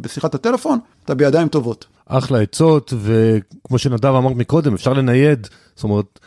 בשיחת 0.00 0.34
הטלפון, 0.34 0.78
אתה 1.04 1.14
בידיים 1.14 1.48
טובות. 1.48 1.86
אחלה 2.06 2.40
עצות, 2.40 2.92
וכמו 3.02 3.78
שנדב 3.78 4.06
אמרת 4.06 4.36
מקודם, 4.36 4.74
אפשר 4.74 4.92
לנייד, 4.92 5.48
זאת 5.74 5.84
אומרת, 5.84 6.18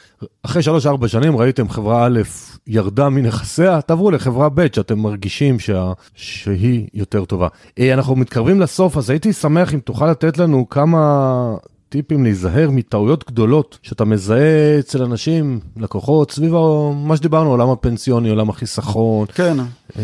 אחרי 0.44 0.62
3-4 1.04 1.08
שנים 1.08 1.38
ראיתם 1.38 1.70
חברה 1.70 2.06
א' 2.06 2.22
ירדה 2.68 3.10
מנכסיה, 3.10 3.82
תעברו 3.82 4.12
לחברה 4.12 4.50
ב' 4.50 4.76
שאתם 4.76 5.00
מרגישים 5.00 5.60
שה... 5.60 5.92
שהיא 6.16 6.88
יותר 6.94 7.26
טובה. 7.26 7.48
אה, 7.80 7.94
אנחנו 7.94 8.16
מתקרבים 8.16 8.62
לסוף, 8.62 8.98
אז 8.98 9.10
הייתי 9.10 9.34
שמח 9.34 9.74
אם 9.74 9.80
תוכל 9.80 10.12
לתת 10.12 10.38
לנו 10.38 10.70
כמה 10.70 11.56
טיפים 11.92 12.24
להיזהר 12.24 12.70
מטעויות 12.72 13.24
גדולות 13.28 13.78
שאתה 13.82 14.06
מזהה 14.06 14.80
אצל 14.80 15.04
אנשים, 15.04 15.60
לקוחות, 15.78 16.32
סביב 16.32 16.54
מה 16.96 17.18
שדיברנו, 17.18 17.50
עולם 17.50 17.70
הפנסיוני, 17.70 18.30
עולם 18.30 18.50
החיסכון. 18.50 19.26
כן. 19.36 19.58
אה, 19.60 20.04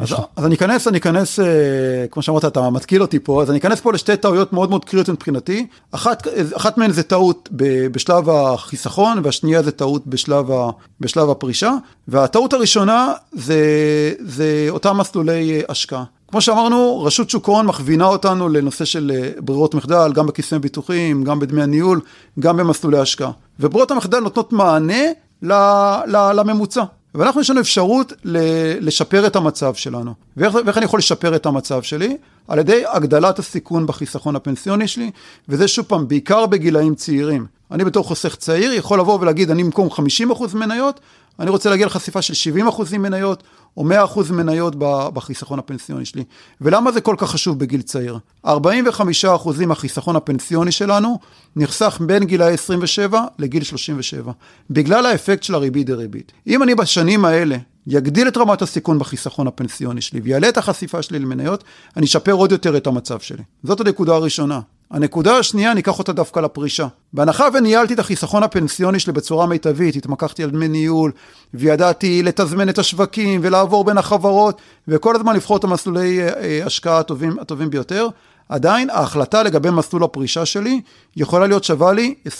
אז, 0.00 0.14
אז 0.36 0.46
אני 0.46 0.54
אכנס, 0.54 0.88
אני 0.88 0.98
אכנס, 0.98 1.40
אה, 1.40 1.44
כמו 2.10 2.22
שאמרת, 2.22 2.44
אתה 2.44 2.70
מתקיל 2.70 3.02
אותי 3.02 3.18
פה, 3.18 3.42
אז 3.42 3.50
אני 3.50 3.58
אכנס 3.58 3.80
פה 3.80 3.92
לשתי 3.92 4.16
טעויות 4.16 4.52
מאוד 4.52 4.70
מאוד 4.70 4.84
קריטיות 4.84 5.08
מבחינתי. 5.08 5.66
אחת, 5.92 6.26
אחת 6.56 6.78
מהן 6.78 6.92
זה 6.92 7.02
טעות 7.02 7.48
בשלב 7.92 8.30
החיסכון, 8.30 9.20
והשנייה 9.24 9.62
זה 9.62 9.72
טעות 9.72 10.06
בשלב, 10.06 10.50
ה, 10.50 10.70
בשלב 11.00 11.30
הפרישה. 11.30 11.72
והטעות 12.08 12.52
הראשונה 12.52 13.12
זה, 13.32 13.62
זה 14.18 14.66
אותם 14.70 14.96
מסלולי 14.98 15.62
השקעה. 15.68 16.04
כמו 16.30 16.40
שאמרנו, 16.40 17.02
רשות 17.04 17.30
שוק 17.30 17.48
ההון 17.48 17.66
מכווינה 17.66 18.06
אותנו 18.06 18.48
לנושא 18.48 18.84
של 18.84 19.12
אה, 19.14 19.30
ברירות 19.40 19.74
מחדל, 19.74 20.12
גם 20.14 20.26
בכיסוי 20.26 20.58
ביטוחים, 20.58 21.24
גם 21.24 21.38
בדמי 21.38 21.62
הניהול, 21.62 22.00
גם 22.40 22.56
במסלולי 22.56 22.98
השקעה. 22.98 23.30
וברירות 23.60 23.90
המחדל 23.90 24.18
נותנות 24.18 24.52
מענה 24.52 25.02
לממוצע. 26.08 26.84
ואנחנו 27.14 27.40
יש 27.40 27.50
לנו 27.50 27.60
אפשרות 27.60 28.12
לשפר 28.80 29.26
את 29.26 29.36
המצב 29.36 29.74
שלנו. 29.74 30.14
ואיך, 30.36 30.54
ואיך 30.66 30.76
אני 30.76 30.84
יכול 30.84 30.98
לשפר 30.98 31.36
את 31.36 31.46
המצב 31.46 31.82
שלי? 31.82 32.16
על 32.48 32.58
ידי 32.58 32.82
הגדלת 32.86 33.38
הסיכון 33.38 33.86
בחיסכון 33.86 34.36
הפנסיוני 34.36 34.88
שלי, 34.88 35.10
וזה 35.48 35.68
שוב 35.68 35.84
פעם, 35.88 36.08
בעיקר 36.08 36.46
בגילאים 36.46 36.94
צעירים. 36.94 37.46
אני 37.70 37.84
בתור 37.84 38.04
חוסך 38.04 38.34
צעיר 38.34 38.72
יכול 38.72 39.00
לבוא 39.00 39.18
ולהגיד, 39.20 39.50
אני 39.50 39.64
במקום 39.64 39.88
50% 39.88 40.54
מניות, 40.54 41.00
אני 41.40 41.50
רוצה 41.50 41.70
להגיע 41.70 41.86
לחשיפה 41.86 42.22
של 42.22 42.52
70% 42.68 42.98
מניות, 42.98 43.42
או 43.76 43.84
100% 43.90 44.32
מניות 44.32 44.74
בחיסכון 45.14 45.58
הפנסיוני 45.58 46.04
שלי. 46.04 46.24
ולמה 46.60 46.92
זה 46.92 47.00
כל 47.00 47.14
כך 47.18 47.30
חשוב 47.30 47.58
בגיל 47.58 47.82
צעיר? 47.82 48.18
45% 48.46 48.50
מהחיסכון 49.66 50.16
הפנסיוני 50.16 50.72
שלנו 50.72 51.18
נחסך 51.56 52.00
בין 52.06 52.24
גילאי 52.24 52.52
27 52.52 53.24
לגיל 53.38 53.62
37, 53.62 54.32
בגלל 54.70 55.06
האפקט 55.06 55.42
של 55.42 55.54
הריבית 55.54 55.86
דריבית. 55.86 56.32
אם 56.46 56.62
אני 56.62 56.74
בשנים 56.74 57.24
האלה 57.24 57.56
יגדיל 57.86 58.28
את 58.28 58.36
רמת 58.36 58.62
הסיכון 58.62 58.98
בחיסכון 58.98 59.46
הפנסיוני 59.46 60.00
שלי 60.00 60.20
ויעלה 60.20 60.48
את 60.48 60.56
החשיפה 60.56 61.02
שלי 61.02 61.18
למניות, 61.18 61.64
אני 61.96 62.06
אשפר 62.06 62.32
עוד 62.32 62.52
יותר 62.52 62.76
את 62.76 62.86
המצב 62.86 63.20
שלי. 63.20 63.42
זאת 63.64 63.80
הנקודה 63.80 64.14
הראשונה. 64.14 64.60
הנקודה 64.90 65.38
השנייה, 65.38 65.72
אני 65.72 65.80
אקח 65.80 65.98
אותה 65.98 66.12
דווקא 66.12 66.40
לפרישה. 66.40 66.86
בהנחה 67.12 67.48
וניהלתי 67.54 67.94
את 67.94 67.98
החיסכון 67.98 68.42
הפנסיוני 68.42 68.98
שלי 68.98 69.12
בצורה 69.12 69.46
מיטבית, 69.46 69.96
התמקחתי 69.96 70.42
על 70.42 70.50
דמי 70.50 70.68
ניהול, 70.68 71.12
וידעתי 71.54 72.22
לתזמן 72.22 72.68
את 72.68 72.78
השווקים 72.78 73.40
ולעבור 73.42 73.84
בין 73.84 73.98
החברות, 73.98 74.60
וכל 74.88 75.16
הזמן 75.16 75.36
לבחור 75.36 75.56
את 75.56 75.64
המסלולי 75.64 76.20
אה, 76.20 76.28
אה, 76.28 76.60
השקעה 76.66 76.98
הטובים, 76.98 77.38
הטובים 77.38 77.70
ביותר, 77.70 78.08
עדיין 78.48 78.90
ההחלטה 78.90 79.42
לגבי 79.42 79.70
מסלול 79.70 80.04
הפרישה 80.04 80.46
שלי 80.46 80.80
יכולה 81.16 81.46
להיות 81.46 81.64
שווה 81.64 81.92
לי 81.92 82.14
20% 82.26 82.30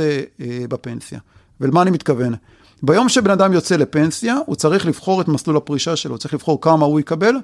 אה, 0.00 0.20
בפנסיה. 0.68 1.18
ולמה 1.60 1.82
אני 1.82 1.90
מתכוון? 1.90 2.34
ביום 2.82 3.08
שבן 3.08 3.30
אדם 3.30 3.52
יוצא 3.52 3.76
לפנסיה, 3.76 4.36
הוא 4.46 4.56
צריך 4.56 4.86
לבחור 4.86 5.20
את 5.20 5.28
מסלול 5.28 5.56
הפרישה 5.56 5.96
שלו, 5.96 6.10
הוא 6.10 6.18
צריך 6.18 6.34
לבחור 6.34 6.60
כמה 6.60 6.86
הוא 6.86 7.00
יקבל 7.00 7.34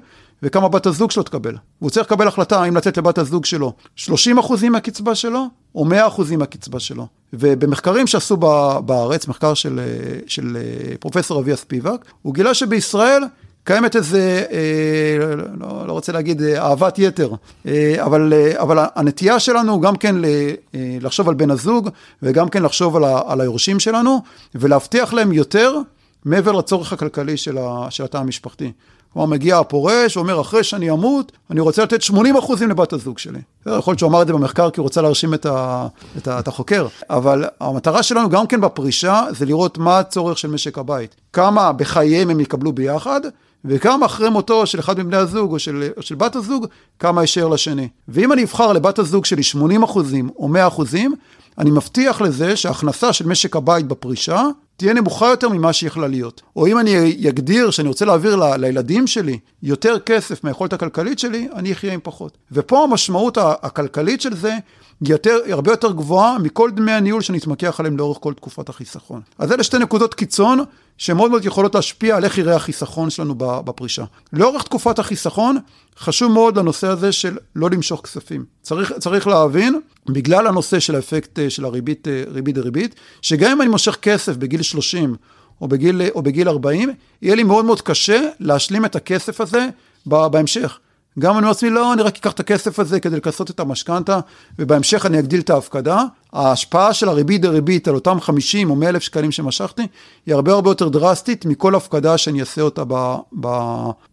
וכמה 0.43 0.69
בת 0.69 0.85
הזוג 0.85 1.11
שלו 1.11 1.23
תקבל. 1.23 1.55
הוא 1.79 1.89
צריך 1.89 2.07
לקבל 2.07 2.27
החלטה 2.27 2.63
האם 2.63 2.77
לתת 2.77 2.97
לבת 2.97 3.17
הזוג 3.17 3.45
שלו 3.45 3.73
30 3.95 4.37
אחוזים 4.37 4.71
מהקצבה 4.71 5.15
שלו, 5.15 5.45
או 5.75 5.85
100 5.85 6.07
אחוזים 6.07 6.39
מהקצבה 6.39 6.79
שלו. 6.79 7.07
ובמחקרים 7.33 8.07
שעשו 8.07 8.37
בארץ, 8.85 9.27
מחקר 9.27 9.53
של, 9.53 9.79
של 10.27 10.57
פרופסור 10.99 11.39
אביה 11.39 11.55
ספיבק, 11.55 12.05
הוא 12.21 12.33
גילה 12.33 12.53
שבישראל 12.53 13.23
קיימת 13.67 13.95
איזה, 13.95 14.45
אה, 14.51 15.35
לא, 15.59 15.87
לא 15.87 15.93
רוצה 15.93 16.11
להגיד 16.11 16.41
אה, 16.41 16.61
אהבת 16.61 16.99
יתר, 16.99 17.31
אה, 17.67 17.95
אבל, 18.05 18.33
אה, 18.33 18.61
אבל 18.61 18.85
הנטייה 18.95 19.39
שלנו 19.39 19.81
גם 19.81 19.95
כן 19.95 20.25
אה, 20.25 20.51
לחשוב 21.01 21.29
על 21.29 21.35
בן 21.35 21.51
הזוג, 21.51 21.89
וגם 22.23 22.49
כן 22.49 22.63
לחשוב 22.63 22.95
על, 22.95 23.03
ה, 23.03 23.21
על 23.27 23.41
היורשים 23.41 23.79
שלנו, 23.79 24.21
ולהבטיח 24.55 25.13
להם 25.13 25.33
יותר 25.33 25.75
מעבר 26.25 26.51
לצורך 26.51 26.93
הכלכלי 26.93 27.37
של, 27.37 27.57
ה, 27.57 27.87
של 27.89 28.03
התא 28.03 28.17
המשפחתי. 28.17 28.71
כלומר, 29.17 29.31
מגיע 29.31 29.59
הפורש, 29.59 30.17
אומר, 30.17 30.41
אחרי 30.41 30.63
שאני 30.63 30.91
אמות, 30.91 31.31
אני 31.51 31.59
רוצה 31.59 31.83
לתת 31.83 32.01
80 32.01 32.37
אחוזים 32.37 32.69
לבת 32.69 32.93
הזוג 32.93 33.17
שלי. 33.17 33.39
יכול 33.65 33.91
להיות 33.91 33.99
שהוא 33.99 34.09
אמר 34.09 34.21
את 34.21 34.27
זה 34.27 34.33
במחקר 34.33 34.69
כי 34.69 34.79
הוא 34.79 34.83
רוצה 34.83 35.01
להרשים 35.01 35.33
את, 35.33 35.45
ה, 35.45 35.87
את, 36.17 36.27
ה, 36.27 36.39
את 36.39 36.47
החוקר, 36.47 36.87
אבל 37.09 37.45
המטרה 37.59 38.03
שלנו 38.03 38.29
גם 38.29 38.47
כן 38.47 38.61
בפרישה, 38.61 39.23
זה 39.29 39.45
לראות 39.45 39.77
מה 39.77 39.99
הצורך 39.99 40.37
של 40.37 40.47
משק 40.47 40.77
הבית. 40.77 41.15
כמה 41.33 41.71
בחייהם 41.73 42.29
הם 42.29 42.39
יקבלו 42.39 42.71
ביחד, 42.71 43.21
וכמה 43.65 44.05
אחרי 44.05 44.29
מותו 44.29 44.65
של 44.65 44.79
אחד 44.79 44.99
מבני 44.99 45.17
הזוג 45.17 45.51
או 45.51 45.59
של, 45.59 45.89
או 45.97 46.01
של 46.01 46.15
בת 46.15 46.35
הזוג, 46.35 46.65
כמה 46.99 47.21
יישאר 47.21 47.47
לשני. 47.47 47.87
ואם 48.07 48.33
אני 48.33 48.43
אבחר 48.43 48.73
לבת 48.73 48.99
הזוג 48.99 49.25
שלי 49.25 49.43
80 49.43 49.83
אחוזים 49.83 50.29
או 50.37 50.47
100 50.47 50.67
אחוזים, 50.67 51.15
אני 51.57 51.71
מבטיח 51.71 52.21
לזה 52.21 52.55
שההכנסה 52.55 53.13
של 53.13 53.27
משק 53.27 53.55
הבית 53.55 53.87
בפרישה 53.87 54.43
תהיה 54.77 54.93
נמוכה 54.93 55.27
יותר 55.27 55.49
ממה 55.49 55.73
שיכולה 55.73 56.07
להיות. 56.07 56.41
או 56.55 56.67
אם 56.67 56.79
אני 56.79 57.15
אגדיר 57.29 57.71
שאני 57.71 57.87
רוצה 57.87 58.05
להעביר 58.05 58.35
ל, 58.35 58.55
לילדים 58.57 59.07
שלי 59.07 59.39
יותר 59.63 59.99
כסף 59.99 60.43
מהיכולת 60.43 60.73
הכלכלית 60.73 61.19
שלי, 61.19 61.47
אני 61.55 61.73
אחיה 61.73 61.93
עם 61.93 61.99
פחות. 62.03 62.37
ופה 62.51 62.83
המשמעות 62.83 63.37
הכלכלית 63.41 64.21
של 64.21 64.35
זה 64.35 64.57
היא 65.01 65.09
יותר, 65.11 65.37
הרבה 65.49 65.71
יותר 65.71 65.91
גבוהה 65.91 66.37
מכל 66.39 66.71
דמי 66.71 66.91
הניהול 66.91 67.21
שנתמקח 67.21 67.79
עליהם 67.79 67.97
לאורך 67.97 68.17
כל 68.21 68.33
תקופת 68.33 68.69
החיסכון. 68.69 69.21
אז 69.37 69.51
אלה 69.51 69.63
שתי 69.63 69.77
נקודות 69.77 70.13
קיצון 70.13 70.63
שמאוד 70.97 71.31
מאוד 71.31 71.45
יכולות 71.45 71.75
להשפיע 71.75 72.17
על 72.17 72.23
איך 72.23 72.37
יראה 72.37 72.55
החיסכון 72.55 73.09
שלנו 73.09 73.35
בפרישה. 73.37 74.03
לאורך 74.33 74.63
תקופת 74.63 74.99
החיסכון, 74.99 75.57
חשוב 75.99 76.31
מאוד 76.31 76.57
לנושא 76.57 76.87
הזה 76.87 77.11
של 77.11 77.37
לא 77.55 77.69
למשוך 77.69 78.01
כספים. 78.01 78.45
צריך, 78.61 78.91
צריך 78.91 79.27
להבין, 79.27 79.79
בגלל 80.09 80.47
הנושא 80.47 80.79
של 80.79 80.95
האפקט 80.95 81.39
אה, 81.39 81.49
של 81.49 81.65
הריבית, 81.65 82.07
אה, 82.07 82.23
ריבית 82.27 82.55
דריבית, 82.55 82.95
שגם 83.21 83.51
אם 83.51 83.61
אני 83.61 83.69
מושך 83.69 83.97
כסף 84.01 84.35
בגיל 84.35 84.61
30 84.61 85.15
או 85.61 85.67
בגיל, 85.67 86.01
או 86.15 86.21
בגיל 86.21 86.49
40, 86.49 86.89
יהיה 87.21 87.35
לי 87.35 87.43
מאוד 87.43 87.65
מאוד 87.65 87.81
קשה 87.81 88.21
להשלים 88.39 88.85
את 88.85 88.95
הכסף 88.95 89.41
הזה 89.41 89.67
בהמשך. 90.05 90.79
גם 91.19 91.31
אני 91.31 91.37
אומר 91.37 91.47
לעצמי, 91.47 91.69
לא, 91.69 91.93
אני 91.93 92.01
רק 92.01 92.17
אקח 92.17 92.31
את 92.31 92.39
הכסף 92.39 92.79
הזה 92.79 92.99
כדי 92.99 93.15
לכסות 93.15 93.49
את 93.49 93.59
המשכנתה, 93.59 94.19
ובהמשך 94.59 95.05
אני 95.05 95.19
אגדיל 95.19 95.39
את 95.39 95.49
ההפקדה. 95.49 96.03
ההשפעה 96.33 96.93
של 96.93 97.09
הריבית 97.09 97.41
דריבית 97.41 97.87
על 97.87 97.95
אותם 97.95 98.19
50 98.21 98.69
או 98.69 98.75
100 98.75 98.89
אלף 98.89 99.01
שקלים 99.01 99.31
שמשכתי, 99.31 99.87
היא 100.25 100.35
הרבה 100.35 100.51
הרבה 100.51 100.69
יותר 100.69 100.89
דרסטית 100.89 101.45
מכל 101.45 101.75
הפקדה 101.75 102.17
שאני 102.17 102.39
אעשה 102.39 102.61
אותה 102.61 102.83
ב, 102.87 103.15
ב, 103.39 103.47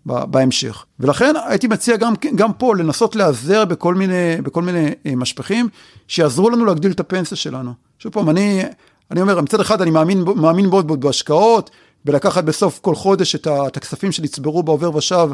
ב, 0.07 0.25
בהמשך. 0.25 0.85
ולכן 1.01 1.35
הייתי 1.49 1.67
מציע 1.67 1.97
גם, 1.97 2.15
גם 2.35 2.53
פה 2.53 2.75
לנסות 2.77 3.17
להיעזר 3.17 3.65
בכל 3.65 3.95
מיני, 3.95 4.37
בכל 4.43 4.63
מיני 4.63 4.91
אה, 5.07 5.17
משפחים 5.17 5.69
שיעזרו 6.09 6.51
לנו 6.51 6.65
להגדיל 6.65 6.91
את 6.91 7.01
הפנסיה 7.01 7.37
שלנו. 7.37 7.73
שוב 7.99 8.13
פעם, 8.13 8.31
אני, 8.31 8.63
אני 9.11 9.21
אומר, 9.21 9.41
מצד 9.41 9.61
אחד 9.61 9.83
אני 9.83 9.91
מאמין, 9.91 10.25
מאמין 10.37 10.67
מאוד 10.67 11.01
בהשקעות, 11.01 11.71
ולקחת 12.07 12.45
בסוף 12.45 12.79
כל 12.79 12.95
חודש 12.95 13.35
את, 13.35 13.47
ה, 13.47 13.67
את 13.67 13.77
הכספים 13.77 14.13
שנצברו 14.13 14.63
בעובר 14.63 14.97
ושב 14.97 15.29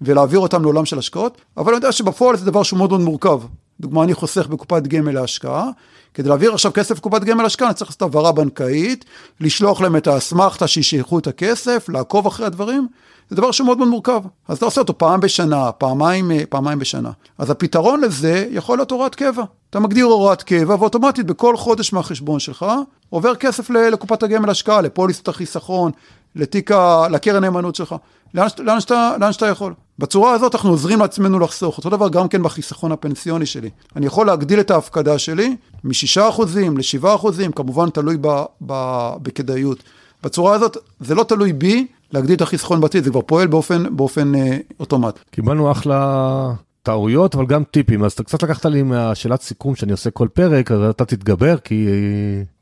ולהעביר 0.00 0.38
אותם 0.38 0.62
לעולם 0.62 0.84
של 0.84 0.98
השקעות, 0.98 1.40
אבל 1.56 1.68
אני 1.68 1.76
יודע 1.76 1.92
שבפועל 1.92 2.36
זה 2.36 2.46
דבר 2.46 2.62
שהוא 2.62 2.78
מאוד 2.78 2.90
מאוד 2.90 3.00
מורכב. 3.00 3.40
דוגמה, 3.80 4.04
אני 4.04 4.14
חוסך 4.14 4.46
בקופת 4.46 4.82
גמל 4.82 5.12
להשקעה, 5.12 5.70
כדי 6.14 6.28
להעביר 6.28 6.52
עכשיו 6.52 6.72
כסף 6.74 6.98
לקופת 6.98 7.24
גמל 7.24 7.42
להשקעה, 7.42 7.68
אני 7.68 7.74
צריך 7.74 7.90
לעשות 7.90 8.02
העברה 8.02 8.32
בנקאית, 8.32 9.04
לשלוח 9.40 9.80
להם 9.80 9.96
את 9.96 10.06
האסמכתה 10.06 10.66
שישייכו 10.66 11.18
את 11.18 11.26
הכסף, 11.26 11.88
לעקוב 11.88 12.26
אחרי 12.26 12.46
הדברים, 12.46 12.88
זה 13.30 13.36
דבר 13.36 13.50
שהוא 13.50 13.66
מאוד 13.66 13.78
מאוד 13.78 13.88
מורכב. 13.88 14.20
אז 14.48 14.56
אתה 14.56 14.64
עושה 14.64 14.80
אותו 14.80 14.98
פעם 14.98 15.20
בשנה, 15.20 15.72
פעמיים, 15.72 16.30
פעמיים 16.48 16.78
בשנה. 16.78 17.10
אז 17.38 17.50
הפתרון 17.50 18.00
לזה 18.00 18.46
יכול 18.50 18.78
להיות 18.78 18.90
הוראת 18.90 19.14
קבע. 19.14 19.42
אתה 19.70 19.80
מגדיר 19.80 20.04
הוראת 20.04 20.42
קבע, 20.42 20.74
ואוטומטית 20.74 21.26
בכל 21.26 21.56
חודש 21.56 21.92
מהחשבון 21.92 22.40
שלך 22.40 22.66
עובר 23.10 23.34
כסף 23.34 23.70
לקופת 23.70 24.22
הגמל 24.22 24.50
השקעה, 24.50 24.80
לפוליסת 24.80 25.28
החיסכון, 25.28 25.92
לתיק, 26.34 26.70
לקרן 27.10 27.36
הנאמנות 27.36 27.74
שלך, 27.74 27.94
לאן, 28.34 28.46
לאן, 28.58 28.80
שאתה, 28.80 29.16
לאן 29.20 29.32
שאתה 29.32 29.46
יכול. 29.46 29.74
בצורה 29.98 30.32
הזאת 30.32 30.54
אנחנו 30.54 30.70
עוזרים 30.70 30.98
לעצמנו 30.98 31.38
לחסוך. 31.38 31.78
אותו 31.78 31.90
דבר 31.90 32.08
גם 32.08 32.28
כן 32.28 32.42
בחיסכון 32.42 32.92
הפנסיוני 32.92 33.46
שלי. 33.46 33.70
אני 33.96 34.06
יכול 34.06 34.26
להגדיל 34.26 34.60
את 34.60 34.70
ההפקדה 34.70 35.18
שלי 35.18 35.56
מ-6% 35.84 36.42
ל-7%, 36.56 37.52
כמובן 37.54 37.90
תלוי 37.90 38.16
בכדאיות. 39.22 39.82
בצורה 40.22 40.54
הזאת 40.54 40.76
זה 41.00 41.14
לא 41.14 41.22
תלוי 41.22 41.52
בי 41.52 41.86
להגדיל 42.12 42.36
את 42.36 42.40
החיסכון 42.40 42.80
בעתיד, 42.80 43.04
זה 43.04 43.10
כבר 43.10 43.22
פועל 43.22 43.46
באופן, 43.46 43.96
באופן 43.96 44.34
אה, 44.34 44.56
אוטומטי. 44.80 45.20
קיבלנו 45.30 45.72
אחלה 45.72 46.52
טעויות, 46.82 47.34
אבל 47.34 47.46
גם 47.46 47.64
טיפים. 47.64 48.04
אז 48.04 48.12
אתה 48.12 48.22
קצת 48.22 48.42
לקחת 48.42 48.66
לי 48.66 48.82
מהשאלת 48.82 49.42
סיכום 49.42 49.74
שאני 49.74 49.92
עושה 49.92 50.10
כל 50.10 50.28
פרק, 50.32 50.72
אז 50.72 50.90
אתה 50.90 51.04
תתגבר, 51.04 51.56
כי 51.58 51.88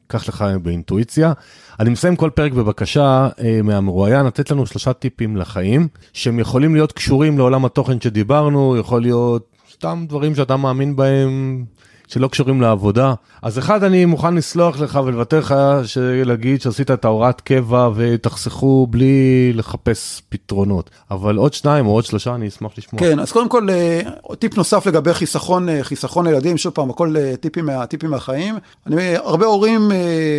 קח 0.07 0.29
לך 0.29 0.45
באינטואיציה. 0.63 1.33
אני 1.81 1.91
מסיים 1.91 2.17
כל 2.17 2.31
פרק 2.35 2.53
בבקשה 2.53 3.29
אה, 3.41 3.63
מהמרואיין 3.63 4.27
לתת 4.27 4.51
לנו 4.51 4.67
שלושה 4.67 4.93
טיפים 4.93 5.37
לחיים, 5.37 5.89
שהם 6.13 6.39
יכולים 6.39 6.75
להיות 6.75 6.93
קשורים 6.93 7.39
לעולם 7.39 7.65
התוכן 7.65 8.01
שדיברנו, 8.01 8.77
יכול 8.77 9.03
להיות 9.03 9.55
סתם 9.73 10.05
דברים 10.09 10.35
שאתה 10.35 10.57
מאמין 10.57 10.97
בהם 10.97 11.65
שלא 12.09 12.29
קשורים 12.29 12.61
לעבודה. 12.61 13.15
אז 13.43 13.59
אחד, 13.59 13.85
אני 13.85 14.05
מוכן 14.05 14.35
לסלוח 14.35 14.81
לך 14.81 15.01
ולוותר 15.05 15.39
לך, 15.39 15.55
להגיד 16.25 16.61
שעשית 16.63 16.91
את 16.91 17.05
ההוראת 17.05 17.41
קבע 17.41 17.91
ותחסכו 17.95 18.87
בלי 18.91 19.53
לחפש 19.55 20.23
פתרונות. 20.29 20.91
אבל 21.11 21.37
עוד 21.37 21.55
שניים 21.55 21.87
או 21.87 21.93
עוד 21.93 22.05
שלושה, 22.05 22.35
אני 22.35 22.49
אשמח 22.49 22.73
לשמוע. 22.79 23.01
כן, 23.01 23.19
אז 23.21 23.33
קודם 23.33 23.49
כל, 23.49 23.71
אה, 23.71 24.01
טיפ 24.39 24.57
נוסף 24.57 24.87
לגבי 24.87 25.15
חיסכון, 25.15 25.69
אה, 25.69 25.85
חיסכון 25.85 26.27
לילדים, 26.27 26.57
שוב 26.57 26.73
פעם, 26.73 26.91
הכל 26.91 27.17
אה, 27.17 27.37
טיפים, 27.37 27.69
טיפים 27.89 28.11
מהחיים. 28.11 28.55
אני, 28.87 29.17
הרבה 29.17 29.47
הורים 29.47 29.91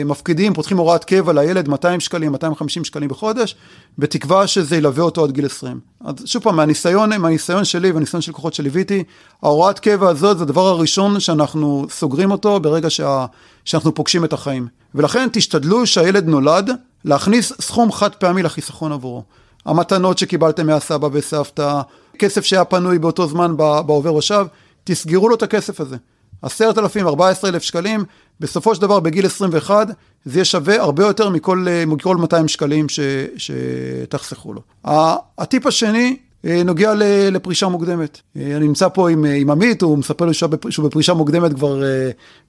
מפקידים, 0.06 0.54
פותחים 0.54 0.78
הוראת 0.78 1.04
קבע 1.04 1.34
לילד 1.34 1.68
200 1.68 2.00
שקלים, 2.00 2.32
250 2.32 2.84
שקלים 2.84 3.10
בחודש, 3.10 3.56
בתקווה 3.98 4.48
שזה 4.48 4.78
ילווה 4.78 5.04
אותו 5.04 5.24
עד 5.24 5.32
גיל 5.32 5.46
20. 5.46 5.80
אז 6.06 6.16
שוב 6.26 6.44
פעם, 6.44 6.56
מהניסיון, 6.56 7.18
מהניסיון 7.18 7.66
שלי 7.66 7.92
והניסיון 7.92 8.22
של 8.22 8.32
לקוחות 8.32 8.54
שליוויתי, 8.54 9.04
ההוראת 9.44 9.80
קבע 9.80 10.10
הזאת 10.10 10.38
זה 10.38 10.44
הדבר 10.44 10.68
הראשון 10.68 11.20
שאנחנו 11.20 11.86
סוגרים 11.90 12.32
אותו 12.32 12.60
ברגע 12.60 12.90
שה, 12.90 13.26
שאנחנו 13.66 13.96
פוגשים 13.96 14.26
את 14.26 14.34
החיים. 14.34 14.68
ולכן 14.96 15.28
תשתדלו 15.32 15.86
שהילד 15.86 16.28
נולד 16.28 16.70
להכניס 17.06 17.54
סכום 17.62 17.92
חד 17.92 18.16
פעמי 18.16 18.44
לחיסכון 18.44 18.92
עבורו. 18.92 19.24
המתנות 19.66 20.18
שקיבלתם 20.18 20.68
מהסבא 20.68 21.10
וסבתא, 21.12 21.82
כסף 22.20 22.46
שהיה 22.46 22.66
פנוי 22.66 23.00
באותו 23.00 23.28
זמן 23.28 23.58
בעובר 23.58 24.14
ושב, 24.14 24.46
תסגרו 24.84 25.30
לו 25.30 25.36
את 25.36 25.44
הכסף 25.44 25.82
הזה. 25.82 25.98
עשרת 26.42 26.78
אלפים, 26.78 27.08
ארבע 27.08 27.30
עשרה 27.30 27.50
אלף 27.50 27.64
שקלים, 27.64 28.04
בסופו 28.40 28.76
של 28.76 28.82
דבר 28.82 29.00
בגיל 29.00 29.26
21 29.26 29.88
זה 30.26 30.38
יהיה 30.38 30.46
שווה 30.46 30.82
הרבה 30.82 31.06
יותר 31.06 31.30
מכל, 31.30 31.66
מכל 31.88 32.18
200 32.18 32.48
שקלים 32.48 32.90
ש, 32.90 33.00
שתחסכו 33.38 34.54
לו. 34.54 34.62
הטיפ 35.38 35.66
השני 35.66 36.08
אה, 36.08 36.25
נוגע 36.66 36.94
לפרישה 37.32 37.68
מוקדמת. 37.68 38.22
אה, 38.38 38.58
אני 38.58 38.68
נמצא 38.68 38.88
פה 38.88 39.10
עם, 39.10 39.26
אה, 39.26 39.36
עם 39.36 39.50
עמית, 39.50 39.82
הוא 39.82 39.98
מספר 39.98 40.26
לי 40.26 40.34
שהוא 40.34 40.86
בפרישה 40.86 41.14
מוקדמת 41.14 41.54
כבר, 41.54 41.82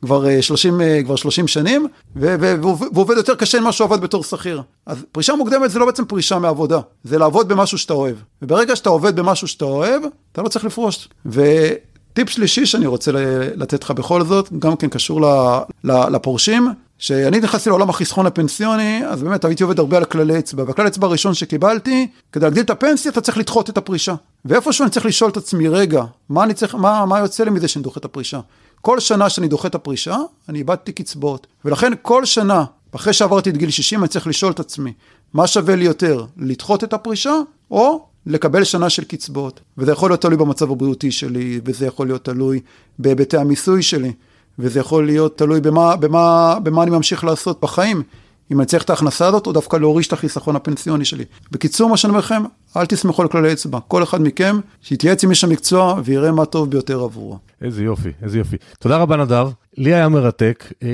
כבר, 0.03 0.41
30, 0.41 0.81
כבר 1.05 1.17
30 1.17 1.49
שנים, 1.49 1.87
והוא 2.17 2.77
עובד 2.95 3.17
יותר 3.17 3.35
קשה 3.35 3.61
ממה 3.61 3.73
שהוא 3.73 3.85
עבד 3.85 4.01
בתור 4.01 4.25
שכיר. 4.25 4.63
אז 4.87 5.05
פרישה 5.13 5.35
מוקדמת 5.35 5.71
זה 5.71 5.79
לא 5.79 5.87
בעצם 5.87 6.05
פרישה 6.05 6.39
מעבודה, 6.39 6.81
זה 7.05 7.19
לעבוד 7.19 7.49
במשהו 7.49 7.79
שאתה 7.79 7.95
אוהב. 7.95 8.17
וברגע 8.43 8.77
שאתה 8.77 8.89
עובד 8.89 9.17
במשהו 9.17 9.49
שאתה 9.49 9.65
אוהב, 9.65 10.03
אתה 10.33 10.43
לא 10.43 10.49
צריך 10.49 10.65
לפרוש. 10.65 11.09
וטיפ 11.27 12.31
שלישי 12.31 12.67
שאני 12.67 12.87
רוצה 12.87 13.11
לתת 13.57 13.83
לך 13.83 13.91
בכל 13.91 14.25
זאת, 14.25 14.53
גם 14.59 14.77
כן 14.77 14.89
קשור 14.89 15.21
לפורשים, 15.85 16.69
כשאני 16.99 17.41
נכנסתי 17.41 17.71
לעולם 17.71 17.91
החיסכון 17.91 18.27
הפנסיוני, 18.27 19.07
אז 19.07 19.23
באמת 19.23 19.45
הייתי 19.45 19.63
עובד 19.63 19.79
הרבה 19.79 19.97
על 19.97 20.05
כללי 20.05 20.39
אצבע, 20.39 20.65
והכלל 20.67 20.87
אצבע 20.87 21.07
הראשון 21.07 21.35
שקיבלתי, 21.35 22.09
כדי 22.33 22.45
להגדיל 22.45 22.63
את 22.63 22.71
הפנסיה 22.71 23.11
אתה 23.11 23.21
צריך 23.21 23.39
לדחות 23.39 23.71
את 23.71 23.79
הפרישה. 23.79 24.15
ואיפשהו 24.45 24.83
אני 24.83 24.91
צריך 24.91 25.07
לשאול 25.07 25.31
את 25.31 25.37
עצמי, 25.37 25.69
רגע, 25.69 26.05
מה 26.29 26.45
אני 26.45 26.55
צריך, 26.55 26.75
מה, 26.75 27.07
מה 27.07 27.19
יוצא 27.19 27.45
לי 27.45 27.51
מזה 27.51 27.69
שאני 27.69 27.83
דוחה 27.83 28.01
את 28.01 28.05
הפרישה? 28.05 28.41
כל 28.81 29.01
שנה 29.01 29.31
שאני 29.31 29.49
דוחה 29.49 29.69
את 29.69 29.75
הפרישה, 29.75 30.17
אני 30.49 30.59
איבדתי 30.59 30.93
קצבאות. 30.93 31.47
ולכן 31.65 31.93
כל 32.03 32.25
שנה, 32.25 32.65
אחרי 32.95 33.13
שעברתי 33.13 33.51
את 33.51 33.57
גיל 33.57 33.71
60, 33.71 34.01
אני 34.01 34.09
צריך 34.09 34.27
לשאול 34.27 34.53
את 34.53 34.61
עצמי, 34.61 34.93
מה 35.35 35.47
שווה 35.47 35.77
לי 35.77 35.85
יותר, 35.85 36.25
לדחות 36.37 36.85
את 36.85 36.93
הפרישה, 36.93 37.35
או 37.71 38.07
לקבל 38.27 38.65
שנה 38.65 38.91
של 38.91 39.05
קצבאות. 39.05 39.61
וזה 39.79 39.93
יכול 39.93 40.11
להיות 40.11 40.21
תלוי 40.21 40.37
במצב 40.37 40.71
הבריאותי 40.71 41.11
שלי, 41.11 41.61
וזה 41.65 41.87
יכול 41.87 42.07
להיות 42.07 42.25
תלוי 42.25 42.61
בהיבטי 42.99 43.37
המיסוי 43.37 43.83
שלי. 43.83 44.13
וזה 44.59 44.81
יכול 44.81 45.07
להיות 45.07 45.39
תלוי 45.39 45.61
במה, 45.61 45.97
במה, 45.97 46.57
במה 46.63 46.83
אני 46.83 46.91
ממשיך 46.91 47.25
לעשות 47.25 47.61
בחיים. 47.61 48.03
אם 48.53 48.61
אני 48.61 48.67
צריך 48.67 48.83
את 48.83 48.91
ההכנסה 48.91 49.27
הזאת, 49.27 49.47
או 49.47 49.53
דווקא 49.53 49.77
להוריש 49.77 50.09
את 50.09 50.13
החיסכון 50.13 50.57
הפנסיוני 50.57 51.05
שלי. 51.05 51.25
בקיצור, 51.51 51.91
מה 51.91 51.97
שאני 51.97 52.09
אומר 52.09 52.19
לכם, 52.19 52.43
אל 52.77 52.87
תסמכו 52.87 53.23
על 53.23 53.29
כללי 53.29 53.53
אצבע. 53.53 53.79
כל 53.89 54.03
אחד 54.03 54.21
מכם, 54.21 54.61
שיתייעץ 54.83 55.25
עם 55.25 55.31
איש 55.31 55.45
המקצוע 55.45 56.01
ויראה 56.05 56.33
מה 56.33 56.45
טוב 56.45 56.71
ביותר 56.71 57.01
עבורו. 57.01 57.39
איזה 57.63 57.85
יופי, 57.85 58.09
איזה 58.23 58.39
יופי. 58.39 58.57
תודה 58.79 58.97
רבה 58.97 59.17
נדב, 59.17 59.49
לי 59.77 59.95
היה 59.95 60.09
מרתק. 60.09 60.73
אה, 60.83 60.89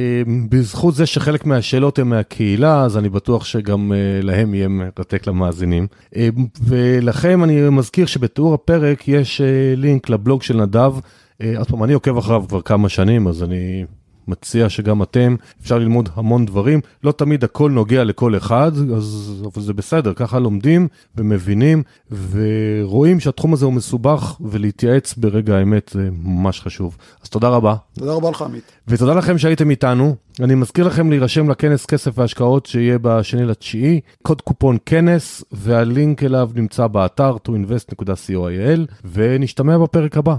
בזכות 0.49 0.95
זה 0.95 1.07
שחלק 1.07 1.47
מהשאלות 1.47 1.99
הן 1.99 2.09
מהקהילה, 2.09 2.85
אז 2.85 2.99
אני 2.99 3.09
בטוח 3.09 3.45
שגם 3.45 3.93
אה, 3.93 3.97
להם 4.23 4.55
יהיה 4.55 4.69
מרתק 4.69 5.27
למאזינים. 5.27 5.87
אה, 6.17 6.29
ולכם 6.63 7.45
אני 7.45 7.69
מזכיר 7.69 8.07
שבתיאור 8.07 8.55
הפרק 8.55 9.09
יש 9.09 9.41
לינק 9.77 10.09
לבלוג 10.09 10.43
של 10.43 10.57
נדב. 10.57 10.93
אה, 11.43 11.59
עוד 11.59 11.67
פעם, 11.67 11.85
אני 11.85 11.93
עוקב 11.93 12.17
אחריו 12.17 12.45
כבר 12.49 12.61
כמה 12.63 12.89
שנים, 12.89 13.29
אז 13.29 13.43
אני 13.43 13.85
מציע 14.29 14.69
שגם 14.69 15.03
אתם, 15.03 15.37
אפשר 15.63 15.79
ללמוד 15.79 16.09
המון 16.15 16.47
דברים. 16.47 16.81
לא 17.05 17.13
תמיד 17.13 17.45
הכל 17.45 17.71
נוגע 17.71 18.05
לכל 18.05 18.37
אחד, 18.37 18.73
אז, 18.97 19.33
אבל 19.55 19.63
זה 19.63 19.73
בסדר, 19.73 20.13
ככה 20.15 20.39
לומדים 20.39 20.89
ומבינים, 21.17 21.83
ורואים 22.31 23.21
שהתחום 23.21 23.53
הזה 23.53 23.65
הוא 23.65 23.73
מסובך, 23.73 24.37
ולהתייעץ 24.41 25.15
ברגע 25.15 25.57
האמת 25.57 25.91
זה 25.95 26.09
ממש 26.23 26.61
חשוב. 26.61 26.97
אז 27.23 27.29
תודה 27.29 27.49
רבה. 27.49 27.75
תודה 27.93 28.13
רבה 28.13 28.31
לך, 28.31 28.43
עמית. 28.43 28.73
ותודה 28.89 29.15
לכם 29.15 29.39
שהייתם 29.39 29.71
איתנו. 29.71 30.17
אני 30.41 30.55
מזכיר 30.55 30.87
לכם 30.87 31.11
להירשם 31.11 31.51
לכנס 31.51 31.87
כסף 31.87 32.19
והשקעות 32.19 32.67
שיהיה 32.67 32.99
בשני 33.03 33.45
לתשיעי, 33.45 34.01
קוד 34.23 34.41
קופון 34.41 34.77
כנס, 34.87 35.45
והלינק 35.53 36.23
אליו 36.23 36.51
נמצא 36.55 36.87
באתר 36.87 37.37
toinvest.coil, 37.49 38.81
ונשתמע 39.13 39.79
בפרק 39.79 40.17
הבא. 40.17 40.37